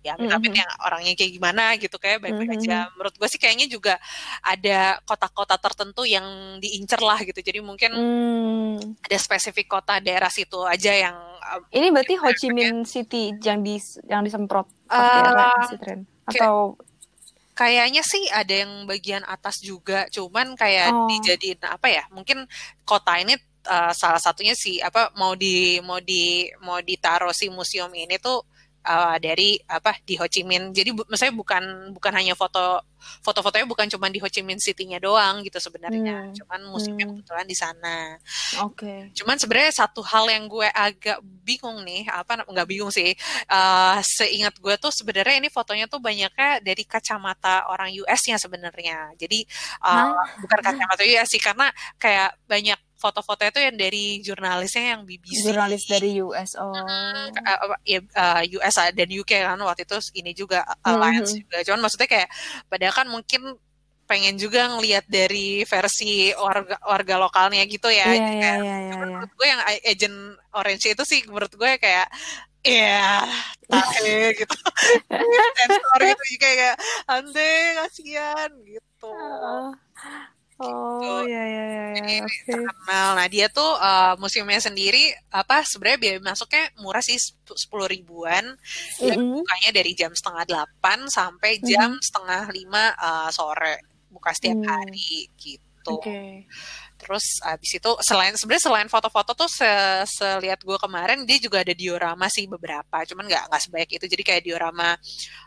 ya 0.00 0.14
amit-amit 0.14 0.52
Mhm. 0.52 0.60
yang 0.62 0.70
orangnya 0.78 1.12
kayak 1.18 1.32
gimana 1.34 1.64
gitu 1.74 1.96
kayak 1.98 2.22
baik-baik 2.22 2.50
Mhm. 2.54 2.58
aja. 2.62 2.78
Menurut 2.94 3.14
gue 3.18 3.28
sih 3.28 3.40
kayaknya 3.40 3.66
juga 3.66 3.98
ada 4.38 5.02
kota-kota 5.02 5.58
tertentu 5.58 6.06
yang 6.06 6.22
diincer 6.60 7.02
lah 7.02 7.18
gitu. 7.24 7.40
Jadi 7.40 7.58
mungkin 7.58 7.90
Hmm. 7.90 8.76
ada 9.02 9.16
spesifik 9.18 9.66
kota 9.66 9.98
daerah 9.98 10.30
situ 10.30 10.62
aja 10.62 10.92
yang 10.94 11.16
uh, 11.42 11.58
Ini 11.72 11.90
berarti 11.90 12.14
Ho 12.22 12.28
Chi 12.30 12.48
Minh 12.54 12.86
City 12.86 13.34
yang 13.42 13.66
di 13.66 13.80
yang 14.06 14.22
disemprot 14.22 14.70
pakai 14.86 15.74
Eh, 15.74 15.78
tren 15.82 15.98
atau 16.30 16.78
Kayaknya 17.52 18.00
sih 18.00 18.32
ada 18.32 18.64
yang 18.64 18.88
bagian 18.88 19.20
atas 19.28 19.60
juga, 19.60 20.08
cuman 20.08 20.56
kayak 20.56 20.88
Oh. 20.88 21.04
dijadiin 21.04 21.60
apa 21.68 21.84
ya? 21.84 22.08
Mungkin 22.08 22.48
kota 22.82 23.20
ini 23.20 23.36
uh, 23.66 23.92
salah 23.94 24.20
satunya 24.22 24.54
sih 24.56 24.78
apa 24.82 25.10
mau 25.18 25.34
di 25.38 25.78
mau 25.84 25.98
di 26.02 26.48
mau 26.62 26.78
ditaruh 26.82 27.34
si 27.34 27.48
museum 27.52 27.90
ini 27.94 28.18
tuh 28.18 28.42
uh, 28.86 29.16
dari 29.22 29.58
apa 29.70 29.98
di 30.02 30.18
Ho 30.18 30.26
Chi 30.26 30.42
Minh. 30.42 30.74
Jadi 30.74 30.90
bu, 30.94 31.06
maksudnya 31.06 31.34
bukan 31.34 31.64
bukan 31.94 32.12
hanya 32.14 32.34
foto 32.34 32.82
foto-fotonya 33.22 33.66
bukan 33.66 33.90
cuma 33.90 34.06
di 34.10 34.22
Ho 34.22 34.30
Chi 34.30 34.46
Minh 34.46 34.62
City-nya 34.62 35.02
doang 35.02 35.42
gitu 35.42 35.58
sebenarnya. 35.58 36.30
Hmm. 36.30 36.34
Cuman 36.38 36.60
museumnya 36.70 37.06
Hmm. 37.06 37.18
kebetulan 37.18 37.46
di 37.50 37.56
sana. 37.58 37.96
oke. 38.62 39.10
Cuman 39.16 39.36
sebenarnya 39.38 39.72
satu 39.74 40.02
hal 40.06 40.30
yang 40.30 40.46
gue 40.46 40.68
agak 40.70 41.18
bingung 41.22 41.82
nih, 41.82 42.06
apa 42.06 42.46
nggak 42.46 42.68
bingung 42.68 42.94
sih, 42.94 43.10
eh, 43.50 43.96
seingat 44.06 44.54
gue 44.62 44.74
tuh 44.78 44.94
sebenarnya 44.94 45.42
ini 45.42 45.48
fotonya 45.50 45.86
tuh 45.90 45.98
banyaknya 45.98 46.62
dari 46.62 46.82
kacamata 46.86 47.66
orang 47.70 47.90
US-nya 48.06 48.38
sebenarnya. 48.38 49.10
Jadi 49.18 49.42
Hah? 49.82 50.14
bukan 50.38 50.58
kacamata 50.62 51.02
US 51.02 51.28
sih, 51.32 51.42
karena 51.42 51.70
kayak 51.98 52.38
banyak 52.46 52.78
foto-fotonya 53.02 53.50
tuh 53.50 53.62
yang 53.66 53.74
dari 53.74 54.22
jurnalisnya 54.22 54.94
yang 54.94 55.02
BBC. 55.02 55.42
Jurnalis 55.50 55.82
dari 55.90 56.22
US. 56.22 56.54
Oh. 56.54 56.70
Eh, 56.70 57.26
apa, 57.42 57.74
ya, 57.82 57.98
eh, 57.98 58.42
US 58.62 58.76
dan 58.94 59.08
UK 59.10 59.42
kan 59.42 59.58
waktu 59.58 59.82
itu 59.82 59.98
ini 60.14 60.30
juga 60.30 60.62
Alliance 60.86 61.34
Mhm. 61.34 61.38
juga. 61.42 61.56
Cuman 61.66 61.80
maksudnya 61.82 62.06
kayak 62.06 62.28
padahal 62.70 62.94
kan 62.94 63.06
mungkin 63.10 63.42
pengen 64.06 64.36
juga 64.36 64.68
ngelihat 64.68 65.08
dari 65.08 65.64
versi 65.64 66.30
warga 66.36 66.76
warga 66.84 67.14
lokalnya 67.18 67.64
gitu 67.66 67.88
ya. 67.88 68.06
Iya, 68.06 68.14
iya, 68.14 68.28
kayak 68.38 68.38
iya, 68.38 68.56
iya, 68.62 68.76
iya. 68.86 68.94
menurut 69.00 69.30
gue 69.34 69.46
yang 69.48 69.62
agent 69.82 70.18
orange 70.52 70.84
itu 70.86 71.02
sih 71.08 71.20
menurut 71.26 71.52
gue 71.56 71.70
kayak 71.80 72.06
ya 72.62 73.26
tahe 73.66 74.14
gitu 74.38 74.54
sensor 75.58 76.00
gitu 76.06 76.22
kayak 76.38 76.78
ande 77.10 77.50
kasihan 77.74 78.50
gitu 78.62 79.10
Oh, 79.10 79.74
oh, 80.68 81.22
ya, 81.26 81.42
ya, 81.42 81.64
ya, 81.64 81.84
jadi 81.98 82.14
ya, 82.18 82.24
oke. 82.24 82.44
terkenal 82.46 83.08
nah 83.18 83.26
dia 83.26 83.46
tuh 83.50 83.72
uh, 83.76 84.14
museumnya 84.16 84.62
sendiri 84.62 85.10
apa 85.34 85.66
sebenarnya 85.66 85.98
biaya 85.98 86.18
masuknya 86.22 86.64
murah 86.78 87.02
sih 87.02 87.18
sepuluh 87.56 87.90
ribuan 87.90 88.54
dan 89.02 89.18
Mm-mm. 89.18 89.42
bukanya 89.42 89.70
dari 89.74 89.92
jam 89.98 90.12
setengah 90.14 90.44
delapan 90.46 90.98
sampai 91.10 91.58
jam 91.60 91.98
setengah 92.00 92.48
lima 92.54 92.94
uh, 92.96 93.28
sore 93.34 93.82
buka 94.12 94.30
setiap 94.36 94.60
Hmm. 94.60 94.68
hari 94.68 95.26
gitu 95.40 95.98
Oke. 95.98 96.46
Terus 96.94 97.42
abis 97.42 97.82
itu 97.82 97.90
selain 98.06 98.30
sebenarnya 98.38 98.64
selain 98.70 98.86
foto-foto 98.86 99.34
tuh 99.34 99.50
se 99.50 99.66
selihat 100.06 100.62
gue 100.62 100.78
kemarin 100.78 101.26
dia 101.26 101.42
juga 101.42 101.66
ada 101.66 101.74
diorama 101.74 102.30
sih 102.30 102.46
beberapa, 102.46 103.02
cuman 103.02 103.26
nggak 103.26 103.50
nggak 103.50 103.62
sebanyak 103.66 103.90
itu. 103.98 104.06
Jadi 104.06 104.22
kayak 104.22 104.42
diorama 104.46 104.94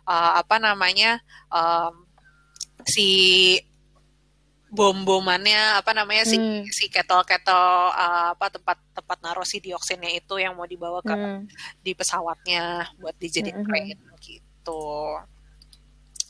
uh, 0.04 0.32
apa 0.44 0.60
namanya 0.60 1.24
um, 1.48 2.04
si 2.84 3.08
bom-bomannya 4.76 5.80
apa 5.80 5.92
namanya 5.92 6.24
si 6.24 6.36
Hmm. 6.36 6.68
si 6.68 6.86
kettle-kettle 6.86 7.56
uh, 7.90 8.32
apa 8.32 8.52
tempat 8.52 8.78
tempat 8.92 9.18
naruh 9.20 9.44
si 9.44 9.58
dioksinnya 9.58 10.12
itu 10.14 10.36
yang 10.36 10.54
mau 10.54 10.64
dibawa 10.64 11.00
ke 11.00 11.10
Hmm. 11.10 11.48
di 11.80 11.92
pesawatnya 11.92 12.64
buat 12.98 13.16
dijadiin 13.16 13.56
Mhm. 13.56 13.66
crane 13.66 13.96
gitu. 14.20 14.84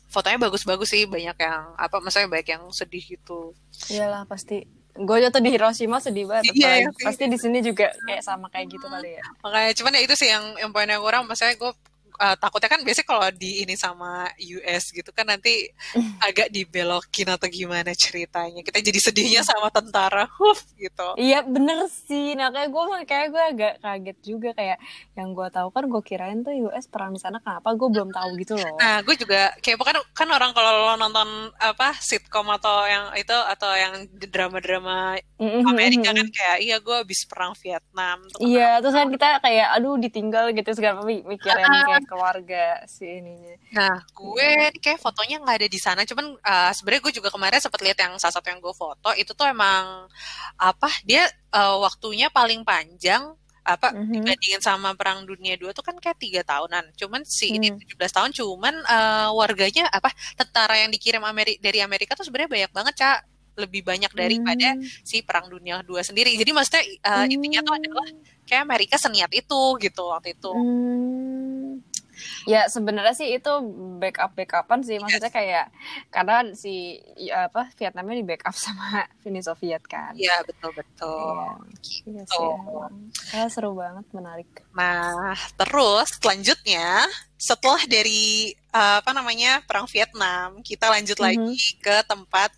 Fotonya 0.08 0.40
bagus-bagus 0.40 0.88
sih, 0.88 1.04
banyak 1.04 1.36
yang 1.36 1.76
apa 1.76 2.00
maksudnya 2.00 2.30
banyak 2.30 2.50
yang 2.50 2.64
sedih 2.72 3.04
gitu. 3.04 3.52
Iyalah 3.90 4.24
pasti. 4.24 4.64
Gue 4.96 5.20
jatuh 5.20 5.44
di 5.44 5.52
Hiroshima 5.52 6.00
sedih 6.00 6.24
banget. 6.24 6.56
Iya, 6.56 6.88
apalagi. 6.88 6.96
sih. 6.96 7.04
Pasti 7.04 7.24
di 7.28 7.36
sini 7.36 7.60
juga 7.60 7.92
kayak 8.08 8.24
sama 8.24 8.48
kayak 8.48 8.72
gitu 8.72 8.88
kali 8.88 9.12
ya. 9.12 9.26
makanya 9.44 9.72
cuman 9.76 9.92
ya 9.92 10.02
itu 10.02 10.16
sih 10.16 10.32
yang 10.32 10.56
yang 10.56 10.72
poin 10.72 10.88
yang 10.88 11.04
kurang 11.04 11.28
maksudnya 11.28 11.52
gue 11.54 11.72
uh, 12.18 12.36
takutnya 12.36 12.68
kan 12.68 12.82
biasanya 12.82 13.08
kalau 13.08 13.28
di 13.30 13.62
ini 13.62 13.74
sama 13.74 14.26
US 14.38 14.90
gitu 14.90 15.10
kan 15.10 15.26
nanti 15.26 15.70
agak 16.28 16.50
dibelokin 16.50 17.28
atau 17.28 17.48
gimana 17.48 17.92
ceritanya. 17.92 18.62
Kita 18.62 18.80
jadi 18.80 19.00
sedihnya 19.00 19.42
sama 19.42 19.70
tentara 19.70 20.28
Huff, 20.36 20.64
gitu. 20.76 21.16
Iya 21.16 21.44
bener 21.44 21.86
sih. 21.88 22.34
Nah 22.34 22.50
kayak 22.50 22.70
gue 22.70 22.84
kayak 23.04 23.28
gue 23.30 23.44
agak 23.44 23.74
kaget 23.80 24.18
juga. 24.22 24.50
Kayak 24.52 24.78
yang 25.14 25.32
gue 25.32 25.48
tahu 25.48 25.68
kan 25.70 25.84
gue 25.86 26.02
kirain 26.02 26.40
tuh 26.42 26.54
US 26.68 26.86
perang 26.86 27.12
di 27.12 27.20
sana. 27.20 27.40
Kenapa? 27.40 27.72
Gue 27.74 27.90
belum 27.90 28.10
tahu 28.10 28.30
gitu 28.38 28.56
loh. 28.56 28.76
nah 28.76 29.00
gue 29.02 29.16
juga 29.16 29.56
kayak 29.60 29.78
bukan 29.78 29.96
kan 30.12 30.28
orang 30.28 30.52
kalau 30.52 30.72
lo 30.84 30.96
nonton 30.96 31.28
apa 31.58 31.96
sitkom 31.98 32.48
atau 32.52 32.86
yang 32.86 33.12
itu 33.16 33.34
atau 33.34 33.72
yang 33.72 34.04
drama-drama 34.12 35.18
Amerika 35.40 36.12
kan 36.12 36.28
kayak 36.28 36.58
iya 36.60 36.78
gue 36.78 36.96
habis 36.96 37.24
perang 37.26 37.54
Vietnam 37.58 38.24
tuh 38.30 38.40
Iya, 38.42 38.80
terus 38.80 38.94
kan 38.94 39.08
kita 39.08 39.40
kayak 39.40 39.68
aduh 39.74 39.96
ditinggal 39.96 40.52
gitu 40.52 40.70
segala 40.72 41.02
mi- 41.02 41.26
mikirin 41.26 41.66
kayak 41.66 42.05
keluarga 42.06 42.82
si 42.86 43.04
ininya. 43.04 43.56
Nah, 43.74 43.98
gue 44.10 44.50
kayak 44.80 44.98
fotonya 44.98 45.42
nggak 45.42 45.58
ada 45.62 45.70
di 45.70 45.80
sana. 45.80 46.02
Cuman 46.06 46.38
uh, 46.38 46.72
sebenarnya 46.72 47.02
gue 47.04 47.14
juga 47.18 47.30
kemarin 47.30 47.60
sempat 47.60 47.82
lihat 47.82 47.98
yang 48.00 48.14
salah 48.18 48.34
satu 48.38 48.48
yang 48.48 48.62
gue 48.62 48.72
foto 48.72 49.10
itu 49.14 49.34
tuh 49.34 49.46
emang 49.46 50.08
apa? 50.56 50.90
Dia 51.04 51.26
uh, 51.52 51.82
waktunya 51.82 52.30
paling 52.30 52.64
panjang 52.64 53.36
apa 53.66 53.90
Mhm. 53.98 54.22
dibandingin 54.22 54.62
sama 54.62 54.94
Perang 54.94 55.26
Dunia 55.26 55.58
II 55.58 55.74
tuh 55.74 55.82
kan 55.82 55.98
kayak 55.98 56.22
tiga 56.22 56.42
tahunan. 56.46 56.94
Cuman 56.94 57.26
si 57.26 57.50
ini 57.50 57.74
Hmm. 57.74 57.82
17 57.82 58.14
tahun. 58.14 58.30
Cuman 58.30 58.76
uh, 58.86 59.34
warganya 59.34 59.90
apa? 59.90 60.14
Tentara 60.38 60.78
yang 60.78 60.94
dikirim 60.94 61.26
Ameri 61.26 61.58
dari 61.58 61.82
Amerika 61.82 62.14
tuh 62.14 62.22
sebenarnya 62.22 62.52
banyak 62.54 62.72
banget 62.72 62.94
cak. 62.96 63.20
Lebih 63.56 63.82
banyak 63.82 64.12
daripada 64.14 64.76
Hmm. 64.76 64.84
si 65.02 65.26
Perang 65.26 65.50
Dunia 65.50 65.82
II 65.82 65.98
sendiri. 65.98 66.36
Jadi 66.38 66.52
maksudnya 66.54 66.84
uh, 67.10 67.26
intinya 67.26 67.64
tuh 67.64 67.74
adalah 67.74 68.06
kayak 68.46 68.62
Amerika 68.62 68.96
seniat 69.02 69.32
itu 69.34 69.60
gitu 69.82 70.04
waktu 70.14 70.38
itu. 70.38 70.52
Hmm. 70.54 71.45
Ya 72.46 72.66
sebenarnya 72.66 73.12
sih 73.12 73.30
itu 73.32 73.52
backup 73.98 74.34
backupan 74.34 74.82
sih 74.82 74.98
maksudnya 74.98 75.30
kayak 75.30 75.66
karena 76.10 76.48
si 76.54 76.98
ya 77.16 77.48
apa 77.48 77.70
Vietnamnya 77.76 78.16
di 78.16 78.26
backup 78.26 78.56
sama 78.66 79.04
Uni 79.24 79.40
Soviet 79.40 79.84
kan. 79.86 80.14
Iya 80.14 80.44
betul 80.44 80.72
betul. 80.74 81.36
Iya, 82.06 82.12
iya 82.12 82.22
Gitu. 82.24 82.32
sih. 82.32 82.48
emang. 82.48 82.94
Ah, 83.32 83.48
seru 83.48 83.72
banget, 83.74 84.06
menarik. 84.12 84.50
Nah, 84.72 85.34
terus 85.56 86.16
selanjutnya 86.18 87.06
setelah 87.36 87.84
dari 87.86 88.56
uh, 88.72 89.04
apa 89.04 89.12
namanya 89.12 89.60
perang 89.64 89.86
Vietnam, 89.86 90.60
kita 90.62 90.88
lanjut 90.88 91.18
Mhm. 91.20 91.26
lagi 91.26 91.56
ke 91.78 91.96
tempat 92.04 92.52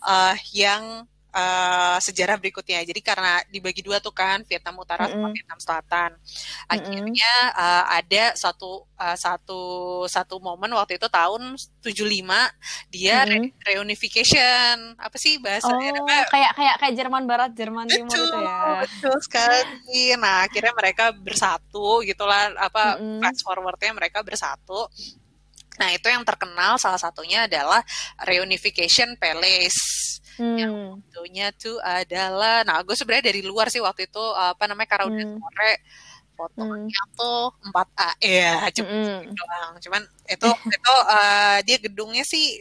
uh, 0.00 0.34
yang 0.52 1.04
uh, 1.32 1.98
sejarah 1.98 2.36
berikutnya. 2.36 2.84
Jadi 2.84 3.00
karena 3.00 3.40
dibagi 3.48 3.80
dua 3.80 3.98
tuh 3.98 4.12
kan 4.12 4.44
Vietnam 4.44 4.76
Utara 4.78 5.08
sama 5.08 5.28
Mhm. 5.28 5.34
Vietnam 5.34 5.58
Selatan. 5.58 6.10
Akhirnya 6.68 7.32
uh, 7.52 7.84
ada 7.90 8.24
satu 8.36 8.84
uh, 8.96 9.16
satu 9.16 9.60
satu 10.06 10.38
momen 10.38 10.70
waktu 10.72 10.96
itu 10.96 11.08
tahun 11.08 11.56
75 11.82 12.52
dia 12.88 13.24
re- 13.24 13.48
Mhm. 13.48 13.64
reunification. 13.64 14.76
Apa 14.96 15.16
sih 15.16 15.36
bahasanya? 15.36 15.90
Oh, 15.92 16.04
Apa? 16.04 16.28
kayak 16.30 16.52
kayak 16.54 16.74
kayak 16.78 16.94
Jerman 16.94 17.24
Barat, 17.24 17.50
Jerman 17.52 17.88
Timur 17.88 18.12
itu 18.14 18.38
ya. 18.38 18.84
betul 18.84 19.16
sekali. 19.20 20.14
Nah, 20.16 20.44
akhirnya 20.46 20.72
mereka 20.72 21.10
bersatu 21.12 22.00
gitulah 22.02 22.52
apa 22.56 22.96
Mm-mm. 22.96 23.20
fast 23.20 23.42
forwardnya 23.42 23.92
mereka 23.92 24.20
bersatu. 24.20 24.86
Nah, 25.82 25.90
itu 25.90 26.06
yang 26.06 26.22
terkenal 26.22 26.78
salah 26.78 27.00
satunya 27.02 27.50
adalah 27.50 27.82
Reunification 28.22 29.18
Palace. 29.18 29.82
Hmm. 30.38 31.02
Itunya 31.10 31.50
tuh 31.52 31.82
adalah 31.82 32.62
nah, 32.62 32.78
gue 32.86 32.94
sebenarnya 32.94 33.34
dari 33.34 33.42
luar 33.42 33.66
sih 33.66 33.82
waktu 33.82 34.06
itu 34.06 34.22
apa 34.32 34.70
namanya 34.70 34.88
karena 34.94 35.06
udah 35.10 35.26
Hmm. 35.26 35.38
sore 35.42 35.72
fotonya 36.36 37.02
tuh 37.14 37.52
4A 37.70 38.10
ya, 38.20 38.54
cuma 38.74 38.88
Mm-mm. 38.90 39.32
doang. 39.32 39.72
Cuman 39.82 40.02
itu 40.28 40.48
itu 40.76 40.92
eh, 41.10 41.58
dia 41.66 41.76
gedungnya 41.82 42.24
sih 42.26 42.60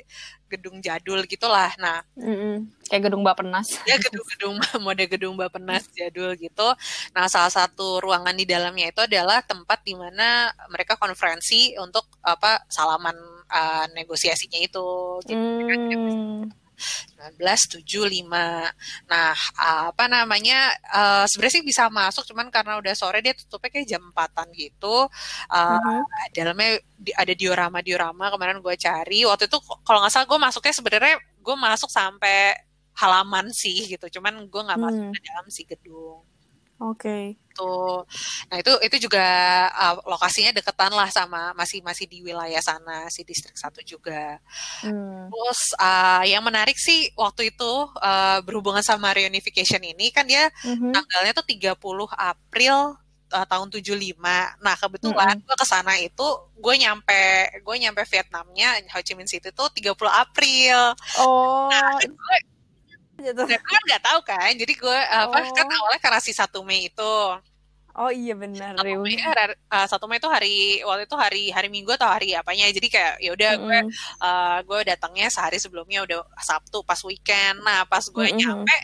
gedung 0.51 0.83
jadul 0.83 1.23
gitulah. 1.31 1.71
Nah, 1.79 2.03
Mm-mm. 2.19 2.67
Kayak 2.91 3.07
gedung 3.07 3.23
Bapenas. 3.23 3.71
ya 3.89 3.95
gedung-gedung 3.95 4.59
mode 4.83 5.05
gedung 5.07 5.35
Bapenas 5.39 5.87
jadul 5.95 6.35
gitu. 6.35 6.67
Nah, 7.15 7.25
salah 7.31 7.47
satu 7.51 8.03
ruangan 8.03 8.35
di 8.35 8.43
dalamnya 8.43 8.91
itu 8.91 8.99
adalah 9.07 9.39
tempat 9.47 9.79
di 9.87 9.95
mana 9.95 10.51
mereka 10.67 10.99
konferensi 10.99 11.71
untuk 11.79 12.03
apa 12.19 12.67
salaman 12.67 13.15
uh, 13.47 13.85
negosiasinya 13.95 14.59
itu. 14.59 14.87
Jadi, 15.23 15.39
Hmm. 15.39 16.60
1975. 17.17 18.25
Nah, 19.07 19.35
apa 19.87 20.05
namanya? 20.09 20.73
Uh, 20.89 21.25
Sebenarnya 21.29 21.55
sih 21.61 21.65
bisa 21.65 21.87
masuk, 21.91 22.25
cuman 22.27 22.49
karena 22.49 22.77
udah 22.81 22.93
sore 22.97 23.21
dia 23.21 23.37
tutupnya 23.37 23.69
kayak 23.69 23.87
jam 23.87 24.01
empatan 24.01 24.47
gitu. 24.55 25.07
Uh, 25.47 25.77
uh-huh. 25.77 26.01
Dalamnya 26.33 26.81
ada 27.17 27.33
diorama-diorama. 27.33 28.33
Kemarin 28.33 28.59
gue 28.59 28.75
cari. 28.77 29.25
Waktu 29.27 29.45
itu 29.49 29.57
kalau 29.85 30.01
nggak 30.01 30.13
salah 30.13 30.27
gue 30.27 30.39
masuknya 30.39 30.73
sebenarnya 30.73 31.15
gue 31.19 31.55
masuk 31.57 31.89
sampai 31.89 32.57
halaman 32.97 33.49
sih 33.53 33.85
gitu. 33.89 34.19
Cuman 34.19 34.45
gue 34.49 34.61
nggak 34.61 34.79
masuk 34.79 35.03
hmm. 35.09 35.13
ke 35.15 35.21
dalam 35.25 35.45
si 35.49 35.61
gedung. 35.65 36.30
Oke. 36.81 36.97
Okay. 36.97 37.23
Tuh. 37.53 38.01
Nah, 38.49 38.57
itu 38.57 38.73
itu 38.81 39.05
juga 39.05 39.21
uh, 39.69 40.01
lokasinya 40.09 40.49
deketan 40.49 40.89
lah 40.89 41.13
sama 41.13 41.53
masih 41.53 41.83
masih 41.85 42.09
di 42.09 42.25
wilayah 42.25 42.57
sana 42.63 43.05
si 43.13 43.21
distrik 43.21 43.53
satu 43.53 43.85
juga. 43.85 44.41
Hmm. 44.81 45.29
Terus 45.29 45.61
uh, 45.77 46.25
yang 46.25 46.41
menarik 46.41 46.79
sih 46.81 47.13
waktu 47.13 47.53
itu 47.53 47.71
uh, 48.01 48.41
berhubungan 48.41 48.81
sama 48.81 49.13
reunification 49.13 49.83
ini 49.83 50.09
kan 50.09 50.25
dia 50.25 50.49
mm-hmm. 50.65 50.89
tanggalnya 50.89 51.31
tuh 51.37 51.45
30 51.45 51.77
April 52.17 52.97
uh, 53.29 53.45
tahun 53.45 53.67
75. 53.69 54.17
Nah, 54.57 54.75
kebetulan 54.81 55.37
mm-hmm. 55.37 55.47
gue 55.47 55.55
ke 55.61 55.67
sana 55.67 55.93
itu 56.01 56.27
gue 56.57 56.75
nyampe 56.81 57.21
gue 57.61 57.75
nyampe 57.77 58.01
Vietnamnya 58.09 58.79
Ho 58.89 58.99
Chi 59.05 59.13
Minh 59.13 59.29
City 59.29 59.53
tuh 59.53 59.69
30 59.69 59.93
April. 60.07 60.97
Oh. 61.21 61.69
Nah, 61.69 61.99
gue 62.01 62.37
gitu. 63.21 63.41
Dan 63.45 63.61
gue 63.61 63.79
nggak 63.87 64.03
tahu 64.03 64.19
kan, 64.25 64.51
jadi 64.57 64.73
gue 64.73 64.99
apa 65.07 65.37
oh. 65.45 65.53
kan 65.53 65.67
awalnya 65.69 66.01
karena 66.01 66.19
si 66.19 66.31
satu 66.33 66.65
Mei 66.65 66.89
itu. 66.89 67.15
Oh 67.91 68.07
iya 68.07 68.31
benar. 68.39 68.79
Satu 68.79 69.03
Mei, 69.03 69.19
uh, 69.19 69.87
satu 69.87 70.05
Mei 70.07 70.19
itu 70.23 70.29
hari 70.31 70.79
waktu 70.87 71.03
itu 71.03 71.17
hari 71.19 71.43
hari 71.51 71.67
Minggu 71.67 71.91
atau 71.91 72.07
hari 72.07 72.31
apanya? 72.31 72.71
Jadi 72.71 72.87
kayak 72.87 73.19
ya 73.19 73.35
udah 73.35 73.51
mm. 73.51 73.61
gue 73.61 73.79
uh, 74.23 74.57
gue 74.63 74.79
datangnya 74.87 75.27
sehari 75.27 75.59
sebelumnya 75.59 76.07
udah 76.07 76.23
Sabtu 76.39 76.87
pas 76.87 76.99
weekend. 77.03 77.59
Nah 77.67 77.83
pas 77.83 78.03
gue 78.07 78.23
mm 78.23 78.31
-hmm. 78.31 78.39
nyampe 78.39 78.77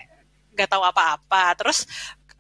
nggak 0.59 0.69
tahu 0.73 0.83
apa-apa. 0.83 1.55
Terus 1.55 1.88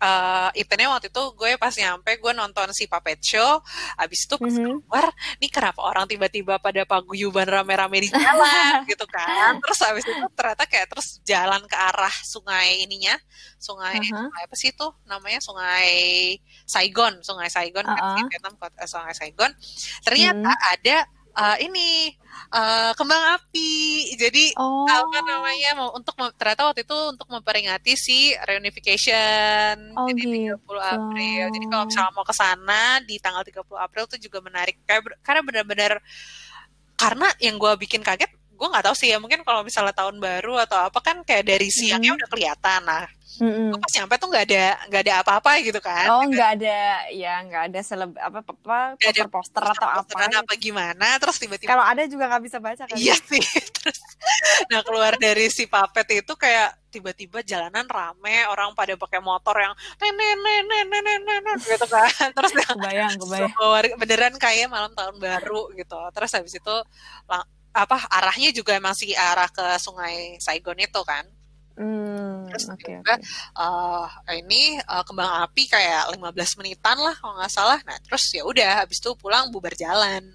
uh, 0.01 0.49
eventnya 0.53 0.89
waktu 0.93 1.09
itu 1.09 1.23
gue 1.33 1.51
pas 1.57 1.73
nyampe 1.73 2.11
gue 2.17 2.33
nonton 2.33 2.69
si 2.73 2.85
Puppet 2.85 3.19
Show 3.21 3.61
abis 3.97 4.25
itu 4.25 4.35
pas 4.37 4.49
mm-hmm. 4.53 4.85
keluar 4.85 5.05
nih 5.41 5.51
kenapa 5.51 5.79
orang 5.83 6.05
tiba-tiba 6.05 6.61
pada 6.61 6.85
paguyuban 6.85 7.49
rame-rame 7.49 8.05
di 8.05 8.09
jalan 8.13 8.83
gitu 8.91 9.05
kan 9.09 9.57
terus 9.61 9.79
abis 9.85 10.03
itu 10.05 10.13
ternyata 10.33 10.63
kayak 10.69 10.87
terus 10.89 11.21
jalan 11.25 11.61
ke 11.65 11.77
arah 11.77 12.13
sungai 12.25 12.85
ininya 12.85 13.17
sungai, 13.57 13.97
uh-huh. 13.97 14.29
sungai 14.29 14.41
apa 14.45 14.55
sih 14.55 14.69
itu 14.69 14.87
namanya 15.09 15.39
sungai 15.41 15.89
Saigon 16.65 17.13
sungai 17.25 17.49
Saigon 17.49 17.85
uh-uh. 17.85 17.97
kan 17.97 18.25
Vietnam 18.29 18.53
eh, 18.61 18.89
sungai 18.89 19.13
Saigon 19.17 19.51
ternyata 20.05 20.51
hmm. 20.53 20.73
ada 20.77 20.97
uh, 21.37 21.57
ini 21.61 22.11
uh, 22.51 22.91
kembang 22.97 23.37
api. 23.37 24.11
Jadi 24.17 24.57
oh. 24.57 24.89
apa 24.89 25.17
namanya 25.21 25.69
mau 25.77 25.89
untuk 25.93 26.17
ternyata 26.35 26.73
waktu 26.73 26.83
itu 26.83 26.97
untuk 27.13 27.27
memperingati 27.29 27.93
si 27.93 28.33
reunification 28.33 29.93
oh, 29.93 30.09
jadi 30.09 30.51
30 30.51 30.57
gitu. 30.57 30.73
April. 30.75 31.43
Jadi 31.53 31.65
kalau 31.69 31.83
misalnya 31.85 32.11
mau 32.17 32.25
ke 32.25 32.35
sana 32.35 32.81
di 33.05 33.15
tanggal 33.21 33.45
30 33.45 33.63
April 33.77 34.03
itu 34.09 34.17
juga 34.29 34.39
menarik 34.41 34.81
karena 35.21 35.41
benar-benar 35.45 35.93
karena 36.97 37.29
yang 37.37 37.61
gue 37.61 37.73
bikin 37.77 38.01
kaget 38.01 38.33
gue 38.57 38.67
nggak 38.67 38.85
tahu 38.89 38.95
sih 38.97 39.13
ya 39.13 39.21
mungkin 39.21 39.45
kalau 39.45 39.61
misalnya 39.61 39.93
tahun 39.93 40.17
baru 40.17 40.57
atau 40.65 40.89
apa 40.89 40.99
kan 40.99 41.21
kayak 41.21 41.45
dari 41.45 41.69
siangnya 41.69 42.17
hmm. 42.17 42.19
udah 42.19 42.29
kelihatan 42.33 42.81
nah 42.83 43.05
Mm-hmm. 43.37 43.69
Gue 43.69 43.79
pas 43.85 43.93
nyampe 43.93 44.15
tuh 44.17 44.27
nggak 44.33 44.45
ada 44.49 44.63
nggak 44.89 45.01
ada 45.05 45.13
apa-apa 45.21 45.51
gitu 45.61 45.77
kan? 45.77 46.07
Oh 46.09 46.25
nggak 46.25 46.49
ada 46.57 46.77
ya 47.13 47.33
nggak 47.45 47.63
ada 47.69 47.79
seleb 47.85 48.11
apa 48.17 48.41
apa 48.41 48.79
poster 48.97 49.27
poster 49.29 49.61
atau 49.61 49.87
apa? 50.01 50.25
Gitu. 50.25 50.37
apa 50.41 50.53
gimana? 50.57 51.07
Terus 51.21 51.37
tiba-tiba 51.37 51.69
kalau 51.69 51.85
ada 51.85 52.03
juga 52.09 52.33
nggak 52.33 52.43
bisa 52.49 52.57
baca 52.57 52.83
kan? 52.89 52.97
Iya 52.97 53.13
sih. 53.21 53.43
Terus 53.77 53.99
nah 54.73 54.81
keluar 54.81 55.13
dari 55.21 55.47
si 55.53 55.69
papet 55.69 56.25
itu 56.25 56.33
kayak 56.33 56.73
tiba-tiba 56.89 57.45
jalanan 57.45 57.85
rame 57.85 58.47
orang 58.49 58.73
pada 58.73 58.97
pakai 58.97 59.21
motor 59.21 59.53
yang 59.53 59.73
nenek 60.01 60.33
nenek 60.41 60.83
nenek 60.89 61.17
nenek 61.21 61.57
gitu 61.61 61.85
kan 61.85 62.09
terus 62.35 62.51
kebayang 62.55 63.13
kebayang 63.21 63.53
beneran 64.01 64.35
kayak 64.39 64.71
malam 64.71 64.91
tahun 64.97 65.19
baru 65.21 65.69
gitu 65.77 65.99
terus 66.15 66.31
habis 66.33 66.57
itu 66.57 66.75
apa 67.73 68.07
arahnya 68.09 68.49
juga 68.55 68.77
masih 68.81 69.13
arah 69.13 69.49
ke 69.51 69.65
sungai 69.81 70.39
Saigon 70.41 70.79
itu 70.79 71.01
kan 71.05 71.25
Hmm, 71.77 72.49
Terus 72.49 72.73
okay, 72.73 72.97
juga 72.97 73.13
okay. 73.13 73.21
Uh, 73.53 74.09
ini 74.33 74.81
uh, 74.89 75.05
kembang 75.05 75.45
api 75.45 75.69
kayak 75.69 76.09
15 76.09 76.57
menitan 76.57 76.97
lah 76.97 77.13
kalau 77.21 77.37
nggak 77.37 77.53
salah. 77.53 77.79
Nah 77.85 77.93
terus 78.01 78.25
ya 78.33 78.41
udah 78.41 78.81
habis 78.81 78.97
itu 78.97 79.13
pulang 79.13 79.53
bubar 79.53 79.77
jalan. 79.77 80.25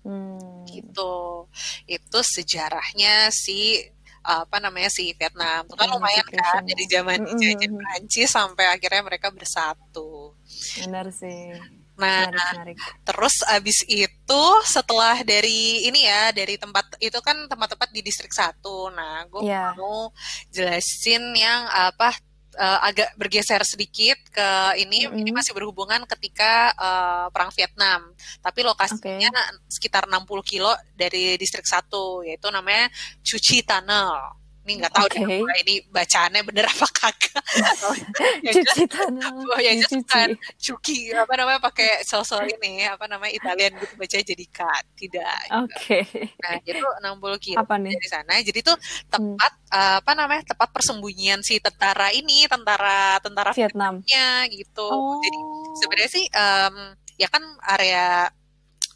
Hmm. 0.00 0.64
Gitu. 0.64 1.44
Itu 1.84 2.18
sejarahnya 2.24 3.28
si 3.28 3.76
apa 4.24 4.56
namanya 4.56 4.88
si 4.88 5.12
Vietnam. 5.12 5.68
Itu 5.68 5.76
kan 5.76 5.88
lumayan 5.92 6.24
kan 6.32 6.64
dari 6.64 6.88
zaman 6.88 7.28
mm 7.28 7.36
-hmm. 7.36 7.76
Prancis 7.76 8.32
sampai 8.32 8.72
akhirnya 8.72 9.04
mereka 9.04 9.28
bersatu. 9.28 10.32
Benar 10.80 11.12
sih. 11.12 11.60
Nah, 12.00 12.32
menarik, 12.32 12.56
menarik. 12.56 12.76
terus 13.04 13.36
abis 13.44 13.78
itu 13.84 14.42
setelah 14.64 15.20
dari 15.20 15.84
ini 15.84 16.08
ya 16.08 16.32
dari 16.32 16.56
tempat 16.56 16.96
itu 16.96 17.18
kan 17.20 17.44
tempat-tempat 17.44 17.88
di 17.92 18.00
distrik 18.00 18.32
satu. 18.32 18.88
Nah, 18.88 19.28
gue 19.28 19.44
yeah. 19.44 19.76
mau 19.76 20.08
jelasin 20.48 21.36
yang 21.36 21.68
apa 21.68 22.16
uh, 22.56 22.80
agak 22.82 23.12
bergeser 23.20 23.60
sedikit 23.62 24.16
ke 24.32 24.48
ini 24.80 25.06
mm 25.06 25.12
-hmm. 25.12 25.20
ini 25.20 25.30
masih 25.30 25.52
berhubungan 25.52 26.02
ketika 26.08 26.72
uh, 26.74 27.26
perang 27.28 27.52
Vietnam. 27.52 28.16
Tapi 28.40 28.60
lokasinya 28.64 29.30
okay. 29.30 29.68
sekitar 29.68 30.08
60 30.08 30.24
kilo 30.42 30.72
dari 30.96 31.36
distrik 31.36 31.68
satu 31.68 32.24
yaitu 32.24 32.48
namanya 32.48 32.88
Cuci 33.20 33.62
Tunnel 33.62 34.39
ini 34.64 34.72
nggak 34.84 34.92
tahu 34.92 35.06
okay. 35.08 35.24
deh 35.24 35.40
ini 35.64 35.74
bacaannya 35.88 36.42
bener 36.44 36.64
apa 36.68 36.86
kagak 36.92 37.42
ya, 38.46 38.50
cuci 38.52 38.84
tanah 38.86 39.32
oh 39.32 39.60
ya 39.60 39.72
just 39.80 40.04
kan 40.04 40.36
cuki 40.60 41.16
apa 41.16 41.32
namanya 41.34 41.60
pakai 41.64 42.04
sosok 42.04 42.44
ini 42.44 42.84
apa 42.84 43.08
namanya 43.08 43.32
Italian 43.32 43.72
gitu 43.80 43.94
baca 43.96 44.16
jadi 44.20 44.46
kat 44.52 44.84
tidak 45.00 45.38
gitu. 45.48 45.60
oke 45.64 45.72
okay. 45.72 46.02
nah 46.44 46.52
itu 46.60 46.86
60 46.86 47.44
kilo 47.44 47.58
apa 47.58 47.74
nih? 47.80 47.92
dari 47.96 48.08
sana 48.08 48.32
jadi 48.44 48.58
itu 48.60 48.74
tempat 49.08 49.52
hmm. 49.56 49.72
uh, 49.72 49.96
apa 50.04 50.12
namanya 50.12 50.42
tempat 50.52 50.68
persembunyian 50.76 51.40
si 51.40 51.56
tentara 51.58 52.12
ini 52.12 52.44
tentara 52.44 53.16
tentara 53.24 53.50
Vietnamnya 53.56 54.44
gitu 54.52 54.86
oh. 54.86 55.18
jadi 55.24 55.38
sebenarnya 55.80 56.10
sih 56.12 56.24
um, 56.30 56.76
ya 57.16 57.28
kan 57.32 57.42
area 57.76 58.28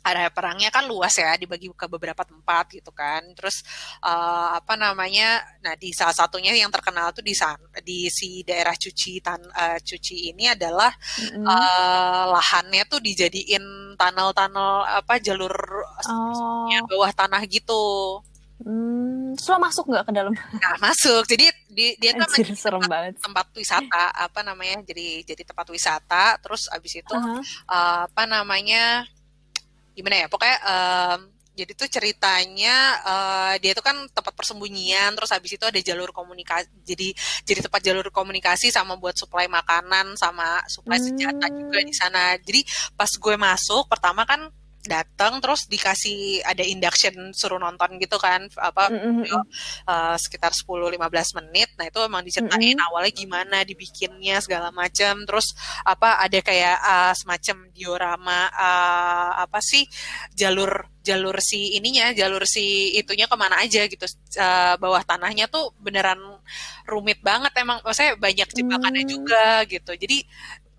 area 0.05 0.29
perangnya 0.29 0.69
kan 0.69 0.85
luas 0.85 1.17
ya 1.17 1.35
dibagi 1.41 1.73
ke 1.73 1.87
beberapa 1.89 2.23
tempat 2.23 2.77
gitu 2.77 2.93
kan 2.93 3.25
terus 3.33 3.65
uh, 4.05 4.61
apa 4.61 4.77
namanya 4.77 5.41
nah 5.65 5.73
di 5.75 5.91
salah 5.97 6.13
satunya 6.13 6.53
yang 6.53 6.69
terkenal 6.69 7.11
tuh 7.17 7.25
di 7.25 7.33
sana 7.33 7.59
di 7.81 8.13
si 8.13 8.45
daerah 8.45 8.77
cuci 8.77 9.25
tan 9.25 9.41
uh, 9.41 9.81
cuci 9.81 10.31
ini 10.31 10.53
adalah 10.53 10.93
mm-hmm. 10.93 11.45
uh, 11.49 12.25
lahannya 12.37 12.85
tuh 12.85 13.01
dijadiin 13.01 13.97
tunnel-tunnel 13.97 14.85
apa 14.85 15.17
jalur 15.19 15.55
oh. 16.05 16.69
bawah 16.85 17.13
tanah 17.17 17.41
gitu 17.49 18.21
Hmm, 18.65 19.37
so 19.37 19.59
masuk 19.61 19.91
nggak 19.93 20.09
ke 20.09 20.13
dalam? 20.15 20.33
Nah, 20.33 20.75
masuk. 20.81 21.29
Jadi 21.29 21.51
di, 21.69 21.99
dia 22.01 22.17
kan 22.17 22.25
Anjir, 22.31 22.49
serem 22.57 22.81
tempat, 22.81 22.89
banget. 22.89 23.15
tempat 23.21 23.47
wisata, 23.53 24.05
apa 24.15 24.41
namanya? 24.41 24.81
Jadi 24.87 25.27
jadi 25.27 25.43
tempat 25.45 25.67
wisata. 25.69 26.41
Terus 26.41 26.71
abis 26.73 27.03
itu 27.03 27.13
uh-huh. 27.13 27.45
uh, 27.69 28.09
apa 28.09 28.25
namanya? 28.25 29.05
Gimana 29.95 30.27
ya 30.27 30.27
pokoknya 30.27 30.59
um, 30.67 31.21
jadi 31.55 31.73
tuh 31.79 31.87
ceritanya 31.87 32.77
uh, 33.07 33.55
dia 33.63 33.71
itu 33.79 33.79
kan 33.79 33.95
tempat 34.11 34.35
persembunyian 34.35 35.15
terus 35.15 35.31
habis 35.31 35.55
itu 35.55 35.63
ada 35.63 35.79
jalur 35.79 36.11
komunikasi 36.11 36.67
jadi 36.83 37.15
jadi 37.47 37.61
tempat 37.71 37.81
jalur 37.81 38.07
komunikasi 38.11 38.75
sama 38.75 38.99
buat 38.99 39.15
suplai 39.15 39.47
makanan 39.47 40.19
sama 40.19 40.59
suplai 40.67 40.99
senjata 40.99 41.47
hmm. 41.47 41.55
juga 41.55 41.79
di 41.87 41.95
sana 41.95 42.35
jadi 42.43 42.61
pas 42.99 43.09
gue 43.09 43.37
masuk 43.39 43.87
pertama 43.87 44.27
kan 44.27 44.51
datang 44.85 45.41
terus 45.41 45.65
dikasih 45.65 46.45
ada 46.45 46.61
induction 46.61 47.33
suruh 47.33 47.57
nonton 47.57 47.97
gitu 47.97 48.21
kan 48.21 48.47
apa 48.61 48.93
mm 48.93 49.25
-hmm. 49.25 49.43
uh, 49.89 50.17
sekitar 50.21 50.53
10-15 50.53 51.41
menit 51.41 51.73
nah 51.81 51.89
itu 51.89 51.99
emang 52.05 52.21
diceritain 52.21 52.77
mm 52.77 52.77
-hmm. 52.77 52.87
awalnya 52.93 53.13
gimana 53.17 53.57
dibikinnya 53.65 54.45
segala 54.45 54.69
macam 54.71 55.25
terus 55.25 55.57
apa 55.89 56.21
ada 56.21 56.39
kayak 56.45 56.77
uh, 56.85 57.13
semacam 57.17 57.57
diorama 57.73 58.53
uh, 58.53 59.31
apa 59.49 59.59
sih 59.65 59.89
jalur 60.37 60.93
jalur 61.05 61.37
si 61.41 61.77
ininya 61.77 62.13
jalur 62.17 62.45
si 62.49 62.97
itunya 62.97 63.29
ke 63.29 63.37
mana 63.37 63.61
aja 63.61 63.85
gitu 63.85 64.05
uh, 64.41 64.75
bawah 64.81 65.05
tanahnya 65.05 65.49
tuh 65.53 65.73
beneran 65.81 66.21
rumit 66.89 67.21
banget 67.21 67.53
emang 67.61 67.81
saya 67.93 68.17
banyak 68.17 68.49
jebakannya 68.53 69.05
mm. 69.05 69.11
juga 69.11 69.65
gitu 69.69 69.93
jadi 69.97 70.25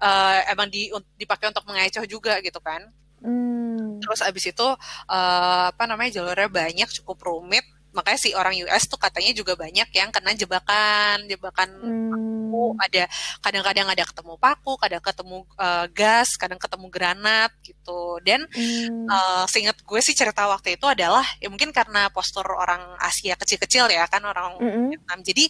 uh, 0.02 0.40
emang 0.50 0.70
di, 0.70 0.90
dipakai 1.18 1.54
untuk 1.54 1.66
mengecoh 1.70 2.06
juga 2.10 2.42
gitu 2.42 2.58
kan 2.62 2.86
Hmm. 3.26 3.98
Terus 4.06 4.22
abis 4.22 4.54
itu 4.54 4.68
uh, 5.10 5.66
apa 5.74 5.84
namanya 5.90 6.22
jalurnya 6.22 6.46
banyak 6.46 6.90
cukup 7.02 7.18
rumit 7.26 7.66
makanya 7.96 8.20
si 8.20 8.36
orang 8.36 8.60
US 8.68 8.92
tuh 8.92 9.00
katanya 9.00 9.32
juga 9.32 9.56
banyak 9.56 9.88
yang 9.96 10.12
kena 10.12 10.36
jebakan 10.36 11.32
jebakan 11.32 11.70
Hmm. 11.80 12.76
ada 12.80 13.04
kadang-kadang 13.44 13.88
ada 13.88 14.04
ketemu 14.04 14.36
paku 14.40 14.76
kadang 14.80 15.04
ketemu 15.04 15.44
uh, 15.60 15.88
gas 15.92 16.36
kadang 16.40 16.60
ketemu 16.60 16.88
granat 16.92 17.52
gitu 17.64 18.20
dan 18.24 18.44
Hmm. 18.52 19.08
uh, 19.08 19.44
seingat 19.48 19.80
gue 19.80 20.00
sih 20.04 20.12
cerita 20.12 20.44
waktu 20.48 20.76
itu 20.76 20.84
adalah 20.88 21.24
ya 21.40 21.48
mungkin 21.48 21.72
karena 21.72 22.12
postur 22.12 22.44
orang 22.48 22.84
Asia 23.00 23.36
kecil-kecil 23.40 23.88
ya 23.92 24.08
kan 24.12 24.24
orang 24.28 24.60
Mm-mm. 24.60 24.92
Vietnam 24.92 25.20
jadi 25.24 25.48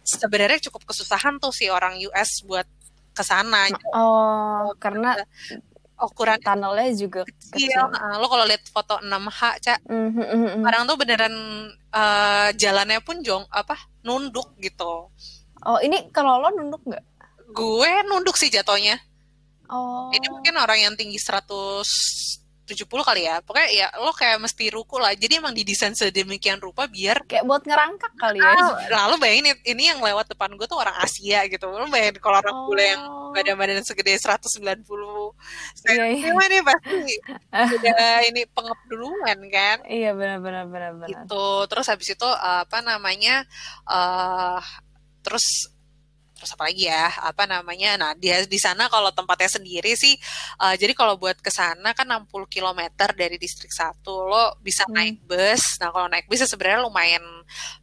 sebenarnya 0.00 0.64
cukup 0.68 0.88
kesusahan 0.88 1.36
tuh 1.40 1.52
si 1.52 1.68
orang 1.68 2.00
US 2.08 2.40
buat 2.44 2.64
ke 3.12 3.20
sana 3.20 3.68
Oh, 3.92 4.72
karena 4.80 5.12
ukuran 6.02 6.38
tunnelnya 6.42 6.90
juga 6.98 7.22
kecil. 7.24 7.70
kecil. 7.70 7.82
Uh, 7.88 8.14
lo 8.18 8.26
kalau 8.26 8.44
lihat 8.44 8.62
foto 8.68 8.98
6H, 8.98 9.40
Cak, 9.62 9.78
Mhm, 9.86 10.10
mhm, 10.10 10.26
mhm. 10.26 10.48
sekarang 10.62 10.82
tuh 10.90 10.96
beneran 10.98 11.34
uh, 11.94 12.48
jalannya 12.58 13.00
pun 13.00 13.22
jong 13.22 13.46
apa 13.48 13.78
nunduk 14.02 14.52
gitu. 14.58 15.08
Oh, 15.62 15.78
ini 15.78 16.10
kalau 16.10 16.42
lo 16.42 16.50
nunduk 16.50 16.82
nggak? 16.82 17.04
Gue 17.54 17.92
nunduk 18.10 18.34
sih 18.34 18.50
jatuhnya. 18.50 18.98
Oh. 19.70 20.10
Ini 20.12 20.26
mungkin 20.28 20.58
orang 20.58 20.78
yang 20.84 20.94
tinggi 20.98 21.16
170 22.72 22.88
kali 23.04 23.22
ya. 23.24 23.38
Pokoknya 23.40 23.68
ya 23.70 23.86
lo 24.00 24.10
kayak 24.10 24.40
mesti 24.40 24.72
ruku 24.72 24.96
lah. 24.96 25.12
Jadi 25.12 25.38
emang 25.38 25.52
didesain 25.52 25.92
sedemikian 25.92 26.56
rupa 26.58 26.88
biar 26.88 27.22
kayak 27.24 27.44
buat 27.44 27.62
ngerangkak 27.62 28.12
kali 28.16 28.40
ya. 28.40 28.52
Nah, 28.88 29.06
lo 29.06 29.16
bayangin 29.16 29.56
ini 29.62 29.88
yang 29.88 30.00
lewat 30.00 30.28
depan 30.28 30.52
gue 30.56 30.64
tuh 30.64 30.76
orang 30.76 30.96
Asia 30.98 31.44
gitu. 31.46 31.68
Lo 31.68 31.86
bayangin 31.88 32.16
kalau 32.18 32.38
orang 32.38 32.54
Oh. 32.54 32.68
bule 32.68 32.84
yang 32.84 33.02
badan-badan 33.32 33.80
segede 33.80 34.12
190 34.14 35.32
Iya, 35.88 36.04
iya. 36.12 36.30
cm 36.30 36.40
nih 36.52 36.62
pasti 36.62 37.14
udah 37.50 38.16
ini 38.28 38.42
pengep 38.46 38.78
duluan 38.86 39.38
kan. 39.48 39.76
Iya 39.88 40.12
benar-benar 40.12 40.68
benar-benar. 40.68 41.08
gitu 41.08 41.64
terus 41.66 41.88
habis 41.88 42.12
itu 42.12 42.28
uh, 42.28 42.62
apa 42.64 42.84
namanya 42.84 43.48
eh 43.88 44.60
terus 45.22 45.71
terus 46.42 46.58
apa 46.58 46.66
lagi 46.66 46.90
ya? 46.90 47.06
Apa 47.22 47.46
namanya? 47.46 47.94
Nah 47.94 48.10
dia 48.18 48.42
di 48.42 48.58
sana 48.58 48.90
kalau 48.90 49.14
tempatnya 49.14 49.46
sendiri 49.46 49.94
sih 49.94 50.18
eh, 50.58 50.74
jadi 50.74 50.90
kalau 50.98 51.14
buat 51.14 51.38
ke 51.38 51.54
sana 51.54 51.94
kan 51.94 52.10
60 52.10 52.50
km 52.50 52.82
dari 53.14 53.38
distrik 53.38 53.70
satu. 53.70 54.26
Lo 54.26 54.58
bisa 54.58 54.82
Hmm. 54.90 54.98
naik 54.98 55.22
bus. 55.22 55.78
Nah 55.78 55.94
kalau 55.94 56.10
naik 56.10 56.26
bus 56.26 56.42
ya 56.42 56.48
sebenarnya 56.50 56.82
lumayan 56.82 57.22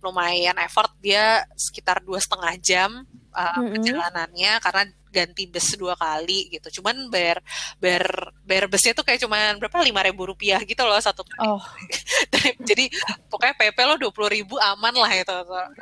lumayan 0.04 0.60
effort. 0.60 0.92
Dia 1.00 1.48
sekitar 1.56 2.04
dua 2.04 2.20
setengah 2.20 2.54
jam 2.60 2.90
uh, 3.32 3.56
Mm-mm. 3.64 3.80
perjalanannya 3.80 4.60
karena 4.60 4.84
ganti 5.10 5.50
bus 5.50 5.74
dua 5.74 5.98
kali 5.98 6.54
gitu. 6.54 6.82
Cuman 6.82 7.10
bayar 7.10 7.42
bayar 7.82 8.30
bayar 8.46 8.66
busnya 8.70 8.94
tuh 8.94 9.02
kayak 9.02 9.24
cuman 9.26 9.58
berapa? 9.58 9.82
lima 9.82 10.04
ribu 10.06 10.28
rupiah 10.28 10.60
gitu 10.68 10.84
loh 10.86 11.00
satu 11.02 11.24
kali. 11.26 11.40
Oh. 11.50 11.64
Jadi 12.70 12.86
pokoknya 13.28 13.56
PP 13.58 13.78
lo 13.90 13.96
dua 13.98 14.12
puluh 14.14 14.30
ribu 14.30 14.56
aman 14.62 14.94
lah 14.94 15.12
itu. 15.12 15.34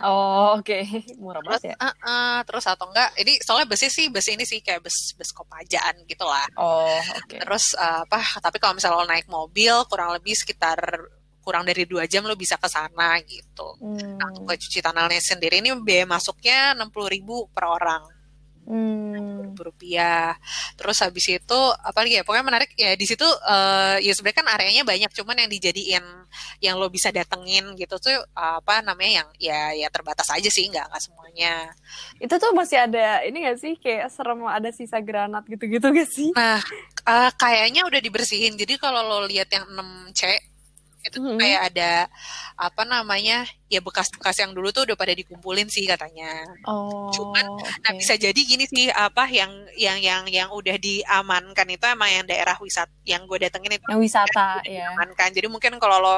oh 0.07 0.55
oke. 0.55 0.79
Murah 1.19 1.43
Terus, 1.43 1.59
banget 1.59 1.63
ya. 1.71 1.75
eh, 1.75 1.93
eh, 2.07 2.37
terus 2.47 2.65
atau 2.65 2.85
enggak? 2.87 3.09
Ini 3.19 3.33
soalnya 3.43 3.67
busnya 3.67 3.89
sih 3.91 4.05
bus 4.07 4.27
ini 4.31 4.43
sih 4.47 4.59
kayak 4.63 4.81
bus 4.85 5.13
bus 5.19 5.29
kopajaan 5.35 6.07
gitu 6.07 6.23
lah. 6.23 6.47
Oh, 6.55 6.99
oke. 7.19 7.37
Terus 7.37 7.75
eh, 7.75 7.99
apa? 8.07 8.19
Tapi 8.39 8.57
kalau 8.57 8.73
misalnya 8.79 9.03
lo 9.03 9.05
naik 9.05 9.27
mobil 9.27 9.75
kurang 9.91 10.15
lebih 10.15 10.33
sekitar 10.33 10.79
kurang 11.47 11.63
dari 11.63 11.87
dua 11.87 12.03
jam 12.11 12.27
lo 12.27 12.35
bisa 12.35 12.59
ke 12.59 12.67
sana 12.67 13.15
gitu. 13.23 13.67
Hmm. 13.79 14.19
Nah, 14.19 14.55
cuci 14.59 14.83
tunnelnya 14.83 15.23
sendiri 15.23 15.63
ini 15.63 15.71
biaya 15.79 16.03
masuknya 16.03 16.75
enam 16.75 16.91
puluh 16.91 17.07
ribu 17.07 17.47
per 17.55 17.71
orang 17.71 18.03
Hmm. 18.67 19.55
rupiah. 19.55 20.35
Terus 20.75 20.99
habis 20.99 21.23
itu 21.31 21.59
apa 21.79 22.03
lagi 22.03 22.19
ya? 22.19 22.23
Pokoknya 22.27 22.45
menarik 22.45 22.75
ya 22.75 22.93
di 22.99 23.07
situ 23.07 23.23
eh, 23.23 24.03
ya 24.03 24.11
sebenarnya 24.11 24.37
kan 24.43 24.47
areanya 24.51 24.83
banyak, 24.83 25.11
cuman 25.15 25.39
yang 25.39 25.49
dijadiin 25.49 26.05
yang 26.59 26.75
lo 26.75 26.91
bisa 26.91 27.07
datengin 27.15 27.79
gitu 27.79 27.95
tuh 27.95 28.19
apa 28.35 28.83
namanya 28.83 29.23
yang 29.23 29.27
ya 29.39 29.61
ya 29.71 29.87
terbatas 29.87 30.27
aja 30.35 30.51
sih, 30.51 30.67
nggak 30.67 30.91
nggak 30.91 31.03
semuanya. 31.03 31.71
Itu 32.19 32.35
tuh 32.35 32.51
masih 32.51 32.83
ada 32.83 33.23
ini 33.23 33.47
gak 33.47 33.59
sih 33.63 33.73
kayak 33.79 34.11
serem 34.11 34.43
ada 34.43 34.69
sisa 34.75 34.99
granat 34.99 35.47
gitu-gitu 35.47 35.87
gak 35.87 36.09
sih? 36.11 36.29
Nah 36.35 36.59
eh, 37.07 37.31
kayaknya 37.39 37.87
udah 37.87 38.03
dibersihin. 38.03 38.59
Jadi 38.59 38.75
kalau 38.75 38.99
lo 39.07 39.23
lihat 39.31 39.47
yang 39.47 39.63
6C 39.63 40.46
itu 41.07 41.17
tuh 41.17 41.31
Mhm. 41.31 41.39
kayak 41.39 41.61
ada 41.69 41.91
apa 42.53 42.83
namanya 42.83 43.37
ya 43.65 43.79
bekas-bekas 43.79 44.37
yang 44.37 44.51
dulu 44.51 44.69
tuh 44.69 44.83
udah 44.83 44.93
pada 44.93 45.11
dikumpulin 45.11 45.67
sih 45.67 45.83
katanya. 45.83 46.27
Oh. 46.63 47.07
Cuman, 47.09 47.45
Nah, 47.57 47.91
oke. 47.91 47.97
bisa 47.97 48.13
jadi 48.13 48.35
gini 48.35 48.63
sih 48.63 48.87
apa 48.87 49.27
yang 49.27 49.49
yang 49.73 49.97
yang 49.97 50.23
yang 50.25 50.49
udah 50.49 50.75
diamankan 50.75 51.67
itu 51.69 51.83
emang 51.83 52.09
yang 52.11 52.25
daerah 52.25 52.55
wisata 52.57 52.91
yang 53.03 53.23
gue 53.23 53.37
datengin 53.39 53.75
itu 53.75 53.87
Yang 53.87 54.01
wisata 54.03 54.61
ya. 54.61 54.87
diamankan. 54.87 55.29
Jadi 55.31 55.47
mungkin 55.47 55.75
kalau 55.77 55.97
lo 55.97 56.15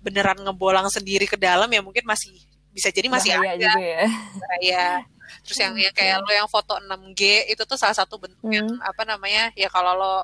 beneran 0.00 0.38
ngebolang 0.38 0.88
sendiri 0.88 1.24
ke 1.24 1.36
dalam 1.36 1.68
ya 1.68 1.80
mungkin 1.80 2.02
masih 2.02 2.32
bisa 2.70 2.88
jadi 2.88 3.10
masih 3.10 3.34
Bahaya 3.34 3.54
ada 3.54 3.64
juga 3.66 3.80
ya. 4.60 4.86
Terus 5.40 5.58
yang 5.58 5.74
yang 5.74 5.94
kayak 5.94 6.16
lo 6.20 6.30
yang 6.30 6.46
foto 6.46 6.74
6G 6.76 7.22
itu 7.48 7.62
tuh 7.62 7.78
salah 7.78 7.94
satu 7.94 8.18
bentuk 8.18 8.42
yang 8.46 8.66
Hmm. 8.66 8.82
apa 8.82 9.02
namanya 9.04 9.54
ya 9.54 9.66
kalau 9.66 9.94
lo 9.94 10.14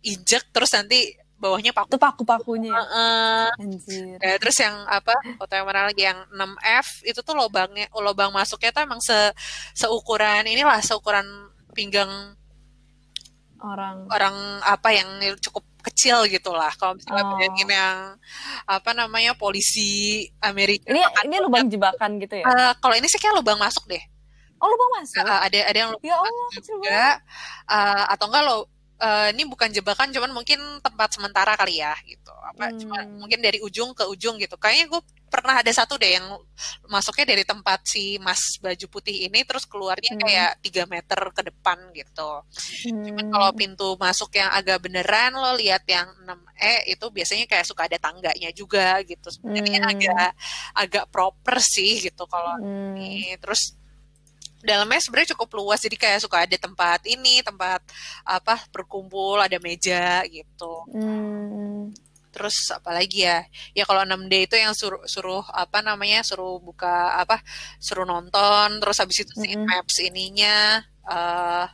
injek 0.00 0.48
terus 0.48 0.72
nanti 0.72 1.12
bawahnya 1.36 1.72
paku. 1.72 1.88
Itu 1.92 1.98
paku-pakunya. 1.98 2.72
ya? 2.72 2.80
Heeh. 2.80 3.46
Anjir. 3.60 4.16
Ya, 4.18 4.34
terus 4.36 4.56
yang 4.56 4.72
apa 4.86 5.12
foto 5.36 5.52
yang 5.52 5.66
mana 5.66 5.88
lagi 5.88 6.02
yang 6.02 6.18
6F 6.30 7.04
itu 7.04 7.20
tuh 7.20 7.34
lubangnya 7.34 7.86
lubang 7.92 8.32
masuknya 8.32 8.72
tuh 8.72 8.82
emang 8.82 9.00
se 9.00 9.14
seukuran 9.72 10.44
inilah 10.44 10.80
seukuran 10.80 11.24
pinggang 11.72 12.08
Orang. 13.56 14.04
orang 14.12 14.36
apa 14.62 14.92
yang 14.92 15.08
cukup 15.40 15.64
kecil 15.80 16.28
gitu 16.28 16.52
lah 16.52 16.68
kalau 16.76 16.92
misalnya 16.92 17.24
Oh. 17.24 17.30
bayangin 17.34 17.68
yang 17.68 17.96
apa 18.68 18.90
namanya 18.92 19.32
polisi 19.32 20.22
Amerika 20.40 20.92
Ini 20.92 21.00
makan 21.00 21.24
ini 21.24 21.36
lubang 21.40 21.64
jebakan 21.66 22.10
gitu 22.20 22.36
ya? 22.36 22.44
Eh, 22.44 22.72
kalau 22.78 22.94
ini 22.94 23.08
sih 23.08 23.16
kayak 23.16 23.32
lubang 23.34 23.56
masuk 23.56 23.88
deh 23.88 24.02
Oh, 24.56 24.68
lubang 24.68 25.00
masuk. 25.00 25.20
Eh, 25.20 25.40
ada 25.40 25.58
ada 25.68 25.78
yang 25.78 25.90
lubang 25.92 26.04
Ya 26.04 26.16
Allah, 26.16 26.48
juga 26.60 27.00
eh, 27.66 28.04
atau 28.12 28.24
enggak 28.28 28.42
lo 28.44 28.56
eh, 28.96 29.28
ini 29.36 29.44
bukan 29.44 29.68
jebakan 29.70 30.08
cuman 30.08 30.32
mungkin 30.32 30.56
tempat 30.80 31.12
sementara 31.16 31.52
kali 31.54 31.84
ya 31.84 31.92
gitu 32.04 32.32
apa 32.32 32.72
Hmm. 32.72 32.78
cuma 32.80 32.98
mungkin 33.20 33.40
dari 33.44 33.60
ujung 33.60 33.92
ke 33.92 34.08
ujung 34.08 34.40
gitu 34.40 34.56
kayaknya 34.56 34.88
gue 34.88 35.00
pernah 35.26 35.58
ada 35.60 35.68
satu 35.68 35.98
deh 35.98 36.16
yang 36.16 36.24
masuknya 36.88 37.34
dari 37.36 37.44
tempat 37.44 37.82
si 37.84 38.16
mas 38.22 38.56
baju 38.62 38.86
putih 38.88 39.28
ini 39.28 39.44
terus 39.44 39.68
keluarnya 39.68 40.16
Hmm. 40.16 40.22
kayak 40.24 40.50
3 40.64 40.84
meter 40.88 41.20
ke 41.34 41.42
depan 41.44 41.78
gitu 41.92 42.30
Cuman 42.86 43.26
Hmm. 43.26 43.32
kalau 43.32 43.50
pintu 43.54 43.88
masuk 43.98 44.30
yang 44.34 44.50
agak 44.50 44.82
beneran 44.82 45.34
lo 45.34 45.54
lihat 45.54 45.82
yang 45.86 46.06
6E 46.26 46.90
itu 46.90 47.06
biasanya 47.10 47.46
kayak 47.46 47.66
suka 47.66 47.86
ada 47.86 47.98
tangganya 47.98 48.50
juga 48.50 48.98
gitu. 49.02 49.30
Sebenarnya 49.30 49.80
Hmm. 49.82 49.90
agak 49.94 50.28
agak 50.74 51.04
proper 51.10 51.56
sih 51.58 52.02
gitu 52.02 52.26
kalau 52.26 52.58
Hmm. 52.58 52.94
ini. 52.94 53.34
Terus 53.38 53.74
dalamnya 54.66 54.98
sebenarnya 54.98 55.32
cukup 55.38 55.62
luas 55.62 55.78
jadi 55.78 55.96
kayak 55.96 56.20
suka 56.26 56.42
ada 56.42 56.56
tempat 56.58 57.06
ini, 57.06 57.40
tempat 57.40 57.80
apa 58.26 58.66
berkumpul, 58.74 59.38
ada 59.38 59.56
meja 59.62 60.26
gitu. 60.26 60.74
Hmm. 60.90 61.94
Terus 62.34 62.68
apalagi 62.74 63.24
ya? 63.24 63.46
Ya 63.72 63.88
kalau 63.88 64.04
6D 64.04 64.34
itu 64.50 64.56
yang 64.60 64.76
suruh 64.76 65.00
suruh 65.08 65.46
apa 65.54 65.80
namanya? 65.80 66.20
suruh 66.26 66.60
buka 66.60 67.16
apa? 67.16 67.40
suruh 67.80 68.04
nonton, 68.04 68.82
terus 68.82 68.98
habis 69.00 69.24
itu 69.24 69.32
Mm-mm. 69.38 69.64
maps 69.64 69.96
ininya 70.04 70.82
eh 71.06 71.66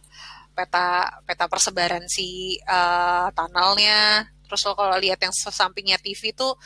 peta 0.53 1.09
peta 1.25 1.49
persebaran 1.49 2.05
si 2.07 2.61
eh, 2.61 3.27
tunnelnya. 3.35 4.29
Terus 4.53 4.69
lo 4.69 4.77
kalau 4.77 5.01
lihat 5.01 5.17
yang 5.25 5.33
sampingnya 5.33 5.97
TV 5.97 6.37
tuh 6.37 6.61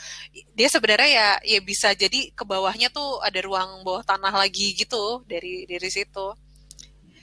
dia 0.59 0.67
sebenarnya 0.67 1.07
ya 1.07 1.29
ya 1.55 1.61
bisa 1.63 1.95
jadi 1.95 2.35
ke 2.35 2.43
bawahnya 2.43 2.91
tuh 2.91 3.23
ada 3.23 3.39
ruang 3.47 3.87
bawah 3.87 4.03
tanah 4.03 4.35
lagi 4.35 4.75
gitu 4.75 5.23
dari 5.31 5.71
dari 5.71 5.87
situ. 5.87 6.35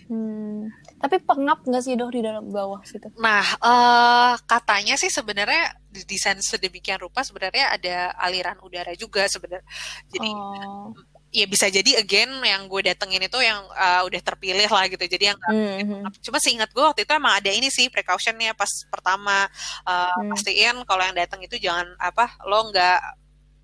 Hmm. 0.07 0.71
Tapi 1.03 1.19
pengap 1.19 1.67
nggak 1.67 1.83
sih 1.83 1.99
dok 1.99 2.15
di 2.15 2.23
dalam 2.23 2.47
bawah 2.47 2.79
situ? 2.87 3.11
Nah, 3.19 3.43
eh 3.43 4.33
katanya 4.47 4.95
sih 4.95 5.11
sebenarnya 5.11 5.75
didesain 5.91 6.39
sedemikian 6.39 7.03
rupa 7.03 7.27
sebenarnya 7.27 7.75
ada 7.75 8.15
aliran 8.23 8.55
udara 8.63 8.95
juga 8.95 9.27
sebenarnya. 9.27 9.67
Jadi 10.07 10.31
Oh. 10.31 10.95
Ya 11.33 11.45
bisa 11.45 11.65
jadi 11.67 11.97
again 11.97 12.29
yang 12.39 12.65
gue 12.65 12.85
datengin 12.85 13.19
itu 13.19 13.39
yang 13.39 13.59
eh, 13.67 14.01
udah 14.05 14.21
terpilih 14.23 14.69
lah 14.69 14.85
gitu. 14.85 15.01
Jadi 15.03 15.25
yang 15.27 15.39
Hmm. 15.43 16.05
cuma 16.21 16.37
seingat 16.37 16.69
gue 16.69 16.79
waktu 16.79 17.03
itu 17.03 17.11
emang 17.11 17.35
ada 17.35 17.49
ini 17.49 17.67
sih 17.67 17.89
precautionnya 17.89 18.53
pas 18.53 18.69
pertama 18.87 19.49
eh, 19.83 20.13
Hmm. 20.13 20.29
pastiin 20.29 20.77
kalau 20.85 21.01
yang 21.01 21.17
datang 21.17 21.41
itu 21.41 21.57
jangan 21.57 21.89
apa 21.97 22.37
lo 22.43 22.69
nggak 22.69 23.01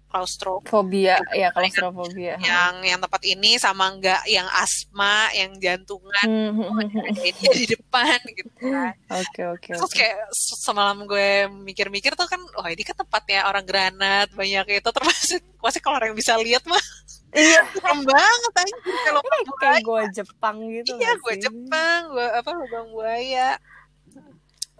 claustro 0.10 0.58
Fobia, 0.66 1.22
ya 1.30 1.54
klaustrofobia. 1.54 2.34
yang 2.42 2.82
yang 2.82 2.98
tempat 2.98 3.22
ini 3.24 3.62
sama 3.62 3.94
nggak 3.94 4.26
yang 4.26 4.50
asma 4.50 5.30
yang 5.32 5.54
jantungan 5.62 6.26
Hmm, 6.26 6.50
hmm, 6.50 6.66
hmm, 6.66 6.90
hmm. 6.98 7.30
ini 7.30 7.48
di 7.56 7.66
depan 7.70 8.18
gitu 8.34 8.50
kan. 8.58 8.98
Oke 9.14 9.42
oke 9.46 9.70
Terus 9.70 9.94
kayak 9.94 10.18
se- 10.34 10.58
semalam 10.58 11.06
gue 11.06 11.30
mikir-mikir 11.62 12.18
tuh 12.18 12.26
kan, 12.26 12.42
wah 12.58 12.66
ini 12.68 12.82
kan 12.82 12.98
tempatnya 12.98 13.46
orang 13.46 13.62
granat 13.62 14.34
banyak 14.34 14.82
itu 14.82 14.90
termasuk 14.90 15.46
pasti 15.62 15.78
kalau 15.78 16.02
orang 16.02 16.18
bisa 16.18 16.34
lihat 16.42 16.66
mah 16.66 16.82
Iya, 17.30 17.62
serem 17.78 18.02
banget 18.02 18.54
anjir 18.58 18.96
kalau 19.06 19.22
kayak 19.62 19.82
gue 19.86 20.02
Jepang 20.18 20.56
gitu. 20.74 20.98
iya 20.98 21.14
gue? 21.14 21.34
Jepang 21.38 22.00
gue 22.10 22.26
apa 22.26 22.50
lubang 22.58 22.88
buaya 22.90 23.58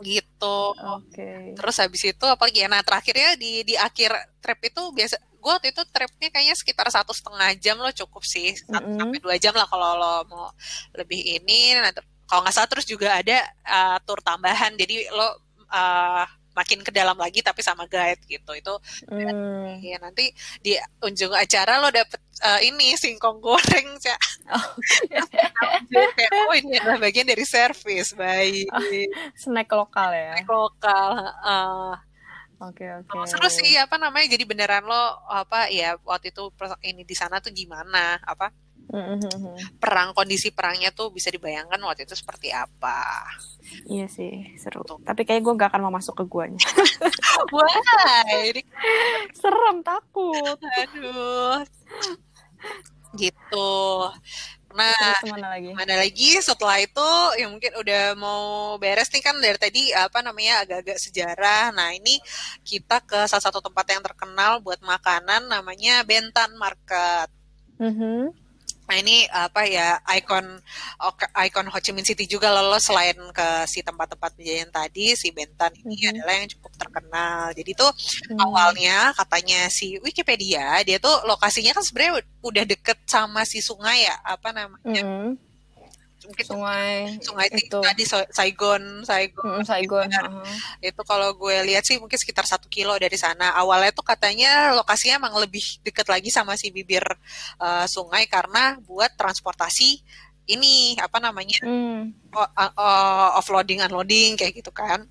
gitu. 0.02 0.60
Oke. 0.74 1.54
Terus 1.54 1.76
habis 1.78 2.02
itu 2.08 2.26
apalagi 2.26 2.66
ya? 2.66 2.68
Nah 2.72 2.82
terakhirnya 2.82 3.36
di 3.36 3.62
di 3.68 3.76
akhir 3.76 4.16
trip 4.42 4.60
itu 4.66 4.82
biasa 4.96 5.16
gue 5.20 5.52
waktu 5.56 5.72
itu 5.72 5.82
tripnya 5.88 6.30
kayaknya 6.34 6.56
sekitar 6.58 6.88
satu 6.92 7.16
setengah 7.16 7.56
jam 7.56 7.80
lo 7.80 7.88
cukup 7.96 8.28
sih 8.28 8.60
satu 8.60 8.84
Mm-mm. 8.84 9.00
sampai 9.00 9.20
dua 9.24 9.36
jam 9.40 9.56
lah 9.56 9.68
kalau 9.70 9.96
lo 9.96 10.14
mau 10.28 10.48
lebih 10.96 11.40
ini. 11.40 11.78
Nah, 11.78 11.94
kalau 12.26 12.42
nggak 12.46 12.56
salah 12.56 12.70
terus 12.70 12.86
juga 12.90 13.20
ada 13.20 13.46
uh, 13.66 13.98
tour 14.04 14.20
tambahan 14.26 14.74
jadi 14.74 15.10
lo 15.14 15.38
uh, 15.70 16.26
makin 16.60 16.84
ke 16.84 16.92
dalam 16.92 17.16
lagi 17.16 17.40
tapi 17.40 17.64
sama 17.64 17.88
guide 17.88 18.20
gitu 18.28 18.52
itu 18.52 18.76
Hmm. 19.08 19.80
ya 19.80 19.96
nanti 20.04 20.36
di 20.60 20.76
ujung 21.00 21.32
acara 21.32 21.80
lo 21.80 21.88
dapet 21.88 22.20
uh, 22.44 22.60
ini 22.60 23.00
singkong 23.00 23.40
goreng 23.40 23.96
Cak. 23.96 24.20
Oh. 24.52 24.68
kayak 26.14 26.32
oh 26.52 26.56
ini 26.56 26.76
adalah 26.78 27.00
bagian 27.00 27.28
dari 27.28 27.48
servis 27.48 28.12
baik 28.14 28.68
Snack 29.40 29.72
lokal 29.72 30.12
ya. 30.12 30.36
lokal 30.44 31.10
uh, 31.44 31.96
Oke 32.60 32.84
oke. 32.92 33.16
Oh, 33.16 33.24
seru 33.24 33.48
sih 33.48 33.80
apa 33.80 33.96
namanya 33.96 34.36
jadi 34.36 34.44
beneran 34.44 34.84
lo 34.84 35.16
apa 35.32 35.72
ya 35.72 35.96
waktu 36.04 36.36
itu 36.36 36.52
ini 36.84 37.08
di 37.08 37.16
sana 37.16 37.40
tuh 37.40 37.56
gimana 37.56 38.20
apa 38.28 38.52
Mhm. 38.90 39.78
perang 39.78 40.12
kondisi 40.12 40.50
perangnya 40.50 40.90
tuh 40.90 41.10
bisa 41.10 41.30
dibayangkan 41.30 41.78
waktu 41.80 42.04
itu 42.04 42.14
seperti 42.14 42.50
apa 42.50 43.22
Iya 43.86 44.10
sih 44.10 44.58
seru. 44.58 44.82
Tuh. 44.82 44.98
Tapi 45.00 45.22
kayak 45.24 45.46
gue 45.46 45.54
gak 45.54 45.70
akan 45.70 45.86
mau 45.86 45.94
masuk 45.94 46.18
ke 46.18 46.26
guanya. 46.26 46.58
wah 47.54 47.70
ini 48.42 48.66
Serem 49.32 49.86
takut. 49.86 50.58
aduh 50.58 51.62
gitu 53.14 53.74
nah 54.70 54.94
Terus 54.94 55.22
ke 55.22 55.30
mana 55.34 55.48
lagi? 55.50 55.70
mana 55.74 55.94
lagi 55.98 56.30
setelah 56.40 56.78
itu 56.78 57.10
ya 57.36 57.46
mungkin 57.46 57.74
udah 57.76 58.04
mau 58.14 58.42
beres 58.78 59.10
nih 59.10 59.22
kan 59.22 59.34
dari 59.36 59.58
tadi 59.58 59.90
apa 59.90 60.22
namanya 60.22 60.62
agak-agak 60.62 60.98
sejarah 61.00 61.70
nah 61.70 61.90
ini 61.90 62.22
kita 62.62 63.02
ke 63.02 63.26
salah 63.26 63.42
satu 63.44 63.58
tempat 63.60 63.86
yang 63.88 64.02
terkenal 64.02 64.62
buat 64.62 64.78
makanan 64.80 65.46
namanya 65.46 66.02
Bentan 66.02 66.54
Market 66.56 67.30
Mhm. 67.78 68.30
Nah 68.90 68.98
ini 68.98 69.30
apa 69.30 69.70
ya 69.70 70.02
ikon 70.18 70.58
ikon 71.46 71.68
Ho 71.70 71.78
Chi 71.78 71.94
Minh 71.94 72.02
City 72.04 72.26
juga 72.26 72.50
loh 72.50 72.74
lo 72.74 72.82
selain 72.82 73.14
ke 73.30 73.48
si 73.70 73.86
tempat-tempat 73.86 74.34
penjajahan 74.34 74.74
tadi 74.74 75.14
si 75.14 75.30
Bentan 75.30 75.70
ini 75.78 75.94
Mhm. 75.94 76.10
adalah 76.18 76.34
yang 76.42 76.50
cukup 76.58 76.72
terkenal. 76.74 77.54
Jadi 77.54 77.72
tuh 77.78 77.92
Hmm. 78.34 78.42
awalnya 78.42 79.14
katanya 79.14 79.70
si 79.70 80.02
Wikipedia 80.02 80.82
dia 80.82 80.98
tuh 80.98 81.22
lokasinya 81.30 81.78
kan 81.78 81.86
sebenarnya 81.86 82.26
udah 82.42 82.64
deket 82.66 82.98
sama 83.06 83.46
si 83.46 83.62
sungai 83.62 84.10
ya 84.10 84.18
apa 84.26 84.50
namanya 84.50 85.06
Mhm. 85.06 85.38
Mungkin 86.30 86.46
Sungai 86.46 87.18
sungai 87.20 87.48
itu 87.50 87.66
itu. 87.66 87.80
tadi 87.82 88.04
Saigon 88.06 89.02
Saigon 89.02 89.60
Mhm, 89.60 89.66
Saigon. 89.66 90.06
Benar. 90.06 90.26
heeh. 90.30 90.56
itu 90.86 91.02
kalau 91.04 91.34
gue 91.34 91.58
lihat 91.66 91.82
sih 91.82 91.98
mungkin 91.98 92.16
sekitar 92.16 92.46
satu 92.46 92.66
kilo 92.68 92.94
dari 92.96 93.16
sana 93.16 93.52
awalnya 93.52 93.90
tuh 93.90 94.04
katanya 94.04 94.72
lokasinya 94.72 95.18
emang 95.20 95.34
lebih 95.36 95.82
deket 95.82 96.06
lagi 96.06 96.30
sama 96.30 96.54
si 96.54 96.70
bibir 96.70 97.02
uh, 97.58 97.86
sungai 97.86 98.26
karena 98.26 98.78
buat 98.80 99.10
transportasi 99.14 100.06
ini 100.48 100.94
apa 100.96 101.18
namanya 101.18 101.62
Hmm. 101.62 102.14
o- 102.30 102.52
o- 102.56 103.32
offloading 103.36 103.82
unloading 103.82 104.34
kayak 104.34 104.54
gitu 104.56 104.70
kan 104.70 105.06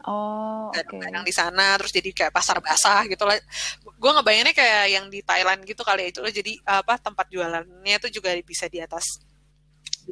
Oh 0.00 0.66
oke. 0.66 0.80
barang-barang 0.80 1.22
di 1.22 1.30
sana 1.30 1.76
terus 1.76 1.92
jadi 1.92 2.10
kayak 2.10 2.32
pasar 2.32 2.56
basah 2.58 3.04
gitu 3.04 3.22
lah 3.22 3.36
gue 3.84 4.10
ngebayanginnya 4.10 4.50
kayak 4.50 4.84
yang 4.88 5.06
di 5.06 5.20
Thailand 5.20 5.60
gitu 5.62 5.84
kali 5.84 6.02
ya 6.02 6.08
itu 6.08 6.18
loh 6.18 6.32
jadi 6.32 6.52
apa 6.64 6.96
tempat 6.96 7.28
jualannya 7.28 7.96
tuh 7.98 8.08
juga 8.08 8.32
bisa 8.40 8.64
di 8.64 8.80
atas 8.80 9.20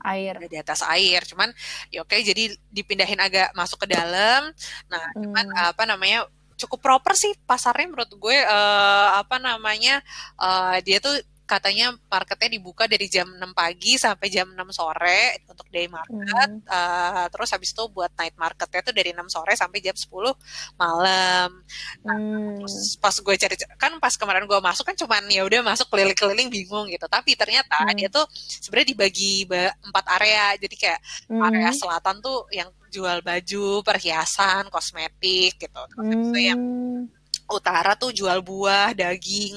Air. 0.04 0.34
di 0.48 0.56
atas 0.58 0.80
air 0.86 1.22
cuman 1.24 1.50
ya 1.88 2.02
oke 2.02 2.14
jadi 2.14 2.54
dipindahin 2.70 3.20
agak 3.20 3.50
masuk 3.54 3.86
ke 3.86 3.94
dalam 3.94 4.50
nah 4.90 5.04
cuman 5.14 5.46
Hmm. 5.48 5.70
apa 5.74 5.82
namanya 5.88 6.26
cukup 6.58 6.82
proper 6.82 7.14
sih 7.14 7.30
pasarnya 7.46 7.86
menurut 7.86 8.10
gue 8.10 8.38
eh, 8.38 9.08
apa 9.14 9.38
namanya 9.38 10.02
eh, 10.38 10.76
dia 10.82 10.98
tuh 10.98 11.14
katanya 11.48 11.96
marketnya 12.06 12.52
dibuka 12.52 12.84
dari 12.84 13.08
jam 13.08 13.24
6 13.26 13.40
pagi 13.52 13.96
sampai 13.96 14.28
jam 14.28 14.52
6 14.52 14.68
sore 14.68 15.40
untuk 15.48 15.64
day 15.68 15.88
market 15.88 16.12
Hmm. 16.12 16.60
Eh, 16.60 17.26
terus 17.28 17.48
habis 17.48 17.72
itu 17.72 17.82
buat 17.88 18.12
night 18.14 18.36
marketnya 18.36 18.80
tuh 18.82 18.92
dari 18.92 19.10
6 19.10 19.26
sore 19.26 19.56
sampai 19.56 19.80
jam 19.80 19.96
10 19.96 20.36
malam 20.76 21.64
Hmm. 22.04 22.60
Terus 22.60 22.76
pas 22.96 23.14
gue 23.14 23.34
cari 23.34 23.56
kan 23.74 23.96
pas 23.96 24.12
kemarin 24.12 24.44
gue 24.44 24.60
masuk 24.60 24.84
kan 24.84 24.94
cuman 24.94 25.24
ya 25.26 25.42
udah 25.42 25.64
masuk 25.64 25.88
keliling-keliling 25.88 26.48
bingung 26.48 26.86
gitu 26.86 27.06
tapi 27.06 27.32
ternyata 27.32 27.80
Hmm. 27.80 27.96
dia 27.96 28.08
tuh 28.08 28.28
sebenarnya 28.36 28.88
dibagi 28.92 29.42
ba- 29.42 29.72
empat 29.80 30.04
area 30.12 30.52
jadi 30.54 30.76
kayak 30.76 31.00
area 31.48 31.70
Hmm. 31.70 31.78
selatan 31.78 32.16
tuh 32.18 32.44
yang 32.50 32.68
jual 32.88 33.20
baju 33.20 33.80
perhiasan 33.82 34.68
kosmetik 34.68 35.56
gitu 35.56 35.80
terus 35.88 36.06
itu 36.10 36.38
yang 36.42 36.60
Hmm. 36.60 37.08
utara 37.48 37.92
tuh 37.94 38.10
jual 38.10 38.40
buah 38.42 38.92
daging 38.92 39.56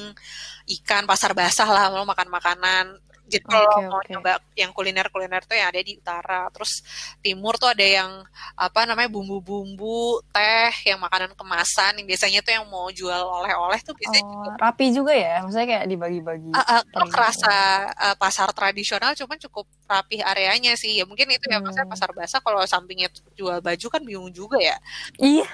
ikan 0.68 1.04
pasar 1.06 1.32
basah 1.34 1.68
lah 1.68 1.90
lo 1.90 2.06
makan 2.06 2.30
makanan 2.30 2.86
jadi 3.32 3.48
kalau 3.48 3.64
Oke, 3.64 3.88
mau 3.88 4.02
oke. 4.04 4.12
coba 4.12 4.32
yang 4.60 4.76
kuliner-kuliner 4.76 5.48
tuh 5.48 5.56
yang 5.56 5.72
ada 5.72 5.80
di 5.80 5.96
utara 5.96 6.52
terus 6.52 6.84
timur 7.24 7.56
tuh 7.56 7.72
ada 7.72 7.80
yang 7.80 8.12
apa 8.60 8.84
namanya 8.84 9.08
bumbu-bumbu 9.08 10.20
teh 10.36 10.74
yang 10.84 11.00
makanan 11.00 11.32
kemasan 11.40 11.96
yang 11.96 12.08
biasanya 12.12 12.44
tuh 12.44 12.52
yang 12.52 12.68
mau 12.68 12.92
jual 12.92 13.24
oleh-oleh 13.24 13.80
tuh 13.80 13.96
biasanya 13.96 14.24
Oh, 14.28 14.36
juga 14.36 14.52
rapi 14.60 14.86
juga 14.92 15.14
ya, 15.16 15.40
maksudnya 15.40 15.68
kayak 15.70 15.86
dibagi-bagi. 15.88 16.52
Lo 16.52 16.60
per- 16.92 17.08
kerasa 17.08 17.56
ah, 17.96 18.16
pasar 18.20 18.52
tradisional 18.52 19.16
cuman 19.16 19.40
cukup 19.40 19.64
rapih 19.88 20.20
areanya 20.28 20.76
sih 20.76 21.00
ya 21.00 21.08
mungkin 21.08 21.32
itu 21.32 21.48
ya 21.48 21.56
Hmm. 21.56 21.64
maksudnya 21.64 21.88
pasar 21.88 22.10
basah 22.12 22.40
kalau 22.44 22.60
sampingnya 22.68 23.08
jual 23.32 23.64
baju 23.64 23.88
kan 23.88 24.02
bingung 24.04 24.32
juga 24.32 24.60
ya 24.60 24.76
Iya. 25.16 25.48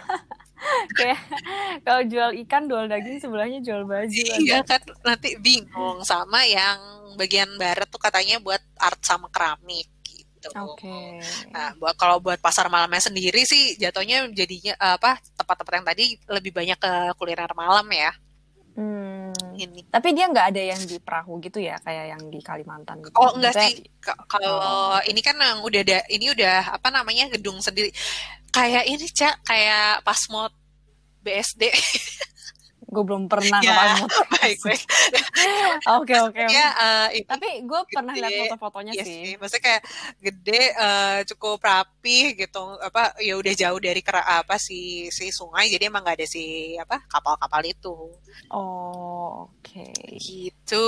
kayak 0.97 1.19
kalau 1.81 2.01
jual 2.05 2.31
ikan, 2.45 2.65
jual 2.65 2.85
daging, 2.85 3.17
sebelahnya 3.19 3.59
jual 3.61 3.83
baju. 3.83 4.23
Iya 4.41 4.61
kan 4.63 4.81
nanti 5.01 5.37
bingung 5.37 6.01
sama 6.03 6.43
yang 6.43 6.77
bagian 7.15 7.49
barat 7.57 7.89
tuh 7.89 7.97
katanya 7.97 8.37
buat 8.37 8.61
art 8.77 9.01
sama 9.01 9.27
keramik 9.27 9.89
gitu. 10.05 10.49
Oke. 10.53 11.17
Nah, 11.49 11.73
buat 11.75 11.97
kalau 11.97 12.21
buat 12.21 12.37
pasar 12.37 12.69
malamnya 12.69 13.01
sendiri 13.01 13.41
sih 13.43 13.73
jatuhnya 13.75 14.29
jadinya 14.31 14.77
apa 14.77 15.17
tempat-tempat 15.33 15.73
yang 15.81 15.87
tadi 15.87 16.05
lebih 16.29 16.51
banyak 16.53 16.77
ke 16.77 16.93
kuliner 17.17 17.51
malam 17.57 17.87
ya. 17.89 18.13
Hmm. 18.77 19.33
Ini. 19.57 19.89
Tapi 19.89 20.13
dia 20.13 20.29
nggak 20.29 20.53
ada 20.53 20.61
yang 20.61 20.81
di 20.85 21.01
perahu 21.01 21.41
gitu 21.41 21.57
ya, 21.57 21.81
kayak 21.81 22.13
yang 22.13 22.21
di 22.29 22.37
Kalimantan 22.45 23.01
gitu. 23.01 23.17
Oh 23.17 23.33
enggak 23.33 23.57
Maksudnya- 23.57 23.73
sih 23.73 23.89
Ka- 23.97 24.21
kalau 24.29 24.61
ini 25.01 25.17
kan 25.25 25.33
yang 25.41 25.65
udah 25.65 25.81
ada 25.81 25.99
ini 26.13 26.29
udah 26.29 26.77
apa 26.77 26.93
namanya 26.93 27.25
gedung 27.33 27.57
sendiri. 27.57 27.89
Kayak 28.53 28.85
ini 28.85 29.05
Cak, 29.09 29.41
kayak 29.41 30.05
Pasmod 30.05 30.53
BSD. 31.27 31.63
Gue 32.87 33.03
belum 33.03 33.27
pernah 33.27 33.59
Ya, 33.59 33.99
baik 34.39 34.63
baik. 34.63 34.83
Oke 35.99 36.15
oke. 36.23 36.39
Ya 36.47 36.67
eh, 37.11 37.23
Tapi 37.27 37.67
gue 37.67 37.81
pernah 37.91 38.15
lihat 38.15 38.47
foto-fotonya 38.47 38.95
Iya 38.95 39.03
sih. 39.03 39.11
sih, 39.11 39.33
maksudnya 39.35 39.63
kayak 39.63 39.83
gede, 40.23 40.61
eh, 40.71 41.19
cukup 41.27 41.59
rapi 41.59 42.33
gitu. 42.39 42.63
Apa 42.79 43.19
ya 43.19 43.35
udah 43.35 43.53
jauh 43.53 43.79
dari 43.83 43.99
kera 43.99 44.23
apa 44.23 44.55
si 44.55 45.11
si 45.11 45.29
sungai, 45.35 45.67
jadi 45.67 45.91
emang 45.91 46.07
nggak 46.07 46.17
ada 46.23 46.27
si 46.27 46.75
apa 46.79 47.03
kapal-kapal 47.11 47.61
itu. 47.67 47.95
Oh 48.51 49.51
oke. 49.51 49.87
Gitu. 50.15 50.87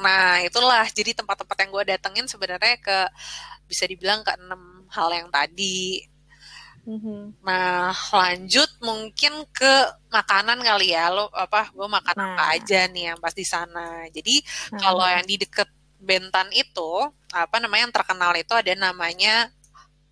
Nah 0.00 0.40
itulah 0.40 0.88
jadi 0.88 1.12
tempat-tempat 1.12 1.56
yang 1.60 1.70
gue 1.70 1.84
datengin 1.84 2.26
sebenarnya 2.26 2.80
ke 2.80 2.98
bisa 3.68 3.84
dibilang 3.84 4.24
ke 4.24 4.32
enam 4.40 4.88
hal 4.88 5.12
yang 5.12 5.28
tadi. 5.28 6.00
Mhm. 6.84 7.40
Nah 7.40 7.90
lanjut 8.12 8.68
mungkin 8.78 9.44
ke 9.50 9.72
makanan 10.08 10.60
kali 10.60 10.92
ya. 10.92 11.08
Lo 11.08 11.32
apa? 11.32 11.72
Gue 11.72 11.88
makan 11.88 12.14
Nah. 12.14 12.36
apa 12.36 12.44
aja 12.54 12.84
nih 12.86 13.10
yang 13.10 13.18
pas 13.18 13.32
di 13.32 13.42
sana. 13.42 14.04
Jadi 14.08 14.44
Nah, 14.70 14.80
kalau 14.80 15.04
yang 15.04 15.24
di 15.24 15.36
deket 15.36 15.68
Bentan 15.96 16.52
itu 16.52 16.90
apa 17.32 17.56
namanya 17.56 17.88
yang 17.88 17.94
terkenal 17.96 18.36
itu 18.36 18.52
ada 18.52 18.68
namanya 18.74 19.48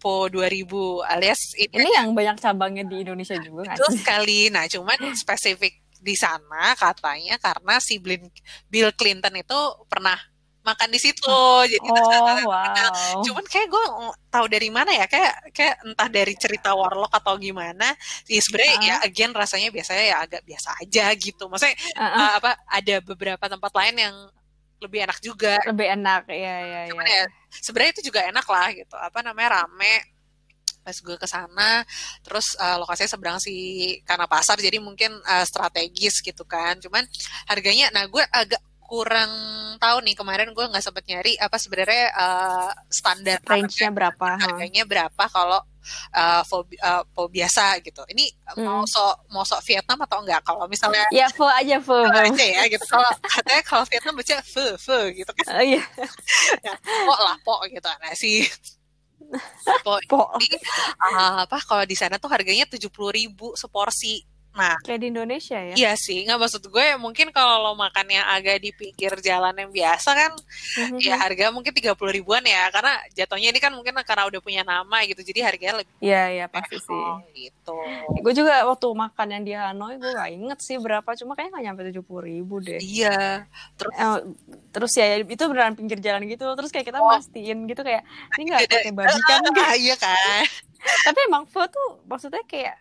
Po 0.00 0.26
2000 0.26 0.66
alias 1.04 1.52
ini 1.54 1.78
ini 1.78 1.92
yang 1.92 2.10
banyak 2.10 2.40
cabangnya 2.40 2.82
di 2.82 3.04
Indonesia 3.04 3.36
juga 3.36 3.70
sih? 3.70 4.00
sekali. 4.00 4.48
Nah, 4.48 4.64
cuman 4.66 4.96
spesifik 5.14 5.78
di 6.02 6.16
sana 6.16 6.74
katanya 6.74 7.38
karena 7.38 7.78
si 7.78 8.00
Bill 8.00 8.90
Clinton 8.96 9.36
itu 9.36 9.58
pernah 9.86 10.18
makan 10.62 10.88
di 10.90 10.98
situ. 10.98 11.38
Jadi 11.66 11.76
itu 11.82 11.90
Oh 11.92 12.08
terkenal. 12.10 12.46
wow. 12.46 13.22
Cuman 13.22 13.44
kayak 13.46 13.68
gue 13.70 13.84
tahu 14.30 14.46
dari 14.48 14.68
mana 14.70 14.90
ya 14.90 15.06
kayak 15.06 15.52
kayak 15.52 15.74
entah 15.84 16.08
dari 16.08 16.34
cerita 16.38 16.72
Warlock 16.72 17.12
atau 17.12 17.34
gimana. 17.36 17.92
Ya 18.30 18.40
sebenarnya 18.40 18.74
Ah. 18.78 18.82
ya 18.82 18.96
again 19.04 19.30
rasanya 19.34 19.68
biasanya 19.70 20.04
ya 20.06 20.16
agak 20.22 20.42
biasa 20.42 20.68
aja 20.80 21.04
gitu. 21.18 21.44
Maksudnya 21.50 21.74
Ah, 21.94 22.02
ah, 22.02 22.18
uh, 22.18 22.32
apa 22.38 22.50
ada 22.66 22.94
beberapa 23.02 23.44
tempat 23.46 23.72
lain 23.74 23.96
yang 23.98 24.16
lebih 24.82 24.98
enak 25.06 25.22
juga 25.22 25.62
lebih 25.62 25.94
enak 25.94 26.26
ya 26.26 26.56
ya 26.66 26.80
cuman 26.90 27.06
ya. 27.06 27.22
ya 27.22 27.24
sebenarnya 27.54 27.92
itu 27.94 28.02
juga 28.10 28.26
enak 28.26 28.42
lah 28.42 28.66
gitu 28.74 28.96
apa 28.98 29.22
namanya 29.22 29.62
rame 29.62 29.94
pas 30.82 30.98
gue 30.98 31.14
ke 31.14 31.28
sana 31.30 31.86
terus 32.26 32.58
uh, 32.58 32.82
lokasinya 32.82 33.14
seberang 33.14 33.38
si 33.38 33.54
karena 34.02 34.26
pasar 34.26 34.58
jadi 34.58 34.82
mungkin 34.82 35.14
uh, 35.22 35.46
strategis 35.46 36.18
gitu 36.18 36.42
kan 36.42 36.82
cuman 36.82 37.06
harganya 37.46 37.94
nah 37.94 38.10
gue 38.10 38.26
agak 38.26 38.58
kurang 38.92 39.32
tahu 39.80 40.04
nih 40.04 40.12
kemarin 40.12 40.52
gue 40.52 40.60
nggak 40.62 40.84
sempet 40.84 41.00
nyari 41.06 41.32
apa 41.36 41.56
sebenarnya 41.56 42.12
uh, 42.12 42.68
standar 42.86 43.40
Range-nya 43.42 43.88
berapa? 43.88 44.26
ha? 44.28 44.36
harganya 44.38 44.84
berapa 44.84 45.24
kalau 45.26 45.64
uh, 46.12 46.42
pho, 46.44 46.60
uh, 46.78 47.00
pho 47.08 47.22
biasa 47.26 47.80
gitu. 47.80 48.04
Ini 48.06 48.28
Hmm. 48.52 48.68
mau 48.68 48.84
sok 48.84 49.32
mau 49.32 49.40
sok 49.42 49.64
Vietnam 49.64 49.96
atau 49.98 50.20
enggak? 50.20 50.44
Kalau 50.44 50.68
misalnya 50.68 51.08
Ya 51.08 51.24
pho 51.26 51.48
aja 51.48 51.80
pho. 51.80 52.04
aja 52.04 52.44
ya 52.44 52.68
gitu. 52.68 52.84
Kalau 52.84 53.08
katanya 53.24 53.62
kalau 53.64 53.84
Vietnam 53.88 54.12
baca 54.14 54.36
pho 54.44 54.64
pho 54.76 54.98
gitu 55.10 55.30
kan. 55.32 55.44
Oh 55.50 55.64
iya, 55.64 55.80
Ya, 56.68 56.72
po 56.76 57.14
lah 57.16 57.36
po 57.40 57.54
gitu. 57.64 57.88
Nah 57.88 58.12
si 58.12 58.44
po 59.84 59.96
pho. 60.04 60.20
ini 60.38 60.60
uh, 61.00 61.48
apa 61.48 61.56
kalau 61.64 61.82
di 61.82 61.96
sana 61.96 62.20
tuh 62.20 62.28
harganya 62.28 62.68
tujuh 62.68 62.92
puluh 62.92 63.08
ribu 63.10 63.56
seporsi. 63.56 64.20
Nah 64.52 64.76
Kayak 64.80 65.00
di 65.00 65.08
Indonesia 65.08 65.56
ya. 65.56 65.74
Iya 65.74 65.92
sih, 65.94 66.22
nggak 66.22 66.36
maksud 66.36 66.62
gue 66.62 66.86
mungkin 66.96 67.30
kalau 67.30 67.56
lo 67.58 67.72
makan 67.72 68.04
yang 68.06 68.26
agak 68.26 68.58
di 68.58 68.68
pinggir 68.70 69.08
jalan 69.18 69.56
yang 69.56 69.70
biasa 69.70 70.10
kan, 70.12 70.32
Mhm. 70.78 71.00
ya 71.00 71.16
harga 71.16 71.48
mungkin 71.48 71.72
30 71.72 71.96
ribuan 72.12 72.42
ya, 72.42 72.68
karena 72.68 72.92
jatuhnya 73.10 73.48
ini 73.48 73.56
kan 73.56 73.72
mungkin 73.72 73.96
karena 73.98 74.24
udah 74.24 74.40
punya 74.40 74.60
nama 74.62 75.00
gitu, 75.02 75.20
jadi 75.22 75.40
harganya 75.46 75.80
lebih 75.80 75.94
Iya, 75.98 76.22
iya 76.30 76.46
pasti 76.46 76.76
sih. 76.76 76.92
mahal 76.92 77.24
gitu. 77.32 77.76
Gue 78.18 78.32
juga 78.32 78.60
waktu 78.62 78.86
makan 78.88 79.26
yang 79.30 79.42
di 79.42 79.52
Hanoi, 79.52 79.96
gue 79.96 80.10
gak 80.10 80.30
inget 80.30 80.58
sih 80.60 80.76
berapa, 80.76 81.08
cuma 81.14 81.32
kayaknya 81.32 81.52
gak 81.52 81.64
nyampe 81.64 81.80
tujuh 81.88 82.02
puluh 82.02 82.22
ribu 82.22 82.60
deh. 82.60 82.76
Iya, 82.76 83.48
terus 83.74 83.92
Eh, 83.94 84.18
terus 84.70 84.92
ya 84.92 85.06
itu 85.16 85.42
beneran 85.42 85.72
pinggir 85.72 85.96
jalan 85.98 86.24
gitu, 86.24 86.44
terus 86.52 86.68
kayak 86.68 86.86
kita 86.86 86.98
Oh. 86.98 87.08
mastiin 87.08 87.64
gitu 87.64 87.80
kayak 87.80 88.04
ini 88.36 88.42
nggak 88.46 88.60
Beda- 88.62 88.76
pakai 88.78 88.92
babi 88.92 89.20
kan? 89.22 89.40
Iya 89.80 89.96
kan? 89.96 90.44
Tapi 90.82 91.18
emang 91.24 91.46
pho 91.46 91.62
tuh 91.64 92.02
maksudnya 92.04 92.42
kayak 92.44 92.74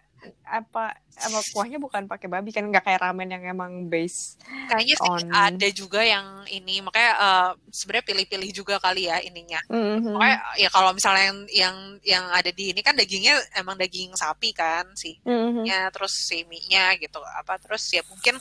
apa 0.46 0.94
apa 0.96 1.40
kuahnya 1.54 1.82
bukan 1.82 2.06
pakai 2.06 2.30
babi 2.30 2.54
kan 2.54 2.62
nggak 2.70 2.86
kayak 2.86 3.02
ramen 3.02 3.30
yang 3.34 3.42
emang 3.42 3.90
base 3.90 4.38
Kayaknya 4.70 4.96
sih 5.02 5.10
On. 5.12 5.28
ada 5.34 5.68
juga 5.74 6.00
yang 6.06 6.46
ini, 6.48 6.80
makanya 6.80 7.12
eh, 7.18 7.50
sebenarnya 7.74 8.06
pilih-pilih 8.08 8.52
juga 8.56 8.76
kali 8.80 9.10
ya 9.10 9.20
ininya. 9.20 9.60
Mhm. 9.68 10.16
Makanya 10.16 10.38
ya 10.56 10.70
kalau 10.72 10.92
misalnya 10.96 11.26
yang 11.28 11.40
yang 11.52 11.76
yang 12.06 12.26
ada 12.32 12.52
di 12.54 12.72
ini 12.72 12.80
kan 12.86 12.96
dagingnya 12.96 13.36
emang 13.58 13.76
daging 13.76 14.14
sapi 14.16 14.54
kan 14.56 14.86
sih. 14.96 15.18
Mhm. 15.26 15.66
nya 15.68 15.90
terus 15.92 16.14
si 16.16 16.46
mie-nya 16.48 16.96
gitu 16.98 17.20
apa 17.22 17.60
terus 17.60 17.84
ya 17.92 18.02
mungkin 18.08 18.40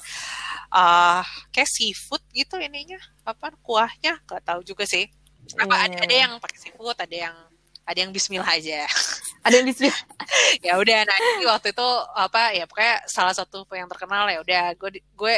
ah 0.71 1.27
kayak 1.51 1.69
seafood 1.69 2.23
gitu 2.31 2.57
ininya 2.61 2.97
apa 3.27 3.51
kuahnya 3.61 4.23
nggak 4.25 4.43
tahu 4.47 4.61
juga 4.63 4.87
sih 4.87 5.05
apa 5.59 5.75
Iya, 5.75 5.85
ada, 5.91 5.97
ada 6.07 6.15
iya. 6.15 6.23
yang 6.29 6.33
pakai 6.39 6.59
seafood 6.63 6.95
ada 6.97 7.17
yang 7.17 7.37
ada 7.87 7.99
yang 7.99 8.13
Bismillah 8.13 8.49
aja 8.49 8.85
ada 9.47 9.55
yang 9.57 9.67
di 9.67 9.75
ya 10.67 10.77
udah 10.77 10.99
nah 11.05 11.17
ini 11.39 11.45
waktu 11.49 11.73
itu 11.73 11.89
apa 12.17 12.53
ya 12.53 12.65
pokoknya 12.69 13.05
salah 13.09 13.33
satu 13.33 13.65
yang 13.73 13.89
terkenal 13.89 14.29
ya 14.29 14.39
udah 14.45 14.65
gue 14.77 15.01
gue 15.01 15.35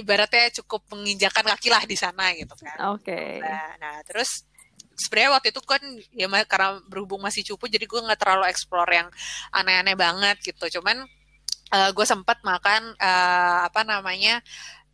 ibaratnya 0.00 0.50
cukup 0.62 0.84
menginjakan 0.90 1.44
kaki 1.54 1.68
lah 1.68 1.84
di 1.84 1.96
sana 1.96 2.32
gitu 2.32 2.56
kan 2.56 2.94
Oke. 2.94 3.40
Nah, 3.40 3.76
nah 3.80 3.96
terus 4.04 4.44
sebenarnya 4.94 5.30
waktu 5.34 5.48
itu 5.50 5.60
kan 5.62 5.82
ya 6.14 6.26
karena 6.46 6.78
berhubung 6.86 7.20
masih 7.22 7.42
cupu 7.42 7.66
jadi 7.66 7.84
gue 7.84 8.00
nggak 8.00 8.20
terlalu 8.20 8.46
explore 8.46 8.90
yang 8.90 9.08
aneh-aneh 9.50 9.96
banget 9.98 10.36
gitu. 10.40 10.80
Cuman 10.80 11.04
eh, 11.74 11.90
gue 11.92 12.06
sempat 12.06 12.40
makan 12.46 12.94
eh, 12.96 13.58
apa 13.68 13.82
namanya 13.82 14.40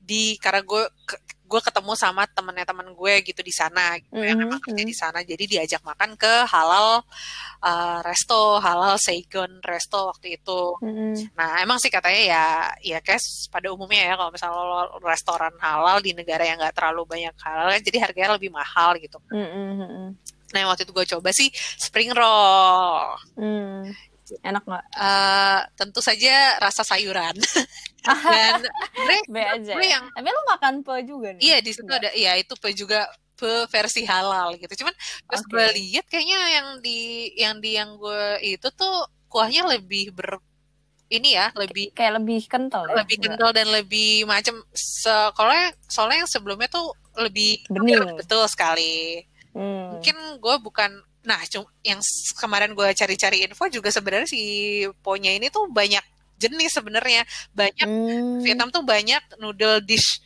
di 0.00 0.40
karena 0.40 0.64
gue 0.64 0.84
ke- 1.06 1.22
gue 1.50 1.58
ketemu 1.60 1.92
sama 1.98 2.30
temennya 2.30 2.62
temen 2.62 2.94
gue 2.94 3.14
gitu 3.26 3.42
di 3.42 3.50
sana 3.50 3.98
gitu, 3.98 4.14
yang 4.22 4.38
Mhm, 4.38 4.46
emang 4.46 4.60
kerja 4.62 4.84
di 4.86 4.94
sana 4.94 5.18
jadi 5.26 5.44
diajak 5.50 5.82
makan 5.82 6.14
ke 6.14 6.46
halal 6.46 7.02
eh, 7.66 7.98
resto 8.06 8.62
halal 8.62 8.94
Saigon 9.02 9.58
resto 9.60 10.06
waktu 10.06 10.38
itu 10.38 10.62
Mhm. 10.80 11.34
Nah, 11.34 11.58
emang 11.60 11.82
sih 11.82 11.90
katanya 11.90 12.22
ya, 12.22 12.44
ya 12.94 12.98
guys, 13.02 13.50
pada 13.50 13.68
umumnya 13.74 14.06
ya 14.06 14.14
kalau 14.14 14.30
misalnya 14.30 14.62
lo 14.62 14.80
restoran 15.02 15.52
halal 15.58 15.98
di 15.98 16.14
negara 16.14 16.46
yang 16.46 16.56
nggak 16.62 16.76
terlalu 16.78 17.02
banyak 17.04 17.34
halal 17.42 17.66
kan, 17.74 17.80
jadi 17.82 17.98
harganya 18.06 18.38
lebih 18.38 18.54
mahal 18.54 18.94
gitu. 19.02 19.18
Mhm, 19.34 19.66
mhm. 19.82 20.06
Nah, 20.54 20.62
waktu 20.70 20.82
itu 20.86 20.92
gue 20.94 21.06
coba 21.16 21.30
sih 21.34 21.48
spring 21.78 22.10
roll. 22.14 23.18
Hmm. 23.34 23.90
Enak 24.40 24.62
nggak? 24.62 24.84
Eh, 24.92 25.60
tentu 25.74 25.98
saja 25.98 26.32
rasa 26.58 26.82
sayuran. 26.82 27.34
Dan 28.04 28.62
B 29.26 29.36
aja. 29.36 29.72
gue 29.74 29.84
ya? 29.84 29.98
yang 29.98 30.04
Tapi 30.08 30.28
lu 30.28 30.42
makan 30.48 30.74
pho 30.80 30.94
juga 31.02 31.28
nih? 31.34 31.40
iya 31.42 31.56
di 31.58 31.70
situ 31.70 31.84
Nggak? 31.84 32.00
ada, 32.00 32.10
iya 32.12 32.32
itu 32.36 32.54
pe 32.54 32.70
juga 32.72 33.04
pe 33.34 33.48
versi 33.66 34.04
halal 34.04 34.56
gitu. 34.56 34.84
Cuman 34.84 34.94
pas 35.24 35.40
Oke. 35.40 35.48
gue 35.48 35.66
lihat 35.76 36.04
kayaknya 36.06 36.38
yang 36.50 36.68
di 36.78 36.98
yang 37.34 37.54
di 37.58 37.70
yang 37.74 37.90
gue 37.96 38.22
itu 38.42 38.68
tuh 38.70 38.94
kuahnya 39.26 39.68
lebih 39.68 40.10
ber 40.10 40.40
ini 41.08 41.34
ya, 41.34 41.50
lebih 41.54 41.90
Kayak 41.90 42.22
lebih 42.22 42.38
kental 42.46 42.86
ya? 42.86 43.02
lebih 43.02 43.16
kental 43.18 43.50
dan 43.50 43.66
lebih 43.66 44.22
macam 44.24 44.62
soalnya 44.72 45.74
soalnya 45.84 46.22
yang 46.22 46.30
sebelumnya 46.30 46.70
tuh 46.70 46.94
lebih 47.18 47.58
Bening. 47.66 48.14
betul 48.16 48.46
sekali 48.46 49.26
Hmm. 49.50 49.98
mungkin 49.98 50.14
gue 50.38 50.56
bukan 50.62 50.94
nah 51.20 51.36
yang 51.82 52.00
kemarin 52.34 52.72
gue 52.72 52.88
cari-cari 52.92 53.44
info 53.44 53.68
juga 53.68 53.92
sebenarnya 53.92 54.24
si 54.26 54.40
ponya 55.00 55.30
ini 55.30 55.48
tuh 55.48 55.68
banyak 55.68 56.00
jenis 56.40 56.72
sebenarnya 56.72 57.22
banyak 57.52 57.84
Hmm. 57.84 58.40
Vietnam 58.40 58.72
tuh 58.72 58.80
banyak 58.80 59.20
noodle 59.36 59.84
dish 59.84 60.24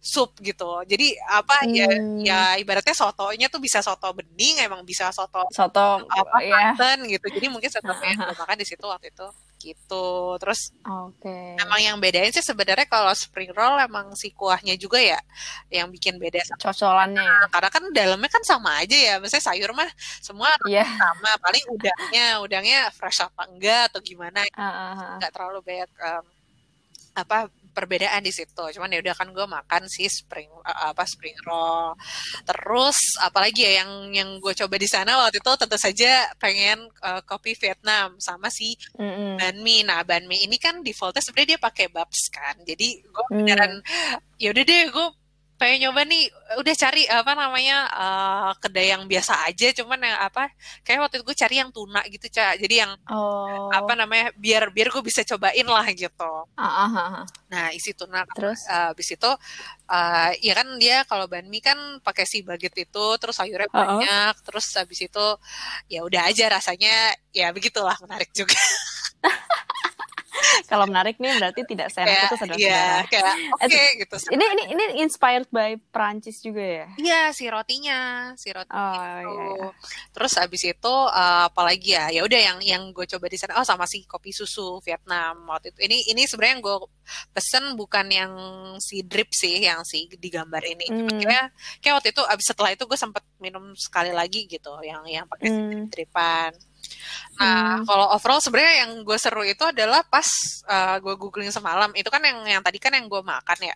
sup 0.00 0.32
gitu 0.40 0.80
jadi 0.88 1.12
apa 1.28 1.68
ya 1.68 1.84
Hmm. 1.84 2.24
ya 2.24 2.40
ibaratnya 2.56 2.96
sotonya 2.96 3.52
tuh 3.52 3.60
bisa 3.60 3.84
soto 3.84 4.08
bening 4.16 4.64
emang 4.64 4.80
bisa 4.80 5.12
soto 5.12 5.44
Soto 5.52 6.08
apa 6.08 6.40
ya. 6.40 6.72
gitu 7.04 7.28
jadi 7.28 7.52
mungkin 7.52 7.68
gue 7.68 8.32
makan 8.32 8.56
di 8.56 8.64
situ 8.64 8.80
waktu 8.80 9.12
itu 9.12 9.28
gitu 9.60 10.08
terus 10.40 10.72
Oke. 10.82 11.54
Emang 11.60 11.76
yang 11.78 12.00
bedain 12.00 12.32
sih 12.32 12.40
sebenarnya 12.40 12.88
kalau 12.88 13.12
spring 13.12 13.52
roll 13.52 13.76
emang 13.76 14.16
si 14.16 14.32
kuahnya 14.32 14.74
juga 14.74 14.96
ya 14.96 15.20
yang 15.68 15.92
bikin 15.92 16.16
beda 16.16 16.40
sama 16.42 16.58
Cocolannya 16.64 17.20
ya. 17.20 17.46
karena 17.52 17.68
kan 17.68 17.84
dalamnya 17.92 18.30
kan 18.32 18.42
sama 18.42 18.80
aja 18.80 18.96
ya, 18.96 19.14
maksudnya 19.20 19.44
sayur 19.44 19.70
mah 19.76 19.90
semua 20.18 20.48
Iya. 20.64 20.88
sama, 20.88 21.30
paling 21.38 21.64
udangnya 21.68 22.26
udangnya 22.40 22.80
fresh 22.90 23.20
apa 23.20 23.44
enggak 23.46 23.92
atau 23.92 24.00
gimana 24.00 24.40
Ah, 24.56 24.64
ah, 24.64 24.92
ah. 24.96 25.14
nggak 25.20 25.30
terlalu 25.30 25.60
banyak 25.60 25.90
em, 26.00 26.24
apa 27.12 27.36
perbedaan 27.70 28.22
di 28.22 28.32
situ. 28.34 28.62
Cuman 28.74 28.90
ya 28.92 29.00
udah 29.00 29.14
kan 29.16 29.28
gue 29.30 29.46
makan 29.46 29.82
sih 29.86 30.06
spring 30.10 30.50
eh, 30.66 30.78
apa 30.90 31.06
spring 31.06 31.36
roll. 31.46 31.94
Terus 32.44 32.98
apalagi 33.22 33.64
ya 33.66 33.82
yang 33.84 33.90
yang 34.12 34.28
gue 34.42 34.52
coba 34.54 34.76
di 34.76 34.88
sana 34.90 35.16
waktu 35.20 35.38
itu 35.40 35.52
tentu 35.56 35.78
saja 35.78 36.28
pengen 36.36 36.90
eh, 37.02 37.22
kopi 37.24 37.54
Vietnam 37.56 38.18
sama 38.20 38.50
si 38.52 38.74
Mm-mm. 38.98 39.38
banh 39.40 39.58
mi. 39.62 39.82
Nah, 39.86 40.02
banh 40.04 40.26
mi 40.26 40.36
ini 40.42 40.56
kan 40.60 40.82
defaultnya 40.82 41.22
sebenarnya 41.24 41.56
dia 41.56 41.60
pakai 41.60 41.86
babs 41.88 42.28
kan. 42.28 42.54
Jadi 42.66 43.00
gue 43.02 43.24
Hmm. 43.30 43.46
beneran 43.46 43.72
ya 44.40 44.50
udah 44.50 44.64
deh 44.64 44.82
gue 44.90 45.06
pengen 45.60 45.78
nyoba 45.84 46.08
nih 46.08 46.24
udah 46.56 46.74
cari 46.74 47.04
apa 47.04 47.36
namanya 47.36 47.76
eh, 47.86 48.50
kedai 48.56 48.86
yang 48.90 49.04
biasa 49.04 49.44
aja 49.44 49.68
cuman 49.76 50.00
yang 50.00 50.16
apa 50.18 50.48
kayak 50.80 51.04
waktu 51.04 51.20
itu 51.20 51.24
gue 51.28 51.36
cari 51.36 51.56
yang 51.56 51.68
tuna 51.68 52.00
gitu 52.08 52.26
cak 52.26 52.56
jadi 52.58 52.88
yang 52.88 52.92
Oh. 53.06 53.68
apa 53.68 53.92
namanya 53.92 54.32
biar 54.34 54.72
biar 54.72 54.88
gue 54.88 55.04
bisa 55.04 55.20
cobain 55.22 55.62
lah 55.62 55.84
gitu 55.92 56.32
Ah, 56.56 56.64
ah, 56.64 56.88
ah, 56.88 57.10
ah. 57.20 57.24
nah 57.46 57.68
isi 57.70 57.92
tuna 57.92 58.24
Terus? 58.32 58.64
eh, 58.64 58.88
habis 58.88 59.08
itu 59.10 59.30
eh, 59.86 60.30
ya 60.40 60.52
kan 60.56 60.68
dia 60.80 61.04
kalau 61.04 61.28
banh 61.28 61.44
mi 61.44 61.60
kan 61.60 61.76
pakai 62.00 62.24
si 62.24 62.40
baget 62.40 62.72
itu 62.80 63.04
terus 63.20 63.36
sayurnya 63.36 63.68
Uh-uh. 63.68 63.76
banyak 64.00 64.34
terus 64.40 64.64
habis 64.72 64.96
itu 64.98 65.26
ya 65.86 66.00
udah 66.00 66.24
aja 66.24 66.48
rasanya 66.48 67.12
ya 67.30 67.52
begitulah 67.52 68.00
menarik 68.00 68.32
juga 68.32 68.56
Kalau 70.66 70.84
menarik 70.84 71.16
nih 71.16 71.36
berarti 71.36 71.60
tidak 71.64 71.88
seenak 71.88 72.10
kayak 72.10 72.22
itu 72.22 72.34
ya 72.34 72.38
saudara-saudara. 72.38 73.08
kayak 73.08 73.34
oke 73.56 73.82
gitu 73.98 74.14
Ini 74.30 74.44
ini 74.46 74.62
ini 74.70 74.84
inspired 74.98 75.48
by 75.48 75.70
Prancis 75.90 76.38
juga 76.38 76.62
ya? 76.62 76.86
Iya 76.96 77.20
si 77.30 77.44
rotinya, 77.46 78.00
si 78.34 78.48
roti 78.48 78.70
Oh 78.70 78.94
itu. 78.94 79.26
iya. 79.26 79.46
iya. 79.56 79.68
Terus 80.10 80.32
abis 80.36 80.62
itu 80.64 80.94
eh, 81.10 81.42
apalagi 81.46 81.88
ya? 81.90 82.04
Ya 82.10 82.22
udah 82.22 82.40
yang 82.40 82.58
yang 82.60 82.82
gue 82.90 83.06
coba 83.06 83.26
di 83.26 83.36
sana. 83.36 83.56
Oh 83.56 83.64
sama 83.64 83.84
si 83.84 84.02
kopi 84.04 84.30
susu 84.30 84.78
Vietnam 84.80 85.44
waktu 85.46 85.70
itu. 85.70 85.80
Ini 85.82 85.96
ini 86.10 86.22
sebenarnya 86.24 86.54
yang 86.54 86.62
gue 86.62 86.76
pesen 87.30 87.64
bukan 87.74 88.06
yang 88.06 88.32
si 88.78 89.02
drip 89.02 89.30
sih, 89.30 89.60
yang 89.60 89.82
si 89.82 90.06
digambar 90.10 90.62
ini. 90.62 90.86
Hmm. 90.86 91.18
kayak 91.18 91.50
kayak 91.78 91.94
waktu 91.96 92.08
itu 92.10 92.22
abis 92.22 92.46
setelah 92.46 92.70
itu 92.70 92.84
gue 92.84 92.94
sempet 92.94 93.22
minum 93.38 93.72
sekali 93.74 94.10
lagi 94.10 94.44
gitu, 94.44 94.70
yang 94.80 95.02
yang 95.04 95.26
pakai 95.26 95.46
si 95.46 95.58
Hmm. 95.58 95.86
dripan. 95.88 96.52
Nah, 97.40 97.80
Hmm. 97.80 97.88
kalau 97.88 98.06
overall 98.12 98.40
sebenarnya 98.42 98.84
yang 98.84 98.90
gue 99.06 99.16
seru 99.16 99.42
itu 99.46 99.64
adalah 99.64 100.04
pas 100.04 100.28
eh, 100.68 100.96
gue 101.00 101.14
googling 101.16 101.48
semalam. 101.52 101.88
Itu 101.96 102.12
kan 102.12 102.20
yang 102.20 102.44
yang 102.44 102.62
tadi 102.64 102.76
kan 102.76 102.92
yang 102.92 103.08
gue 103.08 103.22
makan 103.24 103.58
ya 103.64 103.74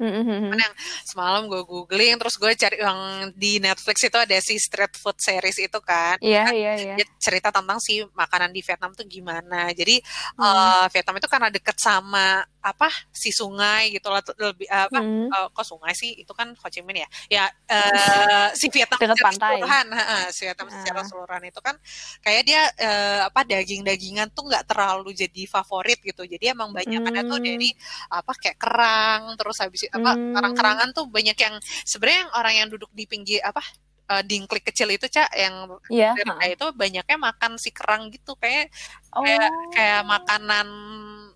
Mm-mm. 0.00 0.56
semalam 1.04 1.44
gue 1.44 1.60
googling 1.62 2.16
terus 2.16 2.34
gue 2.34 2.50
cari 2.54 2.80
yang 2.80 3.00
di 3.32 3.58
Netflix 3.58 4.00
itu 4.00 4.16
ada 4.16 4.32
si 4.40 4.56
street 4.56 4.96
food 4.96 5.16
series 5.16 5.60
itu 5.60 5.78
kan 5.78 6.16
Iya 6.18 6.44
iya 6.50 6.72
iya. 6.74 6.94
dia 6.96 7.06
cerita 7.16 7.50
tentang 7.50 7.76
si 7.78 8.00
makanan 8.10 8.48
di 8.48 8.60
Vietnam 8.60 8.90
tuh 8.92 9.04
gimana 9.04 9.68
jadi 9.70 10.00
Hmm. 10.34 10.42
eh, 10.42 10.86
Vietnam 10.90 11.16
itu 11.16 11.28
karena 11.28 11.48
deket 11.48 11.76
sama 11.76 12.40
apa 12.60 12.88
si 13.10 13.28
sungai 13.30 13.88
gitu 13.90 14.08
lah 14.08 14.20
lebih 14.38 14.64
apa 14.66 14.96
Hmm. 14.96 15.28
eh, 15.28 15.48
kok 15.50 15.64
sungai 15.64 15.92
sih 15.92 16.12
itu 16.14 16.32
kan 16.32 16.52
Ho 16.54 16.66
Chi 16.66 16.80
Minh 16.80 17.00
ya 17.00 17.08
ya 17.30 17.44
eh, 17.66 18.48
si 18.52 18.68
Vietnam 18.68 18.96
Dekat 18.96 19.10
secara 19.10 19.26
pantai. 19.26 19.48
keseluruhan 19.54 19.86
heeh, 19.90 20.24
si 20.30 20.40
Vietnam 20.42 20.68
secara 20.70 20.92
Ah. 20.92 21.02
keseluruhan 21.02 21.42
itu 21.44 21.60
kan 21.60 21.74
kayak 22.20 22.42
dia 22.42 22.62
eh, 22.78 23.20
apa 23.22 23.40
daging-dagingan 23.44 24.28
tuh 24.30 24.44
nggak 24.46 24.64
terlalu 24.66 25.12
jadi 25.12 25.42
favorit 25.46 25.98
gitu 26.00 26.22
jadi 26.22 26.52
emang 26.52 26.70
banyak 26.70 27.00
ada 27.02 27.20
tuh 27.22 27.36
Hmm. 27.36 27.46
dari 27.46 27.70
apa 28.08 28.32
kayak 28.34 28.56
kerang 28.56 29.22
terus 29.34 29.56
habis 29.58 29.89
apa 29.90 30.10
Hmm. 30.14 30.32
kerang-kerangan 30.32 30.88
tuh 30.90 31.04
banyak 31.06 31.34
yang 31.34 31.54
sebenarnya 31.82 32.18
yang 32.24 32.32
orang 32.32 32.54
yang 32.56 32.68
duduk 32.68 32.90
di 32.90 33.04
pinggir 33.04 33.38
apa 33.42 33.62
uh, 34.08 34.22
dingklik 34.22 34.64
kecil 34.64 34.88
itu 34.88 35.06
cak 35.06 35.30
yang 35.34 35.66
Iya. 35.86 36.14
Nah, 36.24 36.46
itu 36.46 36.66
banyaknya 36.72 37.16
makan 37.16 37.54
si 37.56 37.70
kerang 37.70 38.10
gitu 38.10 38.34
kayak 38.36 38.70
Oh, 39.10 39.22
kayak 39.22 39.50
kayak 39.70 40.02
makanan 40.04 40.68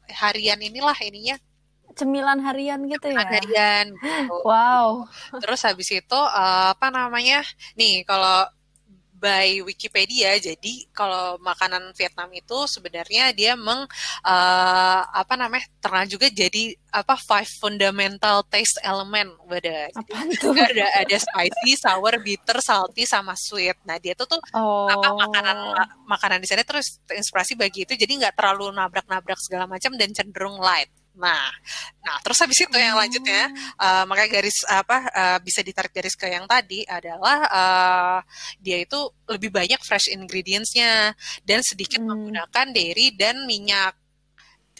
harian 0.08 0.58
inilah 0.58 0.94
ininya 0.98 1.34
cemilan 1.94 2.42
harian 2.42 2.82
gitu 2.86 3.06
ya. 3.06 3.22
makan 3.22 3.34
harian 3.38 3.86
gitu. 3.94 4.34
Wow. 4.42 5.06
Terus 5.38 5.62
habis 5.62 5.90
itu 5.90 6.18
eh, 6.18 6.66
apa 6.74 6.90
namanya? 6.90 7.42
Nih 7.74 8.02
kalau 8.02 8.46
by 9.24 9.64
Wikipedia, 9.64 10.36
jadi 10.36 10.74
kalau 10.92 11.40
makanan 11.40 11.96
Vietnam 11.96 12.28
itu 12.36 12.68
sebenarnya 12.68 13.32
dia 13.32 13.52
meng 13.56 13.88
eh, 14.20 15.00
apa 15.08 15.34
namanya? 15.40 15.64
Terkenal 15.80 16.06
juga 16.12 16.28
jadi 16.28 16.76
apa 16.92 17.16
five 17.16 17.48
fundamental 17.58 18.44
taste 18.52 18.76
element, 18.84 19.32
tuh? 19.48 19.88
ada 20.68 20.86
ada 21.00 21.16
spicy, 21.16 21.72
sour, 21.80 22.20
bitter, 22.20 22.60
salty 22.60 23.08
sama 23.08 23.32
sweet. 23.34 23.80
Nah, 23.88 23.96
dia 23.96 24.12
tuh 24.12 24.28
tuh 24.28 24.40
Oh. 24.52 24.86
apa 24.86 25.08
makanan 25.26 25.56
makanan 26.06 26.38
di 26.44 26.46
sana 26.46 26.62
terus 26.62 27.00
inspirasi 27.08 27.56
bagi 27.56 27.88
itu 27.88 27.96
jadi 27.96 28.12
nggak 28.20 28.34
terlalu 28.38 28.70
nabrak-nabrak 28.76 29.40
segala 29.40 29.64
macam 29.64 29.96
dan 29.96 30.12
cenderung 30.12 30.60
light. 30.60 30.90
Nah, 31.14 31.46
nah 32.02 32.16
terus 32.26 32.42
habis 32.42 32.58
itu 32.58 32.74
yang 32.74 32.98
lanjutnya 32.98 33.46
uh, 33.78 34.02
makanya 34.02 34.42
garis 34.42 34.66
apa 34.66 34.98
uh, 35.14 35.38
bisa 35.38 35.62
ditarik 35.62 35.94
garis 35.94 36.18
ke 36.18 36.26
yang 36.26 36.42
tadi 36.50 36.82
adalah 36.90 37.38
uh, 37.46 38.18
dia 38.58 38.82
itu 38.82 38.98
lebih 39.30 39.54
banyak 39.54 39.78
fresh 39.78 40.10
ingredientsnya 40.10 41.14
dan 41.46 41.62
sedikit 41.62 42.02
Hmm. 42.02 42.10
menggunakan 42.10 42.66
dairy 42.74 43.14
dan 43.14 43.46
minyak. 43.46 43.94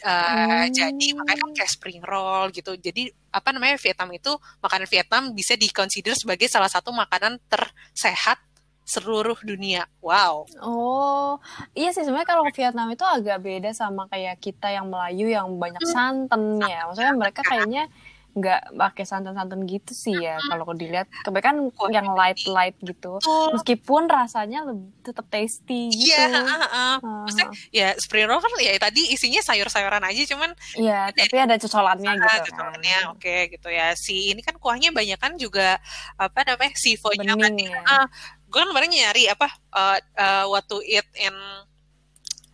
Uh, 0.03 0.67
Hmm. 0.67 0.75
Jadi 0.75 1.15
makanya 1.15 1.39
kan 1.47 1.51
kayak 1.55 1.71
spring 1.71 2.03
roll 2.03 2.51
gitu. 2.51 2.75
Jadi 2.75 3.07
apa 3.31 3.55
namanya 3.55 3.79
Vietnam 3.79 4.11
itu 4.11 4.31
makanan 4.59 4.87
Vietnam 4.91 5.23
bisa 5.31 5.55
dikonsider 5.55 6.13
sebagai 6.19 6.51
salah 6.51 6.67
satu 6.67 6.91
makanan 6.91 7.39
tersehat 7.47 8.43
seluruh 8.85 9.35
dunia. 9.41 9.89
Wow. 9.99 10.45
Oh, 10.61 11.41
iya 11.73 11.89
sih 11.89 12.05
sebenarnya 12.05 12.29
kalau 12.29 12.45
Vietnam 12.53 12.87
itu 12.93 13.01
agak 13.01 13.41
beda 13.41 13.73
sama 13.73 14.05
kayak 14.07 14.37
kita 14.37 14.69
yang 14.69 14.87
Melayu 14.87 15.25
yang 15.25 15.49
banyak 15.57 15.81
santan 15.89 16.61
ya. 16.61 16.85
Maksudnya 16.85 17.13
mereka 17.17 17.41
kayaknya 17.41 17.89
nggak 18.35 18.75
pakai 18.75 19.07
santan-santan 19.07 19.63
gitu 19.63 19.95
sih 19.95 20.11
ya 20.11 20.35
kalau 20.51 20.67
dilihat. 20.75 21.07
Kebanyakan 21.23 21.71
yang 21.87 22.11
light-light 22.11 22.75
gitu. 22.83 23.15
Betul. 23.23 23.55
Meskipun 23.55 24.11
rasanya 24.11 24.67
lebih 24.67 24.91
tetap 25.07 25.23
tasty 25.31 25.87
gitu. 25.87 26.11
Iya, 26.11 26.43
uh, 26.43 26.51
uh. 26.51 26.67
Ah, 26.67 26.95
Maksudnya 27.23 27.47
ya 27.71 27.95
spring 27.95 28.27
roll 28.27 28.43
kan 28.43 28.51
ya 28.59 28.75
tadi 28.75 29.07
isinya 29.15 29.39
sayur-sayuran 29.39 30.03
aja 30.03 30.21
cuman 30.35 30.51
Iya, 30.75 31.15
tapi 31.15 31.35
ada 31.39 31.55
cocolannya 31.55 32.11
ah, 32.11 32.15
gitu 32.19 32.27
kan. 32.27 32.43
cocolannya 32.51 32.97
oke 33.15 33.35
gitu 33.55 33.67
ya. 33.71 33.95
Si 33.95 34.35
ini 34.35 34.43
kan 34.43 34.59
kuahnya 34.59 34.91
banyak 34.91 35.15
kan 35.15 35.39
juga 35.39 35.79
apa 36.19 36.43
namanya 36.43 36.75
sifonya 36.75 37.39
Bening 37.39 37.71
ya. 37.71 37.83
ah, 37.87 38.07
gue 38.45 38.59
kan 38.61 38.69
kemarin 38.69 38.91
nyari 38.93 39.27
apa 39.27 39.47
uh, 39.73 39.97
uh, 40.15 40.45
what 40.47 40.63
to 40.69 40.79
eat 40.85 41.05
in 41.17 41.33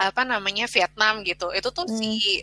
apa 0.01 0.21
namanya 0.25 0.65
Vietnam 0.65 1.21
gitu. 1.21 1.53
Itu 1.53 1.69
tuh 1.69 1.85
Hmm. 1.85 1.97
si 1.97 2.41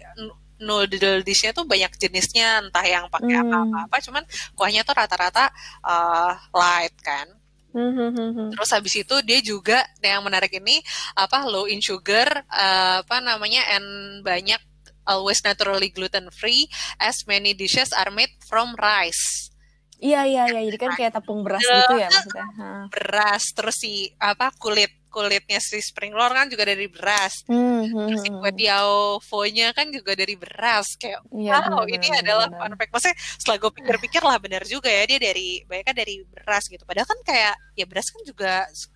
noodle 0.58 1.22
dishnya 1.22 1.54
tuh 1.54 1.62
banyak 1.66 1.90
jenisnya 1.98 2.66
entah 2.66 2.82
yang 2.82 3.06
pakai 3.10 3.38
Hmm. 3.38 3.50
apa-apa 3.50 3.96
cuman 4.02 4.24
kuahnya 4.58 4.82
tuh 4.82 4.94
rata-rata 4.94 5.50
uh, 5.82 6.34
light 6.54 6.94
kan. 7.02 7.26
Hmm, 7.68 7.92
hmm, 7.94 8.10
hmm. 8.14 8.48
Terus 8.56 8.70
habis 8.74 8.94
itu 8.96 9.14
dia 9.22 9.38
juga 9.44 9.84
yang 10.02 10.24
menarik 10.24 10.50
ini 10.56 10.82
apa 11.14 11.46
low 11.46 11.68
in 11.68 11.78
sugar 11.84 12.26
uh, 12.48 13.04
apa 13.04 13.20
namanya 13.22 13.60
and 13.76 13.86
banyak 14.24 14.58
always 15.06 15.38
naturally 15.44 15.88
gluten 15.92 16.26
free 16.34 16.66
as 16.98 17.22
many 17.28 17.54
dishes 17.54 17.92
are 17.94 18.10
made 18.10 18.32
from 18.48 18.74
rice. 18.80 19.52
Iya, 19.98 20.20
iya, 20.30 20.42
iya. 20.46 20.60
Jadi 20.70 20.78
kan 20.78 20.90
kayak 20.94 21.12
tepung 21.18 21.42
beras 21.42 21.62
gitu 21.62 21.94
ya 21.98 22.08
maksudnya. 22.08 22.46
Beras 22.86 23.44
terus 23.50 23.76
si 23.78 24.14
apa 24.18 24.54
kulit 24.54 24.94
kulitnya 25.08 25.58
si 25.58 25.80
spring 25.80 26.12
roll 26.12 26.30
kan 26.30 26.46
juga 26.46 26.68
dari 26.68 26.86
beras. 26.86 27.42
Hmm, 27.48 27.88
hmm, 27.90 28.06
Terus 28.06 28.20
si 28.22 28.30
hmm. 28.30 28.38
kue 28.38 28.52
tiao 28.54 29.18
nya 29.50 29.72
kan 29.72 29.88
juga 29.90 30.12
dari 30.14 30.36
beras 30.36 30.94
kayak 31.00 31.24
Iya, 31.32 31.64
wow 31.64 31.82
benar, 31.82 31.96
ini 31.96 32.06
benar, 32.12 32.22
adalah 32.22 32.46
benar. 32.46 32.60
fun 32.60 32.72
fact. 32.78 32.90
Maksudnya 32.94 33.16
setelah 33.40 33.58
gue 33.58 33.72
pikir-pikir 33.74 34.22
lah 34.22 34.36
benar 34.38 34.62
juga 34.68 34.88
ya 34.92 35.02
dia 35.08 35.18
dari 35.18 35.48
banyak 35.64 35.84
kan 35.88 35.96
dari 35.96 36.14
beras 36.28 36.64
gitu. 36.68 36.84
Padahal 36.84 37.08
kan 37.08 37.18
kayak 37.24 37.54
ya 37.74 37.84
beras 37.88 38.06
kan 38.12 38.22
juga 38.22 38.52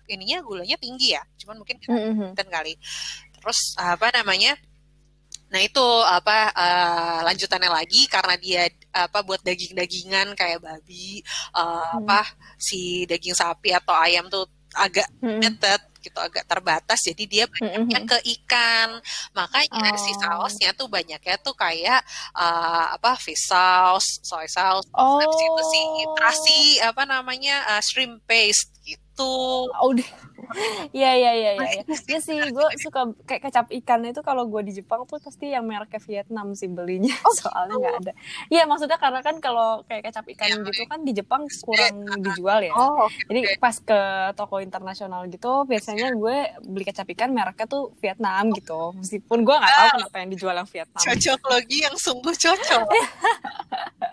ininya 0.07 0.39
gulanya 0.45 0.77
tinggi 0.79 1.17
ya. 1.17 1.23
Cuman 1.41 1.59
mungkin 1.59 1.77
Hmm, 1.83 1.99
hmm, 2.15 2.15
hmm. 2.31 2.47
kali. 2.47 2.73
Terus 3.41 3.59
apa 3.75 4.07
namanya? 4.15 4.55
Nah 5.53 5.61
itu 5.61 5.85
apa 6.17 6.49
eh, 6.49 7.19
lanjutannya 7.29 7.69
lagi 7.69 8.09
karena 8.09 8.35
dia 8.41 8.63
apa 8.89 9.19
buat 9.21 9.41
daging-dagingan 9.45 10.33
kayak 10.33 10.59
babi, 10.65 11.21
eh, 11.53 11.87
Hmm. 11.93 12.09
apa 12.09 12.19
si 12.57 13.05
daging 13.05 13.35
sapi 13.37 13.69
atau 13.69 13.93
ayam 13.93 14.25
tuh 14.33 14.45
agak 14.73 15.05
Hmm, 15.21 15.29
hmm. 15.29 15.41
limited 15.45 15.81
gitu, 16.03 16.17
agak 16.19 16.43
terbatas. 16.49 16.99
Jadi 17.05 17.23
dia 17.29 17.45
Hmm, 17.61 17.69
hmm, 17.69 17.85
banyaknya 17.85 17.99
hmm. 18.01 18.09
ke 18.09 18.17
ikan. 18.41 18.89
Makanya 19.37 19.93
si 19.95 20.11
Oh. 20.11 20.19
sausnya 20.19 20.69
tuh 20.73 20.87
banyaknya 20.89 21.35
tuh 21.45 21.53
kayak 21.53 22.01
eh, 22.35 22.85
apa 22.97 23.13
fish 23.21 23.45
sauce, 23.49 24.09
soy 24.25 24.47
sauce, 24.49 24.87
Oh. 24.93 25.21
habis 25.21 25.37
itu 25.47 25.61
si 25.73 25.81
terasi 26.17 26.57
apa 26.81 27.03
namanya 27.05 27.55
eh, 27.77 27.81
shrimp 27.85 28.25
paste 28.25 28.73
gitu. 28.87 29.02
Oh, 29.21 29.69
udah. 29.93 30.05
Iya, 30.93 31.11
iya, 31.17 31.31
iya, 31.33 31.51
iya. 31.55 31.69
iya. 31.81 31.83
Iya 31.87 32.19
sih, 32.19 32.35
gue 32.35 32.67
suka 32.83 33.15
kayak 33.25 33.47
kecap 33.49 33.67
ikan 33.81 34.03
itu 34.05 34.21
kalau 34.21 34.45
gue 34.45 34.61
di 34.61 34.75
Jepang 34.75 35.07
tuh 35.07 35.17
pasti 35.17 35.49
yang 35.49 35.65
mereknya 35.65 35.97
Vietnam 36.03 36.51
sih 36.53 36.67
belinya. 36.67 37.15
Soalnya 37.41 37.79
nggak 37.79 37.95
ada. 38.03 38.13
Iya, 38.51 38.67
maksudnya 38.67 38.99
karena 38.99 39.23
kan 39.23 39.39
kalau 39.39 39.81
kayak 39.87 40.11
kecap 40.11 40.25
ikan 40.35 40.47
Iya, 40.51 40.67
gitu 40.67 40.83
kan 40.85 40.99
di 41.01 41.11
Jepang 41.15 41.47
kurang 41.63 41.95
dijual 42.25 42.59
ya. 42.59 42.73
Oh, 42.75 43.07
oke. 43.07 43.17
Jadi 43.31 43.41
pas 43.57 43.75
ke 43.81 43.99
toko 44.35 44.59
internasional 44.59 45.25
gitu, 45.31 45.63
biasanya 45.65 46.11
gue 46.13 46.37
beli 46.67 46.85
kecap 46.85 47.07
ikan 47.17 47.31
mereknya 47.31 47.65
tuh 47.65 47.95
Vietnam 48.03 48.51
gitu. 48.53 48.93
Meskipun 48.99 49.47
gue 49.47 49.55
nggak 49.57 49.73
tahu 49.73 49.89
kenapa 49.97 50.17
yang 50.21 50.29
dijual 50.29 50.55
yang 50.59 50.69
Vietnam. 50.69 51.01
cocok 51.01 51.39
logi 51.49 51.77
yang 51.81 51.95
sungguh 51.97 52.35
cocok. 52.35 52.87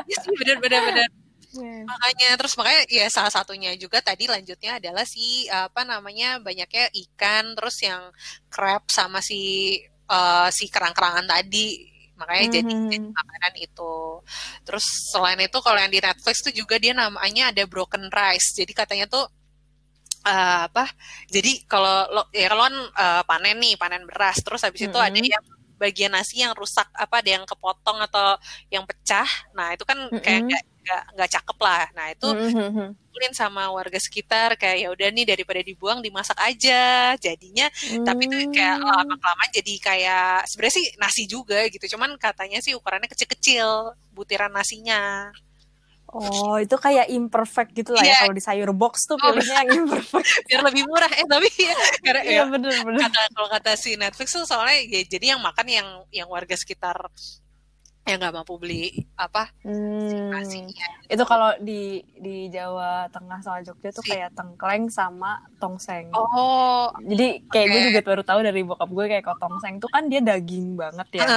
Iya 0.08 0.16
sih 0.24 0.32
benar-benar 0.40 0.80
benar. 0.88 1.19
Iya. 1.50 1.82
Makanya 1.90 2.28
terus 2.38 2.54
makanya 2.54 2.82
ya 2.86 3.06
salah 3.10 3.32
satunya 3.34 3.74
juga 3.74 3.98
tadi 3.98 4.24
lanjutnya 4.30 4.78
adalah 4.78 5.02
si 5.02 5.50
apa 5.50 5.82
namanya 5.82 6.38
banyaknya 6.38 6.86
ikan 7.08 7.58
terus 7.58 7.76
yang 7.82 8.02
crab 8.52 8.86
sama 8.90 9.18
si 9.18 9.40
eh, 10.10 10.48
si 10.54 10.64
kerang-kerangan 10.70 11.26
tadi. 11.26 11.86
Makanya 12.20 12.46
jadi, 12.60 12.72
Mhm. 12.74 12.88
jadi 12.92 13.06
makanan 13.16 13.54
itu. 13.64 13.94
Terus 14.66 14.84
selain 15.10 15.40
itu 15.40 15.58
kalau 15.64 15.78
yang 15.80 15.88
di 15.90 15.98
Netflix 16.04 16.36
tuh 16.44 16.52
juga 16.54 16.76
dia 16.78 16.92
namanya 16.92 17.48
ada 17.50 17.62
broken 17.66 18.06
rice. 18.12 18.54
Jadi 18.58 18.72
katanya 18.76 19.06
tuh 19.10 19.24
eh, 20.26 20.60
apa? 20.68 20.84
Jadi 21.32 21.64
kalau 21.64 21.96
lo 22.12 22.22
ya 22.34 22.48
kalau 22.52 22.66
eh, 22.70 23.22
panen 23.28 23.56
nih, 23.62 23.74
panen 23.80 24.04
beras, 24.08 24.36
terus 24.44 24.60
habis 24.66 24.84
itu 24.84 24.98
ada 25.00 25.16
Mhm. 25.16 25.32
yang 25.32 25.44
bagian 25.80 26.12
nasi 26.12 26.44
yang 26.44 26.52
rusak 26.52 26.84
apa 26.92 27.24
ada 27.24 27.30
yang 27.40 27.44
kepotong 27.48 27.98
atau 28.04 28.36
yang 28.68 28.84
pecah. 28.84 29.24
Nah, 29.56 29.72
itu 29.72 29.84
kan 29.88 29.96
kayak 30.20 30.40
Mhm. 30.44 30.48
nggak 30.52 30.64
nggak 30.80 31.02
nggak 31.14 31.30
cakep 31.30 31.58
lah. 31.60 31.84
Nah, 31.92 32.06
itu 32.10 32.28
Mhm. 32.28 32.86
kumpulin 32.96 33.32
sama 33.32 33.68
warga 33.68 33.98
sekitar 33.98 34.54
kayak 34.54 34.78
ya 34.80 34.88
udah 34.88 35.08
nih 35.10 35.26
daripada 35.26 35.60
dibuang 35.60 36.00
dimasak 36.00 36.38
aja. 36.38 37.12
Jadinya 37.16 37.68
tapi 38.02 38.24
itu 38.24 38.48
kayak 38.50 38.76
Hmm. 38.78 38.86
lama 38.86 39.14
kelamaan 39.16 39.50
jadi 39.52 39.74
kayak 39.78 40.28
sebenarnya 40.46 40.74
sih 40.74 40.86
nasi 40.96 41.22
juga 41.24 41.58
gitu. 41.68 41.84
Cuman 41.94 42.16
katanya 42.16 42.58
sih 42.60 42.72
ukurannya 42.72 43.06
kecil-kecil 43.06 43.66
butiran 44.10 44.50
nasinya. 44.50 45.30
Oh, 46.10 46.58
itu 46.58 46.74
kayak 46.74 47.06
imperfect 47.06 47.70
gitu 47.70 47.94
lah 47.94 48.02
ya. 48.02 48.10
Iya. 48.10 48.18
Kalau 48.26 48.34
di 48.34 48.42
sayur 48.42 48.70
box 48.74 49.06
tuh 49.06 49.14
Oh. 49.14 49.30
pilihnya 49.30 49.62
yang 49.62 49.86
imperfect. 49.86 50.26
Biar 50.50 50.60
lebih 50.66 50.82
murah 50.82 51.06
eh 51.06 51.22
tapi 51.22 51.46
ya, 51.54 51.74
karena 52.02 52.22
ya 52.26 52.30
Iya, 52.34 52.42
bener-bener. 52.50 52.98
kata 52.98 53.20
kalau 53.30 53.46
kata 53.48 53.70
si 53.78 53.94
Netflix 53.94 54.34
tuh 54.34 54.42
soalnya 54.42 54.82
ya, 54.90 55.06
jadi 55.06 55.38
yang 55.38 55.40
makan 55.40 55.66
yang 55.70 55.88
yang 56.10 56.26
warga 56.26 56.58
sekitar 56.58 56.98
yang 58.02 58.18
nggak 58.18 58.34
mampu 58.34 58.56
beli 58.56 59.06
apa 59.14 59.52
Hmm. 59.60 60.32
nasinya 60.32 60.88
Itu 61.06 61.22
kalau 61.22 61.52
di 61.58 62.00
di 62.14 62.48
Jawa 62.48 63.06
Tengah 63.08 63.38
sama 63.38 63.60
Jogja 63.60 63.90
tuh 63.90 64.02
Si- 64.02 64.10
kayak 64.10 64.32
tengkleng 64.32 64.88
sama 64.88 65.30
tongseng. 65.58 66.08
oh 66.10 66.88
Jadi 66.98 67.44
kayak 67.46 67.66
gue 67.66 67.76
Oke. 67.76 67.86
juga 67.86 68.00
baru 68.02 68.22
tahu 68.22 68.40
dari 68.40 68.60
bokap 68.62 68.88
gue 68.88 69.04
kayak 69.06 69.22
kalau 69.22 69.38
tongseng 69.38 69.78
tuh 69.78 69.88
kan 69.88 70.06
dia 70.06 70.20
daging 70.20 70.74
banget 70.74 71.08
ya. 71.14 71.28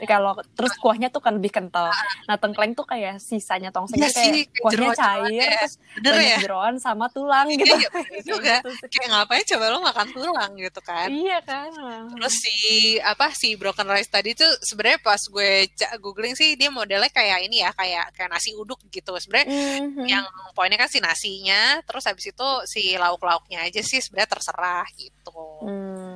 Kalau 0.00 0.32
terus 0.52 0.72
kuahnya 0.74 1.08
tuh 1.08 1.18
kan 1.18 1.34
lebih 1.34 1.50
kental. 1.50 1.90
Nah 2.24 2.36
tengkleng 2.36 2.72
tuh 2.72 2.84
kayak 2.84 3.18
sisanya 3.18 3.68
tongseng 3.68 3.96
Iya 3.96 4.06
tuh 4.06 4.14
kayak 4.14 4.30
sih, 4.30 4.42
kuahnya 4.54 4.88
cair 4.92 5.32
ya. 5.32 5.50
terus 5.58 5.74
bener 5.94 6.12
banyak 6.14 6.28
ya 6.28 6.38
jeroan 6.38 6.74
sama 6.76 7.06
tulang 7.08 7.46
Iya, 7.48 7.56
gitu. 7.56 7.74
iya, 7.74 7.88
bener 7.90 8.22
juga. 8.30 8.54
Gitu 8.60 8.86
kayak 8.90 9.08
ngapain 9.08 9.44
coba 9.46 9.64
lo 9.66 9.78
makan 9.80 10.06
tulang 10.10 10.50
gitu 10.54 10.80
kan 10.80 11.08
Iya 11.08 11.38
kan. 11.40 11.68
terus 12.10 12.34
si 12.36 12.56
apa 12.98 13.32
si 13.32 13.54
broken 13.54 13.86
rice 13.86 14.06
tadi 14.08 14.32
tuh 14.32 14.48
sebenarnya 14.60 14.98
pas 15.00 15.20
gue 15.20 15.50
googling 15.98 16.34
sih 16.34 16.54
dia 16.54 16.68
modelnya 16.68 17.08
kayak 17.08 17.42
ini 17.42 17.60
ya 17.60 17.70
kayak 17.72 18.12
kayak 18.12 18.28
nasi 18.28 18.52
uduk 18.52 18.78
gitu 18.86 19.16
sebenarnya 19.16 19.48
Mhm. 19.48 20.04
yang 20.04 20.24
poinnya 20.52 20.76
kan 20.76 20.86
si 20.86 20.98
nasinya 20.98 21.58
terus 21.82 22.04
habis 22.04 22.26
itu 22.26 22.48
si 22.64 22.92
lauk 22.94 23.20
lauknya 23.20 23.62
aja 23.62 23.80
sih 23.80 23.98
sebenarnya 23.98 24.30
terserah 24.30 24.86
gitu 24.94 25.36
Hmm. 25.58 26.07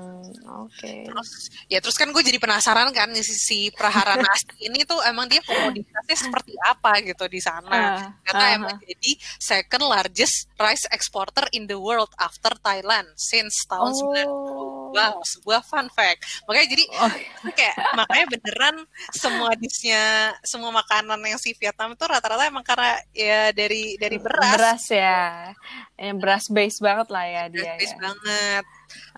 Oke. 0.67 1.07
Terus 1.09 1.31
ya 1.67 1.79
terus 1.83 1.97
kan 1.99 2.11
gue 2.11 2.23
jadi 2.23 2.39
penasaran 2.39 2.89
kan 2.93 3.11
si, 3.19 3.35
si 3.35 3.59
Prahara 3.73 4.15
Nasi 4.23 4.47
ini 4.63 4.83
tuh 4.87 4.99
emang 5.05 5.27
dia 5.27 5.41
komoditasnya 5.43 6.17
seperti 6.17 6.55
apa 6.63 7.03
gitu 7.03 7.25
di 7.27 7.41
sana. 7.43 7.71
Ah, 7.73 7.99
Karena 8.25 8.45
ah, 8.47 8.57
emang 8.57 8.75
jadi 8.83 9.13
second 9.39 9.85
largest 9.89 10.47
rice 10.57 10.87
exporter 10.91 11.47
in 11.53 11.67
the 11.67 11.77
world 11.77 12.11
after 12.19 12.55
Thailand 12.63 13.09
since 13.19 13.67
tahun 13.67 13.93
90. 13.95 14.27
Oh. 14.29 14.91
Wow, 14.93 15.25
sebuah 15.25 15.65
fun 15.65 15.89
fact. 15.89 16.45
Makanya 16.45 16.69
jadi 16.69 16.85
Oh, 16.93 17.09
kayak 17.57 17.77
makanya 17.97 18.27
beneran 18.29 18.77
semua 19.17 19.57
dishnya, 19.57 20.37
semua 20.45 20.69
makanan 20.69 21.17
yang 21.25 21.41
si 21.41 21.57
Vietnam 21.57 21.97
itu 21.97 22.05
rata-rata 22.05 22.45
emang 22.45 22.61
karena 22.61 23.01
ya 23.17 23.49
dari 23.57 23.97
dari 23.97 24.21
beras. 24.21 24.53
beras 24.53 24.85
ya. 24.93 25.51
Yang 25.97 26.17
beras 26.21 26.45
base 26.53 26.79
banget 26.85 27.09
lah 27.09 27.25
ya 27.25 27.43
dia 27.49 27.73
Beras 27.73 27.89
ya. 27.89 27.97
banget. 27.97 28.65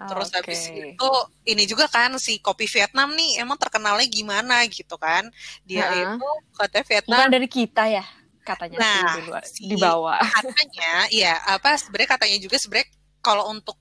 Terus 0.04 0.28
Oke. 0.28 0.36
habis 0.38 0.60
itu 0.68 1.08
ini 1.44 1.64
juga 1.64 1.86
kan 1.86 2.12
si 2.18 2.38
kopi 2.38 2.66
Vietnam 2.66 3.12
nih 3.12 3.40
emang 3.40 3.56
terkenalnya 3.56 4.06
gimana 4.06 4.64
gitu 4.66 4.96
kan. 4.96 5.28
Dia 5.62 5.86
Ha-ha. 5.86 6.16
itu 6.18 6.28
katanya 6.52 6.84
Vietnam 6.86 7.18
Bukan 7.18 7.30
dari 7.32 7.48
kita 7.48 7.82
ya 7.86 8.04
katanya 8.44 8.76
Nah, 8.76 8.92
sih 8.92 9.08
di 9.16 9.22
luar 9.24 9.42
si- 9.48 9.64
di 9.64 9.76
bawah. 9.76 10.20
katanya 10.20 10.92
ya 11.08 11.34
apa 11.48 11.80
sebenarnya 11.80 12.10
katanya 12.18 12.38
juga 12.38 12.56
sebenarnya 12.60 12.88
kalau 13.20 13.48
untuk 13.48 13.76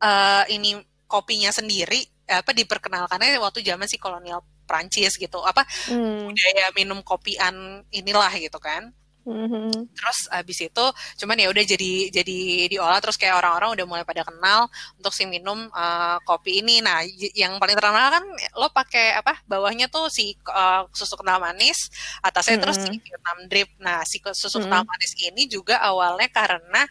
eh, 0.00 0.44
ini 0.50 0.80
kopinya 1.04 1.50
sendiri 1.50 2.00
apa 2.24 2.54
diperkenalkannya 2.54 3.36
waktu 3.36 3.60
zaman 3.60 3.84
si 3.84 3.98
kolonial 3.98 4.40
Prancis 4.64 5.18
gitu 5.18 5.42
apa 5.42 5.66
Hmm. 5.90 6.30
budaya 6.30 6.70
minum 6.72 7.02
kopian 7.02 7.82
inilah 7.90 8.30
gitu 8.38 8.56
kan 8.56 8.94
Mhm. 9.20 9.92
terus 9.92 10.18
abis 10.32 10.58
itu 10.64 10.84
cuman 11.20 11.36
ya 11.36 11.52
udah 11.52 11.60
jadi 11.60 12.08
jadi 12.08 12.38
diolah 12.72 12.98
terus 13.04 13.20
kayak 13.20 13.36
orang-orang 13.36 13.76
udah 13.76 13.84
mulai 13.86 14.04
pada 14.04 14.24
kenal 14.24 14.66
untuk 14.96 15.12
si 15.12 15.28
minum 15.28 15.68
uh, 15.70 16.16
kopi 16.24 16.64
ini 16.64 16.80
nah 16.80 17.04
y- 17.04 17.36
yang 17.36 17.60
paling 17.60 17.76
terkenal 17.76 18.08
kan 18.08 18.24
lo 18.56 18.72
pakai 18.72 19.12
apa 19.14 19.44
bawahnya 19.44 19.92
tuh 19.92 20.08
si 20.08 20.32
uh, 20.48 20.88
susu 20.90 21.20
kental 21.20 21.36
manis 21.36 21.92
atasnya 22.24 22.56
terus 22.58 22.80
si 22.80 22.88
Mm-mm. 22.88 23.04
Vietnam 23.04 23.38
drip 23.44 23.70
nah 23.76 24.00
si 24.08 24.18
susu 24.24 24.56
Mm-mm. 24.56 24.72
kental 24.72 24.82
manis 24.88 25.12
ini 25.20 25.42
juga 25.46 25.76
awalnya 25.84 26.28
karena 26.32 26.82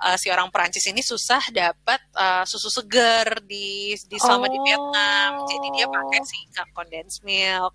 uh, 0.00 0.16
si 0.16 0.32
orang 0.32 0.48
Perancis 0.48 0.88
ini 0.88 1.04
susah 1.04 1.52
dapat 1.52 2.00
uh, 2.16 2.48
susu 2.48 2.72
seger 2.72 3.44
di 3.44 3.92
di 4.08 4.16
selama 4.16 4.48
di 4.48 4.56
Vietnam 4.64 5.44
jadi 5.44 5.66
dia 5.74 5.86
pakai 5.86 6.12
Oh. 6.14 6.24
si 6.24 6.38
condensed 6.72 7.20
milk 7.20 7.74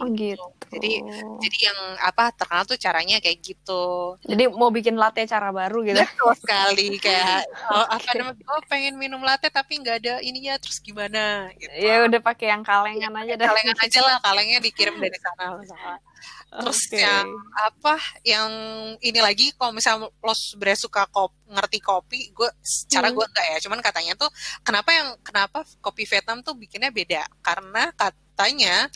Oh 0.00 0.08
gitu. 0.16 0.40
jadi 0.72 1.04
jadi 1.44 1.58
yang 1.68 1.78
apa 2.00 2.32
terkenal 2.32 2.64
tuh 2.64 2.80
caranya 2.80 3.20
kayak 3.20 3.44
gitu 3.44 4.16
Jadi 4.24 4.48
mau 4.48 4.72
bikin 4.72 4.96
latte 4.96 5.20
cara 5.28 5.52
baru 5.52 5.84
gitu. 5.84 6.00
betul 6.00 6.32
sekali 6.40 6.96
kayak 6.96 7.44
oh, 7.76 7.86
apa 7.92 8.08
namanya 8.16 8.40
oh 8.48 8.62
pengen 8.72 8.96
minum 8.96 9.20
latte 9.20 9.52
tapi 9.52 9.76
nggak 9.84 9.96
ada 10.00 10.14
ininya 10.24 10.56
terus 10.56 10.80
gimana 10.80 11.52
gitu 11.60 11.68
ya 11.76 12.08
udah 12.08 12.20
pakai 12.24 12.56
yang 12.56 12.64
kalengan 12.64 13.12
aja 13.12 13.36
dah. 13.36 13.52
kalengan 13.52 13.78
aja 13.84 14.00
lah 14.00 14.16
kalengnya 14.24 14.58
dikirim 14.64 14.96
dari 14.96 15.18
sana 15.20 15.60
misalnya. 15.60 16.00
terus 16.52 16.80
Oke. 16.88 17.00
yang 17.00 17.26
apa 17.56 17.94
yang 18.24 18.50
ini 19.00 19.20
lagi 19.20 19.52
kalau 19.56 19.72
misalnya 19.72 20.08
lo 20.08 20.32
sebenarnya 20.32 20.80
suka 20.84 21.08
kopi, 21.08 21.36
ngerti 21.48 21.78
kopi 21.80 22.20
gue 22.32 22.48
secara 22.60 23.08
Hmm. 23.08 23.16
gue 23.20 23.24
enggak 23.28 23.46
ya 23.52 23.58
cuman 23.68 23.80
katanya 23.84 24.12
tuh 24.16 24.30
kenapa 24.64 24.88
yang 24.92 25.08
kenapa 25.20 25.64
kopi 25.80 26.08
Vietnam 26.08 26.40
tuh 26.40 26.56
bikinnya 26.56 26.88
beda 26.88 27.24
karena 27.40 27.92
katanya 27.92 28.88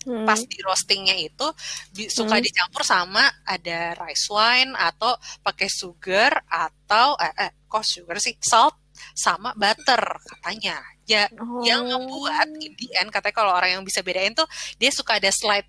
Hmm. 0.00 0.24
pas 0.24 0.40
di 0.40 0.56
roastingnya 0.64 1.12
itu 1.12 1.44
di- 1.92 2.08
suka 2.08 2.40
Hmm. 2.40 2.44
dicampur 2.44 2.80
sama 2.80 3.20
ada 3.44 3.92
rice 4.00 4.32
wine 4.32 4.72
atau 4.72 5.12
pakai 5.44 5.68
sugar 5.68 6.40
atau 6.48 7.20
eh, 7.20 7.34
eh 7.36 7.50
kok 7.68 7.84
sugar 7.84 8.16
sih 8.16 8.32
salt 8.40 8.80
sama 9.12 9.52
butter 9.52 10.00
katanya 10.24 10.80
ya 11.04 11.28
yang 11.60 11.84
Oh. 11.84 12.00
membuat 12.00 12.48
in 12.60 12.72
the 12.76 12.88
end 12.96 13.12
katanya 13.12 13.36
kalau 13.36 13.52
orang 13.52 13.76
yang 13.76 13.84
bisa 13.84 14.00
bedain 14.00 14.32
tuh 14.32 14.48
dia 14.76 14.88
suka 14.88 15.20
ada 15.20 15.28
slight 15.28 15.68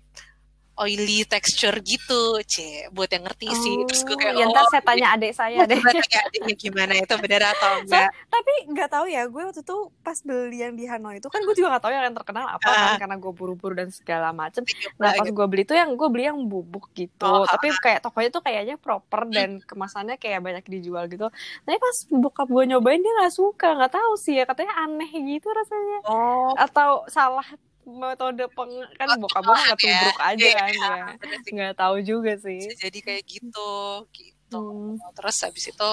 oily 0.80 1.28
texture 1.28 1.76
gitu 1.84 2.40
c 2.44 2.54
buat 2.90 3.10
yang 3.12 3.28
ngerti 3.28 3.48
sih 3.52 3.76
terus 3.84 4.02
gue 4.02 4.16
kayak 4.16 4.40
ya 4.40 4.46
ntar 4.48 4.64
oh, 4.64 4.70
saya 4.72 4.82
tanya 4.82 5.06
adik 5.12 5.32
saya 5.36 5.68
deh. 5.68 5.76
gimana 5.76 6.00
ya 6.08 6.20
adiknya 6.24 6.54
gimana 6.56 6.92
itu 6.96 7.14
bener 7.20 7.42
atau 7.44 7.70
enggak 7.84 8.08
Tapi 8.32 8.52
nggak 8.72 8.88
tahu 8.88 9.06
ya, 9.06 9.22
gue 9.28 9.42
waktu 9.44 9.60
itu 9.60 9.76
pas 10.00 10.18
beli 10.24 10.64
yang 10.64 10.72
di 10.72 10.88
Hanoi 10.88 11.20
itu 11.20 11.28
kan 11.28 11.44
gue 11.44 11.52
juga 11.52 11.76
nggak 11.76 11.84
tahu 11.84 11.92
yang 11.92 12.16
terkenal 12.16 12.46
apa 12.48 12.64
Ah. 12.64 12.96
kan 12.96 13.04
karena 13.04 13.16
gue 13.20 13.32
buru-buru 13.32 13.74
dan 13.76 13.88
segala 13.92 14.32
macem. 14.32 14.64
Nyoba 14.64 14.96
Nah 14.98 15.10
pas 15.14 15.28
gue 15.28 15.46
beli 15.46 15.62
tuh 15.62 15.76
yang 15.76 15.92
gue 15.92 16.08
beli 16.08 16.24
yang 16.26 16.40
bubuk 16.48 16.88
gitu, 16.96 17.22
Oh, 17.22 17.44
tapi 17.44 17.68
kayak 17.76 18.00
tokonya 18.00 18.30
tuh 18.32 18.40
kayaknya 18.40 18.76
proper 18.80 19.28
dan 19.28 19.60
kemasannya 19.60 20.16
kayak 20.16 20.40
banyak 20.40 20.64
dijual 20.66 21.04
gitu. 21.06 21.28
Tapi 21.62 21.76
pas 21.76 21.96
bokap 22.08 22.48
gue 22.48 22.64
nyobain 22.66 22.98
dia 22.98 23.12
nggak 23.20 23.34
suka, 23.34 23.76
nggak 23.76 23.92
tahu 23.92 24.12
sih 24.16 24.40
ya 24.40 24.44
katanya 24.48 24.72
aneh 24.80 25.10
gitu 25.12 25.52
rasanya. 25.52 25.98
oh 26.08 26.56
Atau 26.56 27.04
salah 27.06 27.44
metode 27.86 28.44
peng 28.54 28.72
kan 28.96 29.08
Oh, 29.10 29.16
bokap 29.18 29.42
gue 29.42 29.56
nggak 29.66 29.80
ya. 29.82 30.00
aja 30.22 30.46
Iya, 30.46 30.54
kan 30.54 30.72
ya. 30.72 31.04
Nggak 31.54 31.72
tahu 31.80 31.96
juga 32.02 32.32
sih. 32.38 32.60
bisa 32.62 32.72
jadi 32.78 32.98
kayak 33.02 33.24
gitu 33.26 33.72
gitu 34.14 34.52
Hmm. 34.52 35.00
terus 35.16 35.36
habis 35.40 35.64
itu 35.64 35.90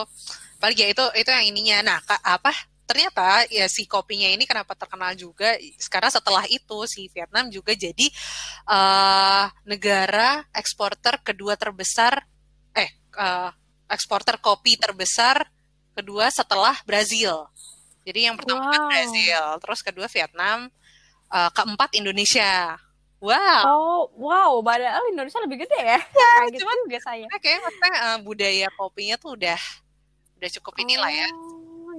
paling 0.60 0.76
ya 0.76 0.88
itu 0.92 1.04
itu 1.16 1.30
yang 1.32 1.46
ininya 1.48 1.78
nah 1.80 2.00
ka- 2.04 2.20
apa 2.20 2.52
ternyata 2.84 3.48
ya 3.48 3.72
si 3.72 3.88
kopinya 3.88 4.28
ini 4.28 4.44
kenapa 4.44 4.76
terkenal 4.76 5.16
juga 5.16 5.56
sekarang 5.80 6.12
setelah 6.12 6.44
itu 6.52 6.78
si 6.84 7.08
Vietnam 7.16 7.48
juga 7.48 7.72
jadi 7.72 8.06
eh 8.68 9.46
negara 9.64 10.44
eksporter 10.52 11.24
kedua 11.24 11.56
terbesar 11.56 12.20
eh 12.76 12.90
eh, 13.16 13.50
eksporter 13.88 14.38
kopi 14.44 14.76
terbesar 14.76 15.48
kedua 15.96 16.28
setelah 16.30 16.76
Brazil 16.84 17.48
jadi 18.04 18.32
yang 18.32 18.36
pertama 18.36 18.60
kan 18.68 18.82
Wow. 18.82 18.90
Brazil 18.92 19.44
terus 19.64 19.80
kedua 19.80 20.08
Vietnam 20.12 20.68
eh, 21.30 21.50
keempat 21.52 21.90
Indonesia 21.94 22.78
wow 23.20 23.62
Oh, 23.68 24.02
wow, 24.16 24.52
padahal 24.60 25.04
Indonesia 25.12 25.44
lebih 25.44 25.68
gede 25.68 25.76
ya. 25.78 26.00
Kaget 26.00 26.64
cuman- 26.64 26.80
juga 26.88 27.00
saya. 27.04 27.28
Kayaknya 27.36 27.62
maksudnya 27.62 27.92
eh, 28.00 28.18
budaya 28.24 28.68
kopinya 28.74 29.16
tuh 29.16 29.36
udah 29.36 29.60
udah 30.40 30.50
cukup 30.56 30.74
inilah 30.80 31.12
ya 31.12 31.28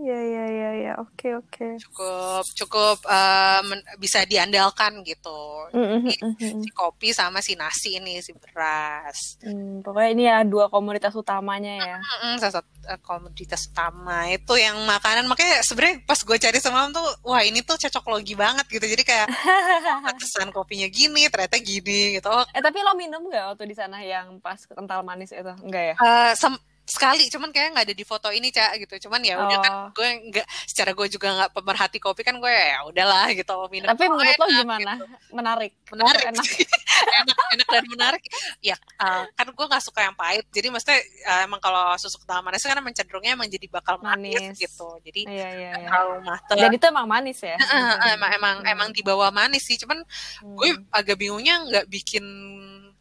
Iya 0.01 0.17
iya 0.19 0.45
iya 0.49 0.71
iya. 0.75 0.93
Oke 0.97 1.29
oke. 1.33 1.77
cukup 1.79 2.45
cukup 2.57 2.97
eh, 3.05 3.61
men- 3.63 3.85
bisa 3.97 4.25
diandalkan 4.25 5.05
gitu 5.05 5.69
Mm, 5.71 5.79
mm, 5.79 6.01
Ini 6.03 6.15
mm, 6.19 6.35
mm, 6.35 6.61
si 6.65 6.71
kopi 6.73 7.09
sama 7.11 7.39
si 7.39 7.55
nasi 7.55 7.95
ini 7.95 8.19
si 8.19 8.33
beras 8.33 9.37
mm. 9.41 9.85
Pokoknya 9.85 10.09
ini 10.11 10.23
ya 10.25 10.39
dua 10.43 10.67
komoditas 10.67 11.13
utamanya 11.13 11.77
ya. 11.77 11.97
Mm-mm, 12.01 12.41
salah 12.41 12.55
satu 12.59 12.69
eh, 12.85 12.99
komoditas 13.01 13.69
utama 13.69 14.25
itu 14.27 14.57
yang 14.57 14.81
makanan 14.83 15.25
makanya 15.25 15.61
sebenarnya 15.61 16.01
pas 16.03 16.19
gue 16.19 16.37
cari 16.37 16.59
semalam 16.59 16.91
tuh 16.91 17.05
wah 17.23 17.39
ini 17.41 17.61
tuh 17.61 17.77
cocok 17.77 18.05
logi 18.09 18.35
banget 18.35 18.67
gitu 18.67 18.83
jadi 18.83 19.03
kayak 19.05 19.29
kesan 20.19 20.51
kopinya 20.51 20.89
gini 20.89 21.29
ternyata 21.29 21.61
gini 21.61 22.17
gitu 22.17 22.33
eh 22.51 22.61
tapi 22.61 22.81
lo 22.81 22.97
minum 22.97 23.29
gak 23.29 23.55
waktu 23.55 23.69
di 23.69 23.77
sana 23.77 24.01
yang 24.01 24.41
pas 24.41 24.59
kental 24.65 25.05
manis 25.05 25.31
itu? 25.31 25.53
Enggak 25.61 25.85
ya? 25.85 25.95
eh, 25.95 26.33
sem- 26.35 26.59
sekali 26.91 27.25
cuman 27.27 27.49
kayak 27.49 27.69
nggak 27.73 27.87
ada 27.87 27.95
di 27.95 28.03
foto 28.03 28.29
ini 28.29 28.51
cak 28.51 28.83
gitu 28.83 29.07
cuman 29.07 29.23
ya 29.23 29.39
udah 29.39 29.59
kan 29.59 29.73
Oh. 29.73 29.89
gue 29.95 30.09
nggak 30.29 30.47
secara 30.67 30.91
gue 30.91 31.07
juga 31.07 31.29
nggak 31.31 31.51
pemerhati 31.55 31.99
kopi 31.99 32.21
kan 32.21 32.35
gue 32.37 32.51
ya 32.51 32.83
udahlah 32.85 33.31
gitu 33.31 33.55
minum 33.69 33.87
Tapi 33.87 34.03
Oh, 34.05 34.13
menurut 34.13 34.35
lo 34.35 34.45
enak, 34.45 34.59
gimana? 34.59 34.93
Menarik. 35.31 35.73
menarik 35.89 36.21
Atau 36.21 36.33
enak? 36.35 36.47
enak 37.21 37.37
enak 37.51 37.67
dan 37.71 37.85
menarik 37.87 38.23
ya 38.61 38.77
uh, 38.99 39.25
kan 39.31 39.47
gue 39.47 39.67
nggak 39.67 39.81
suka 39.81 40.01
yang 40.03 40.13
pahit 40.13 40.45
jadi 40.51 40.69
maksudnya 40.69 40.99
uh, 41.25 41.41
emang 41.43 41.59
kalau 41.59 41.95
susu 41.97 42.19
kental 42.19 42.43
manis 42.43 42.61
kan 42.61 42.75
emang 42.75 42.93
cenderungnya 42.93 43.33
emang 43.33 43.47
jadi 43.47 43.67
bakal 43.67 43.97
manis, 43.97 44.37
Manis. 44.37 44.59
gitu 44.59 44.99
jadi 45.01 45.21
Iya 45.25 45.49
iya 45.55 45.71
iya. 45.79 45.89
mateng 46.21 46.59
Dan 46.59 46.71
itu 46.73 46.85
emang 46.85 47.07
manis 47.07 47.39
ya? 47.41 47.55
Eh, 47.55 48.13
emang 48.13 48.31
emang 48.33 48.57
Hmm. 48.61 48.69
emang 48.69 48.89
di 48.91 49.01
bawah 49.01 49.31
manis 49.31 49.63
sih 49.63 49.79
cuman 49.79 50.03
Hmm. 50.41 50.57
gue 50.57 50.69
agak 50.91 51.17
bingungnya 51.17 51.63
nggak 51.63 51.87
bikin 51.87 52.25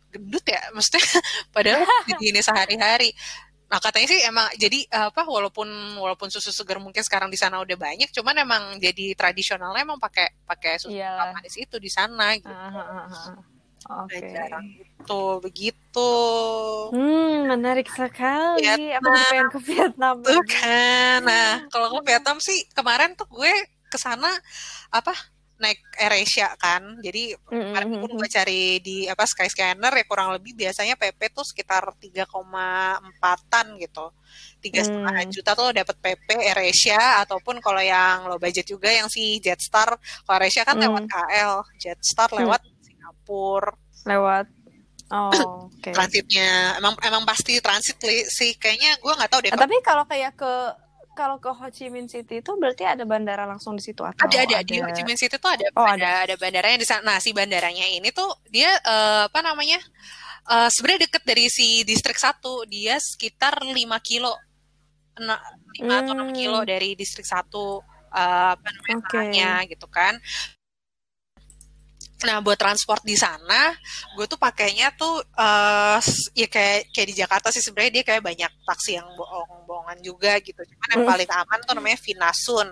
gendut 0.10 0.42
ya 0.44 0.62
maksudnya 0.72 1.02
padahal 1.54 1.86
jadi 2.06 2.24
ini 2.26 2.42
sehari-hari 2.48 3.10
nah 3.70 3.78
katanya 3.78 4.08
sih 4.10 4.20
emang 4.26 4.50
jadi 4.58 4.82
apa 4.90 5.22
walaupun 5.24 5.70
walaupun 5.94 6.28
susu 6.28 6.50
segar 6.50 6.82
mungkin 6.82 7.06
sekarang 7.06 7.30
di 7.30 7.38
sana 7.38 7.62
udah 7.62 7.78
banyak 7.78 8.10
cuman 8.10 8.42
emang 8.42 8.64
jadi 8.82 9.14
tradisionalnya 9.14 9.86
emang 9.86 10.02
pakai 10.02 10.26
pakai 10.42 10.82
susu 10.82 10.98
Iyalah. 10.98 11.38
manis 11.38 11.54
itu 11.54 11.78
di 11.78 11.86
sana 11.86 12.34
gitu 12.34 12.50
Ah, 12.50 12.74
ah, 12.74 13.06
ah. 13.06 14.04
Oke. 14.04 14.20
jarang 14.26 14.66
gitu 14.74 15.40
begitu 15.40 16.12
Hmm, 16.90 17.46
menarik 17.48 17.86
sekali. 17.88 18.66
Aku 18.66 18.66
jadi 18.66 18.98
pengen 19.00 19.46
ke 19.54 19.60
Vietnam. 19.62 20.16
tuh 20.20 20.42
kan 20.44 21.22
nah 21.22 21.62
kalau 21.70 22.02
ke 22.02 22.10
Vietnam 22.10 22.42
sih 22.42 22.66
kemarin 22.74 23.14
tuh 23.14 23.30
gue 23.30 23.54
ke 23.86 23.98
sana 23.98 24.34
apa 24.90 25.14
naik 25.64 25.80
AirAsia 26.00 26.48
kan 26.64 26.82
jadi 27.06 27.36
Mm, 27.52 27.60
kemarin 27.68 27.90
mm, 27.94 28.02
pun 28.02 28.10
mm. 28.14 28.18
gue 28.20 28.28
cari 28.32 28.62
di 28.88 28.96
apa 29.12 29.24
Skyscanner 29.28 29.92
ya 30.00 30.04
kurang 30.10 30.30
lebih 30.36 30.52
biasanya 30.56 30.96
PP 31.00 31.22
tuh 31.36 31.46
sekitar 31.48 31.84
3,4an 32.00 33.68
gitu 33.84 34.06
tiga 34.64 34.82
setengah 34.88 35.16
Hmm. 35.16 35.32
juta 35.34 35.52
tuh 35.60 35.68
dapat 35.76 35.96
PP 36.04 36.28
AirAsia 36.50 37.00
ataupun 37.24 37.56
kalau 37.66 37.82
yang 37.84 38.28
low 38.30 38.40
budget 38.40 38.66
juga 38.68 38.90
yang 38.92 39.08
si 39.12 39.40
Jetstar 39.44 39.90
kalau 40.26 40.36
AirAsia 40.40 40.64
kan 40.68 40.76
Hmm. 40.76 40.82
lewat 40.84 41.04
KL 41.12 41.54
Jetstar 41.82 42.30
Hmm. 42.38 42.40
lewat 42.40 42.62
Singapura 42.86 43.72
Lewat. 44.06 44.46
Oh, 45.12 45.70
oke. 45.74 45.96
transitnya 45.96 46.78
emang 46.80 46.94
emang 47.02 47.24
pasti 47.26 47.58
transit 47.66 47.98
sih 48.30 48.52
kayaknya 48.62 48.90
gue 49.02 49.14
nggak 49.18 49.32
tahu 49.32 49.42
deh 49.46 49.50
Nah, 49.50 49.58
tapi 49.58 49.76
kalau 49.82 50.06
kayak 50.06 50.38
ke 50.38 50.54
kalau 51.20 51.38
ke 51.44 51.50
Ho 51.58 51.66
Chi 51.76 51.86
Minh 51.94 52.08
City 52.14 52.36
itu 52.42 52.52
berarti 52.62 52.84
ada 52.94 53.04
bandara 53.12 53.44
langsung 53.52 53.74
di 53.80 53.84
situ 53.88 54.02
atau 54.12 54.24
ada 54.24 54.38
ada, 54.44 54.58
di 54.68 54.76
Ho 54.84 54.88
Chi 54.96 55.04
Minh 55.08 55.20
City 55.20 55.36
tuh 55.40 55.52
ada 55.56 55.66
Oh, 55.80 55.88
ada 55.88 56.10
ada 56.28 56.36
bandaranya 56.36 56.78
di 56.84 56.88
sana. 56.88 57.02
Nah, 57.16 57.18
si 57.24 57.30
bandaranya 57.32 57.88
ini 57.88 58.10
tuh 58.12 58.28
dia 58.52 58.72
eh, 58.94 59.24
apa 59.32 59.40
namanya? 59.44 59.80
Eh, 60.50 60.70
sebenarnya 60.74 61.08
deket 61.08 61.24
dari 61.24 61.46
si 61.48 61.68
distrik 61.88 62.20
satu, 62.20 62.64
dia 62.68 62.96
sekitar 63.00 63.64
5 63.64 63.98
kilo. 64.04 64.34
Nah, 65.24 65.40
5 65.76 65.94
atau 66.04 66.14
6 66.16 66.30
Hmm. 66.30 66.36
kilo 66.36 66.60
dari 66.68 66.96
distrik 67.00 67.28
satu 67.28 67.80
eh, 68.12 68.52
apa 68.56 68.68
namanya 68.76 68.98
tanahnya 69.08 69.52
gitu 69.72 69.88
kan. 69.88 70.16
Nah, 72.20 72.44
buat 72.44 72.60
transport 72.60 73.00
di 73.08 73.16
sana, 73.16 73.72
gue 74.20 74.26
tuh 74.28 74.36
pakainya 74.36 74.92
tuh 74.92 75.24
s- 76.04 76.28
ya 76.36 76.52
kayak 76.52 76.92
kayak 76.92 77.08
di 77.08 77.16
Jakarta 77.16 77.48
sih 77.48 77.64
sebenarnya 77.64 77.94
dia 77.96 78.04
kayak 78.04 78.24
banyak 78.28 78.52
taksi 78.68 79.00
yang 79.00 79.08
bohong-bohongan 79.90 80.00
juga 80.06 80.38
gitu. 80.42 80.62
Cuman 80.62 80.88
yang 80.94 81.04
paling 81.06 81.30
aman 81.30 81.60
tuh 81.66 81.74
namanya 81.74 81.98
Vinasun. 81.98 82.70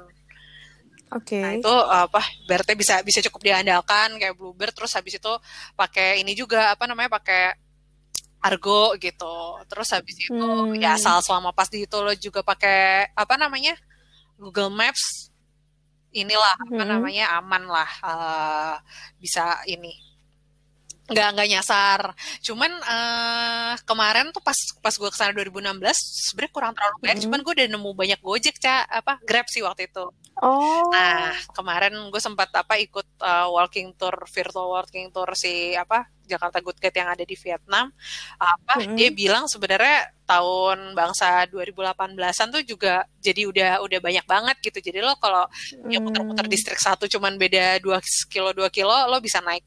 Oke. 1.07 1.39
Nah 1.39 1.51
itu 1.55 1.73
apa 1.87 2.19
berarti 2.45 2.75
bisa 2.75 2.99
bisa 3.01 3.23
cukup 3.23 3.41
diandalkan 3.47 4.19
kayak 4.19 4.35
Bluebird 4.35 4.75
terus 4.75 4.91
habis 4.93 5.15
itu 5.15 5.33
pakai 5.73 6.19
ini 6.21 6.35
juga 6.35 6.75
apa 6.75 6.83
namanya 6.83 7.15
pakai 7.15 7.55
Argo 8.43 8.93
gitu. 8.99 9.37
Terus 9.65 9.87
habis 9.95 10.15
itu 10.19 10.35
Hmm. 10.35 10.75
ya 10.77 10.99
asal 10.99 11.23
selama 11.23 11.55
pas 11.55 11.71
di 11.71 11.87
itu 11.87 11.97
lo 12.03 12.11
juga 12.13 12.43
pakai 12.43 13.09
apa 13.15 13.39
namanya 13.39 13.73
Google 14.37 14.69
Maps 14.69 15.31
inilah 16.11 16.53
apa 16.59 16.83
Hmm. 16.83 16.91
namanya 16.91 17.39
aman 17.39 17.63
lah 17.65 17.89
eh, 18.03 18.75
bisa 19.17 19.63
ini 19.65 19.95
nggak 21.07 21.29
nggak 21.33 21.49
nyasar 21.49 22.01
cuman 22.43 22.71
eh, 22.83 23.73
kemarin 23.81 24.29
tuh 24.29 24.43
pas 24.43 24.55
pas 24.79 24.91
gue 24.91 25.07
ke 25.07 25.17
sana 25.17 25.31
2016 25.31 25.79
sebenarnya 26.27 26.51
kurang 26.51 26.73
terlalu 26.75 26.95
banyak 26.99 27.15
Hmm. 27.17 27.25
cuman 27.27 27.39
gue 27.41 27.53
udah 27.55 27.67
nemu 27.71 27.91
banyak 27.93 28.19
gojek 28.19 28.55
cak 28.59 28.83
apa 28.91 29.13
grab 29.23 29.47
sih 29.47 29.63
waktu 29.63 29.87
itu 29.87 30.05
Oh. 30.37 30.93
Nah, 30.93 31.33
kemarin 31.49 31.97
gue 32.13 32.21
sempat 32.21 32.53
apa 32.53 32.77
ikut 32.77 33.09
uh, 33.25 33.49
walking 33.49 33.97
tour 33.97 34.13
virtual 34.29 34.69
walking 34.69 35.09
tour 35.09 35.25
si 35.33 35.73
apa 35.73 36.05
Jakarta 36.29 36.61
Good 36.61 36.77
Guide 36.77 36.93
yang 36.93 37.09
ada 37.09 37.25
di 37.25 37.33
Vietnam. 37.33 37.89
Apa 38.37 38.85
Mm-mm. 38.85 38.93
dia 38.93 39.09
bilang 39.09 39.49
sebenarnya 39.49 40.13
tahun 40.29 40.93
bangsa 40.93 41.49
2018-an 41.49 42.53
tuh 42.53 42.61
juga 42.61 43.09
jadi 43.17 43.49
udah 43.49 43.71
udah 43.81 43.97
banyak 43.97 44.25
banget 44.29 44.61
gitu. 44.61 44.77
Jadi 44.77 45.01
lo 45.01 45.17
kalau 45.17 45.49
ya 45.89 45.97
muter-muter 45.97 46.45
Hmm. 46.45 46.53
distrik 46.53 46.77
satu 46.77 47.09
cuman 47.09 47.41
beda 47.41 47.81
2 47.81 47.97
kilo 48.29 48.53
2 48.53 48.69
kilo 48.69 48.93
lo 49.09 49.17
bisa 49.17 49.41
naik 49.41 49.65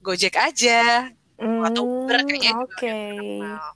Gojek 0.00 0.34
aja 0.36 1.10
atau 1.38 1.82
Uber 1.82 2.18
Hmm, 2.18 2.28
kayaknya 2.28 2.52
juga 2.52 2.62
Oke. 2.62 2.86
udah 2.86 3.02
terkenal. 3.18 3.70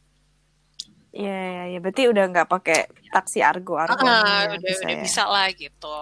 Ya, 1.16 1.40
ya. 1.72 1.78
Berarti 1.80 2.02
udah 2.12 2.24
nggak 2.28 2.48
pakai 2.52 2.78
taksi 3.08 3.40
argo 3.40 3.80
argo 3.80 4.04
Ah, 4.04 4.44
ya, 4.44 4.52
udah 4.52 4.60
bisa 4.60 4.84
udah 4.84 4.92
ya. 4.92 5.00
bisa 5.00 5.22
lah 5.24 5.46
gitu. 5.48 6.00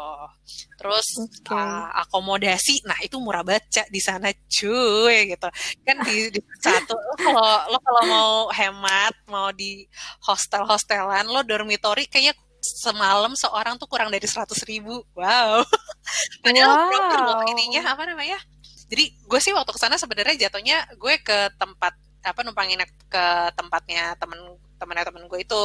Terus 0.75 1.07
Oke. 1.23 1.55
ah, 1.55 2.03
akomodasi, 2.03 2.83
nah 2.83 2.99
itu 2.99 3.17
murah 3.23 3.47
baca 3.47 3.83
di 3.87 4.01
sana 4.03 4.35
cuy 4.35 5.31
gitu. 5.31 5.49
Kan 5.87 5.97
di, 6.03 6.35
di 6.35 6.41
satu 6.59 6.99
lo 6.99 7.15
kalau 7.17 7.49
lo 7.71 7.79
kalau 7.79 8.03
mau 8.11 8.31
hemat, 8.51 9.15
mau 9.31 9.49
di 9.55 9.87
hostel-hostelan, 10.27 11.31
lo 11.31 11.47
dormitory 11.47 12.11
kayaknya 12.11 12.35
semalam 12.59 13.37
seorang 13.39 13.79
tuh 13.79 13.87
kurang 13.87 14.11
dari 14.11 14.27
seratus 14.27 14.67
ribu. 14.67 14.99
Wow. 15.15 15.63
Padahal 16.43 16.91
proper 16.91 17.19
loh 17.23 17.37
Wow. 17.39 17.51
ininya 17.55 17.83
apa 17.95 18.03
namanya? 18.03 18.39
Jadi 18.95 19.05
gue 19.27 19.41
sih 19.43 19.51
waktu 19.51 19.71
ke 19.75 19.81
sana 19.83 19.99
sebenarnya 19.99 20.47
jatuhnya 20.47 20.87
gue 20.95 21.15
ke 21.19 21.51
tempat 21.59 21.99
apa 22.23 22.41
numpang 22.41 22.71
nginep 22.71 22.91
ke 23.11 23.25
tempatnya 23.53 24.15
temen 24.17 24.39
temennya 24.79 25.05
temen 25.05 25.27
gue 25.27 25.41
itu 25.43 25.65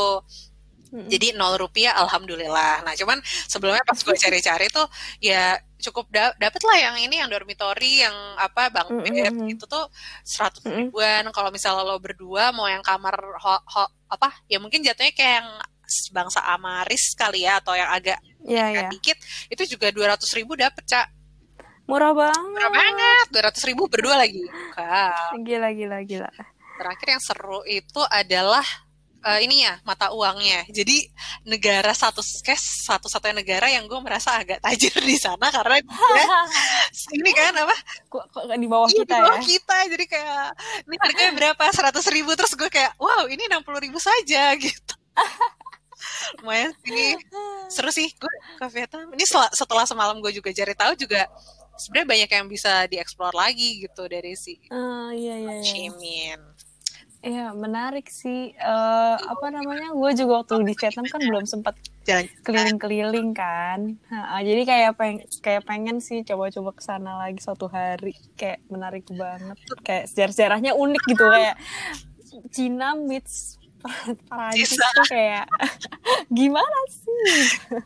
Mm-mm. 0.90 1.06
jadi 1.06 1.38
nol 1.38 1.54
rupiah 1.56 1.94
alhamdulillah 2.02 2.82
nah 2.82 2.98
cuman 2.98 3.22
sebelumnya 3.46 3.86
pas 3.86 3.96
gue 3.96 4.16
cari-cari 4.18 4.68
tuh 4.68 4.90
ya 5.22 5.54
cukup 5.78 6.10
da 6.10 6.34
dapet 6.36 6.60
lah 6.66 6.78
yang 6.82 6.96
ini 6.98 7.22
yang 7.22 7.30
dormitory 7.30 8.02
yang 8.02 8.16
apa 8.36 8.74
bang 8.74 8.88
Mm, 8.90 9.04
bed 9.06 9.34
mm, 9.38 9.40
mm. 9.46 9.50
itu 9.54 9.66
tuh 9.70 9.86
seratus 10.26 10.66
ribuan 10.66 11.30
kalau 11.30 11.54
misalnya 11.54 11.86
lo 11.86 12.02
berdua 12.02 12.50
mau 12.52 12.66
yang 12.66 12.82
kamar 12.82 13.14
ho- 13.38 13.66
ho- 13.70 13.94
apa 14.10 14.34
ya 14.50 14.58
mungkin 14.58 14.82
jatuhnya 14.82 15.14
kayak 15.14 15.34
yang 15.46 15.50
bangsa 16.10 16.42
amaris 16.44 17.14
kali 17.14 17.46
ya 17.46 17.62
atau 17.62 17.78
yang 17.78 17.88
agak 17.94 18.18
Ya, 18.40 18.72
agak 18.72 18.86
ya. 18.88 18.90
dikit 18.90 19.18
itu 19.52 19.78
juga 19.78 19.92
dua 19.94 20.16
ratus 20.16 20.32
ribu 20.34 20.56
dapet 20.58 20.82
cak 20.88 21.06
Murah 21.90 22.14
banget. 22.14 22.38
murah 22.46 22.70
banget 22.72 23.26
dua 23.34 23.42
ratus 23.50 23.64
ribu 23.66 23.90
berdua 23.90 24.16
lagi 24.16 24.46
Bukan. 24.46 25.42
Gila, 25.42 25.70
gila, 25.74 25.98
gila. 26.06 26.30
terakhir 26.78 27.08
yang 27.12 27.24
seru 27.24 27.60
itu 27.66 28.02
adalah 28.08 28.64
eh, 29.20 29.44
ini 29.44 29.68
ya 29.68 29.76
mata 29.84 30.16
uangnya. 30.16 30.64
Jadi 30.70 31.12
negara 31.44 31.92
satu 31.92 32.24
cash 32.40 32.88
satu-satunya 32.88 33.36
negara 33.36 33.68
yang 33.68 33.84
gue 33.84 34.00
merasa 34.00 34.40
agak 34.40 34.64
tajir 34.64 34.96
di 34.96 35.18
sana 35.18 35.52
karena 35.52 35.84
dia 35.84 36.24
ini 37.20 37.32
kan 37.34 37.52
apa? 37.52 37.76
Kok, 38.08 38.24
kok 38.32 38.44
di 38.48 38.68
bawah 38.70 38.88
Iya, 38.88 39.04
kita 39.04 39.12
di 39.12 39.20
bawah 39.20 39.36
ya? 39.36 39.44
kita. 39.44 39.78
Jadi 39.92 40.06
kayak 40.08 40.46
ini 40.88 40.96
harganya 41.04 41.32
berapa? 41.36 41.64
Seratus 41.74 42.06
ribu 42.08 42.32
terus 42.32 42.54
gue 42.56 42.70
kayak 42.70 42.96
wow 42.96 43.28
ini 43.28 43.44
enam 43.44 43.60
puluh 43.60 43.84
ribu 43.84 44.00
saja 44.00 44.56
gitu. 44.64 44.94
Lumayan 46.40 46.72
sih 46.80 47.12
seru 47.68 47.92
sih 47.92 48.08
gue 48.16 48.34
ke 48.56 48.66
Vietnam. 48.72 49.12
Ini 49.12 49.24
setelah, 49.28 49.50
setelah 49.52 49.84
semalam 49.84 50.16
gue 50.24 50.32
juga 50.32 50.48
cari 50.50 50.72
tahu 50.72 50.96
juga 50.96 51.28
sebenarnya 51.80 52.08
banyak 52.12 52.30
yang 52.30 52.48
bisa 52.52 52.86
dieksplor 52.92 53.34
lagi 53.34 53.82
gitu 53.88 54.06
dari 54.06 54.36
si 54.36 54.60
Ah, 54.70 55.10
iya, 55.16 55.40
iya, 55.40 55.54
iya. 55.60 55.64
Chi 55.64 55.88
Minh. 55.96 56.44
Iya, 57.20 57.52
menarik 57.52 58.08
sih. 58.08 58.56
Eh, 58.56 59.16
apa 59.20 59.52
namanya? 59.52 59.92
Gue 59.92 60.16
juga 60.16 60.40
waktu 60.40 60.64
di 60.64 60.72
Vietnam 60.72 61.04
kan 61.04 61.20
belum 61.20 61.44
sempat 61.44 61.76
Jalan 62.08 62.32
keliling-keliling 62.48 63.36
kan. 63.36 64.00
Ha, 64.08 64.40
jadi 64.40 64.64
kayak 64.64 64.92
peng 64.96 65.20
kayak 65.44 65.68
pengen 65.68 66.00
sih 66.00 66.24
coba-coba 66.24 66.72
ke 66.72 66.80
sana 66.80 67.20
lagi 67.20 67.44
suatu 67.44 67.68
hari. 67.68 68.16
Kayak 68.40 68.64
menarik 68.72 69.04
banget. 69.12 69.60
Kayak 69.84 70.08
sejarah-sejarahnya 70.16 70.72
unik 70.80 71.04
gitu 71.12 71.28
kayak 71.28 71.60
Cina 72.56 72.96
meets 72.96 73.59
Bisa. 74.52 74.84
tuh 74.92 75.08
kayak 75.08 75.48
gimana 76.38 76.80
sih? 76.92 77.24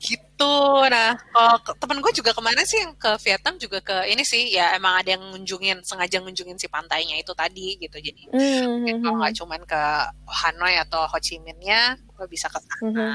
gitu 0.01 0.55
nah 0.89 1.13
kalau 1.29 1.57
temen 1.77 2.01
gue 2.01 2.11
juga 2.11 2.33
kemarin 2.33 2.65
sih 2.65 2.81
yang 2.81 2.97
ke 2.97 3.13
Vietnam 3.21 3.55
juga 3.57 3.77
ke 3.79 4.09
ini 4.09 4.25
sih 4.25 4.51
ya 4.51 4.73
emang 4.73 4.99
ada 4.99 5.13
yang 5.13 5.23
ngunjungin 5.31 5.85
sengaja 5.85 6.17
ngunjungin 6.19 6.57
si 6.57 6.65
pantainya 6.65 7.15
itu 7.15 7.31
tadi 7.33 7.77
gitu 7.77 7.97
jadi 8.01 8.21
Hmm, 8.33 8.81
mungkin 8.81 8.95
hmm, 8.97 9.03
kalau 9.03 9.13
hmm. 9.13 9.21
nggak 9.21 9.35
cuman 9.37 9.61
ke 9.63 9.81
Hanoi 10.43 10.75
atau 10.81 11.01
Ho 11.05 11.17
Chi 11.21 11.37
Minh-nya 11.37 11.81
gue 11.99 12.25
bisa 12.25 12.49
ke 12.49 12.57
sana 12.57 12.81
Mhm. 12.83 13.11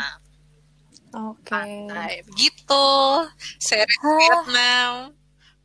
Oke. 1.08 1.48
pantai 1.48 2.20
begitu 2.22 2.86
Hah. 3.96 4.16
Vietnam 4.20 4.92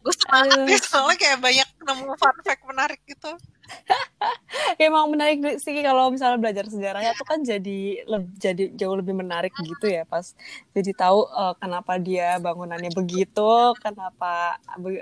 gue 0.02 0.14
semangat 0.18 0.60
deh 0.66 0.80
soalnya 0.82 1.16
kayak 1.16 1.40
banyak 1.40 1.70
nemu 1.80 2.12
fun 2.18 2.38
fact 2.44 2.64
menarik 2.68 3.00
gitu 3.06 3.32
Emang 4.82 5.10
menarik 5.12 5.60
sih 5.60 5.76
kalau 5.84 6.10
misalnya 6.14 6.40
belajar 6.40 6.66
sejarahnya 6.70 7.14
tuh 7.18 7.28
kan 7.28 7.40
jadi 7.42 8.06
jadi 8.38 8.64
jauh 8.78 8.96
lebih 8.98 9.16
menarik 9.18 9.54
gitu 9.60 9.90
ya 9.90 10.04
pas 10.08 10.34
jadi 10.72 10.92
tahu 10.94 11.26
eh, 11.28 11.54
kenapa 11.60 11.98
dia 12.00 12.38
bangunannya 12.40 12.92
begitu, 12.94 13.76
kenapa 13.82 14.58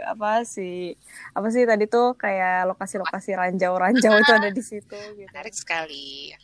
apa 0.07 0.31
sih 0.47 0.95
apa 1.35 1.47
sih 1.53 1.63
tadi 1.67 1.85
tuh 1.87 2.15
kayak 2.17 2.73
lokasi-lokasi 2.73 3.35
ranjau-ranjau 3.37 4.13
itu 4.19 4.31
ada 4.31 4.49
di 4.49 4.63
situ 4.63 4.99
gitu. 5.19 5.29
menarik 5.31 5.55
sekali 5.55 6.35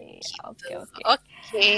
Iya, 0.00 0.48
Oke 0.48 0.72
oke. 0.80 1.00
oke 1.04 1.68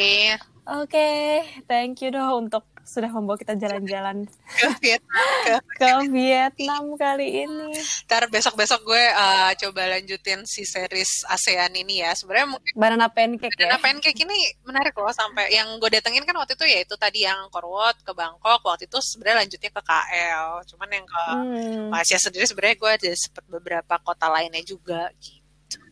Oke, 0.63 1.43
thank 1.67 1.99
you 2.07 2.15
doh 2.15 2.39
untuk 2.39 2.63
sudah 2.85 3.11
membawa 3.11 3.39
kita 3.39 3.55
jalan-jalan 3.55 4.27
ke 4.29 4.67
Vietnam 4.83 5.29
ke 5.43 5.55
ke 5.79 5.91
Vietnam 6.11 6.85
kali 6.95 7.47
ini. 7.47 7.71
ntar 8.07 8.27
besok-besok 8.27 8.81
gue 8.83 9.05
eh, 9.09 9.51
coba 9.59 9.83
lanjutin 9.93 10.43
si 10.45 10.63
series 10.63 11.23
ASEAN 11.27 11.73
ini 11.75 12.03
ya 12.03 12.13
sebenarnya 12.13 12.59
mungkin 12.59 12.73
Banana 12.75 13.07
pancake 13.09 13.55
ya. 13.57 13.69
Dana 13.69 13.79
pancake 13.79 14.21
ini 14.23 14.37
menarik 14.63 14.93
loh 14.95 15.11
sampai 15.11 15.51
yang 15.51 15.79
gue 15.79 15.89
datengin 15.89 16.23
kan 16.23 16.35
waktu 16.35 16.55
itu 16.55 16.67
ya 16.67 16.79
itu 16.83 16.95
tadi 16.97 17.25
yang 17.25 17.49
Korwot 17.49 18.03
ke 18.03 18.13
Bangkok 18.13 18.61
waktu 18.63 18.85
itu 18.85 18.99
sebenarnya 19.01 19.47
lanjutnya 19.47 19.71
ke 19.71 19.83
KL 19.83 20.47
cuman 20.69 20.89
yang 20.91 21.07
ke 21.07 21.23
Hmm, 21.33 21.89
Malaysia 21.89 22.19
sendiri 22.19 22.45
sebenarnya 22.45 22.77
gue 22.77 22.91
ada 22.93 23.11
sempet 23.15 23.45
beberapa 23.49 23.95
kota 24.01 24.27
lainnya 24.29 24.61
juga 24.63 25.09
gitu. 25.17 25.41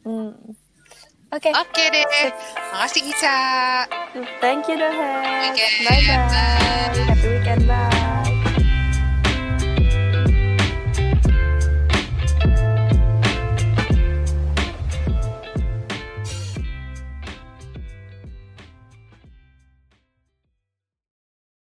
hmm. 0.04 0.59
Oke. 1.30 1.50
Oke 1.54 1.84
deh, 1.94 2.06
makasih 2.74 3.06
Ica. 3.06 3.38
Thank 4.42 4.66
you. 4.66 4.74
Weekend. 4.82 5.86
Bye 5.86 6.02
bye. 6.02 6.26
Happy 7.06 7.26
weekend. 7.30 7.62
Bye. 7.70 8.29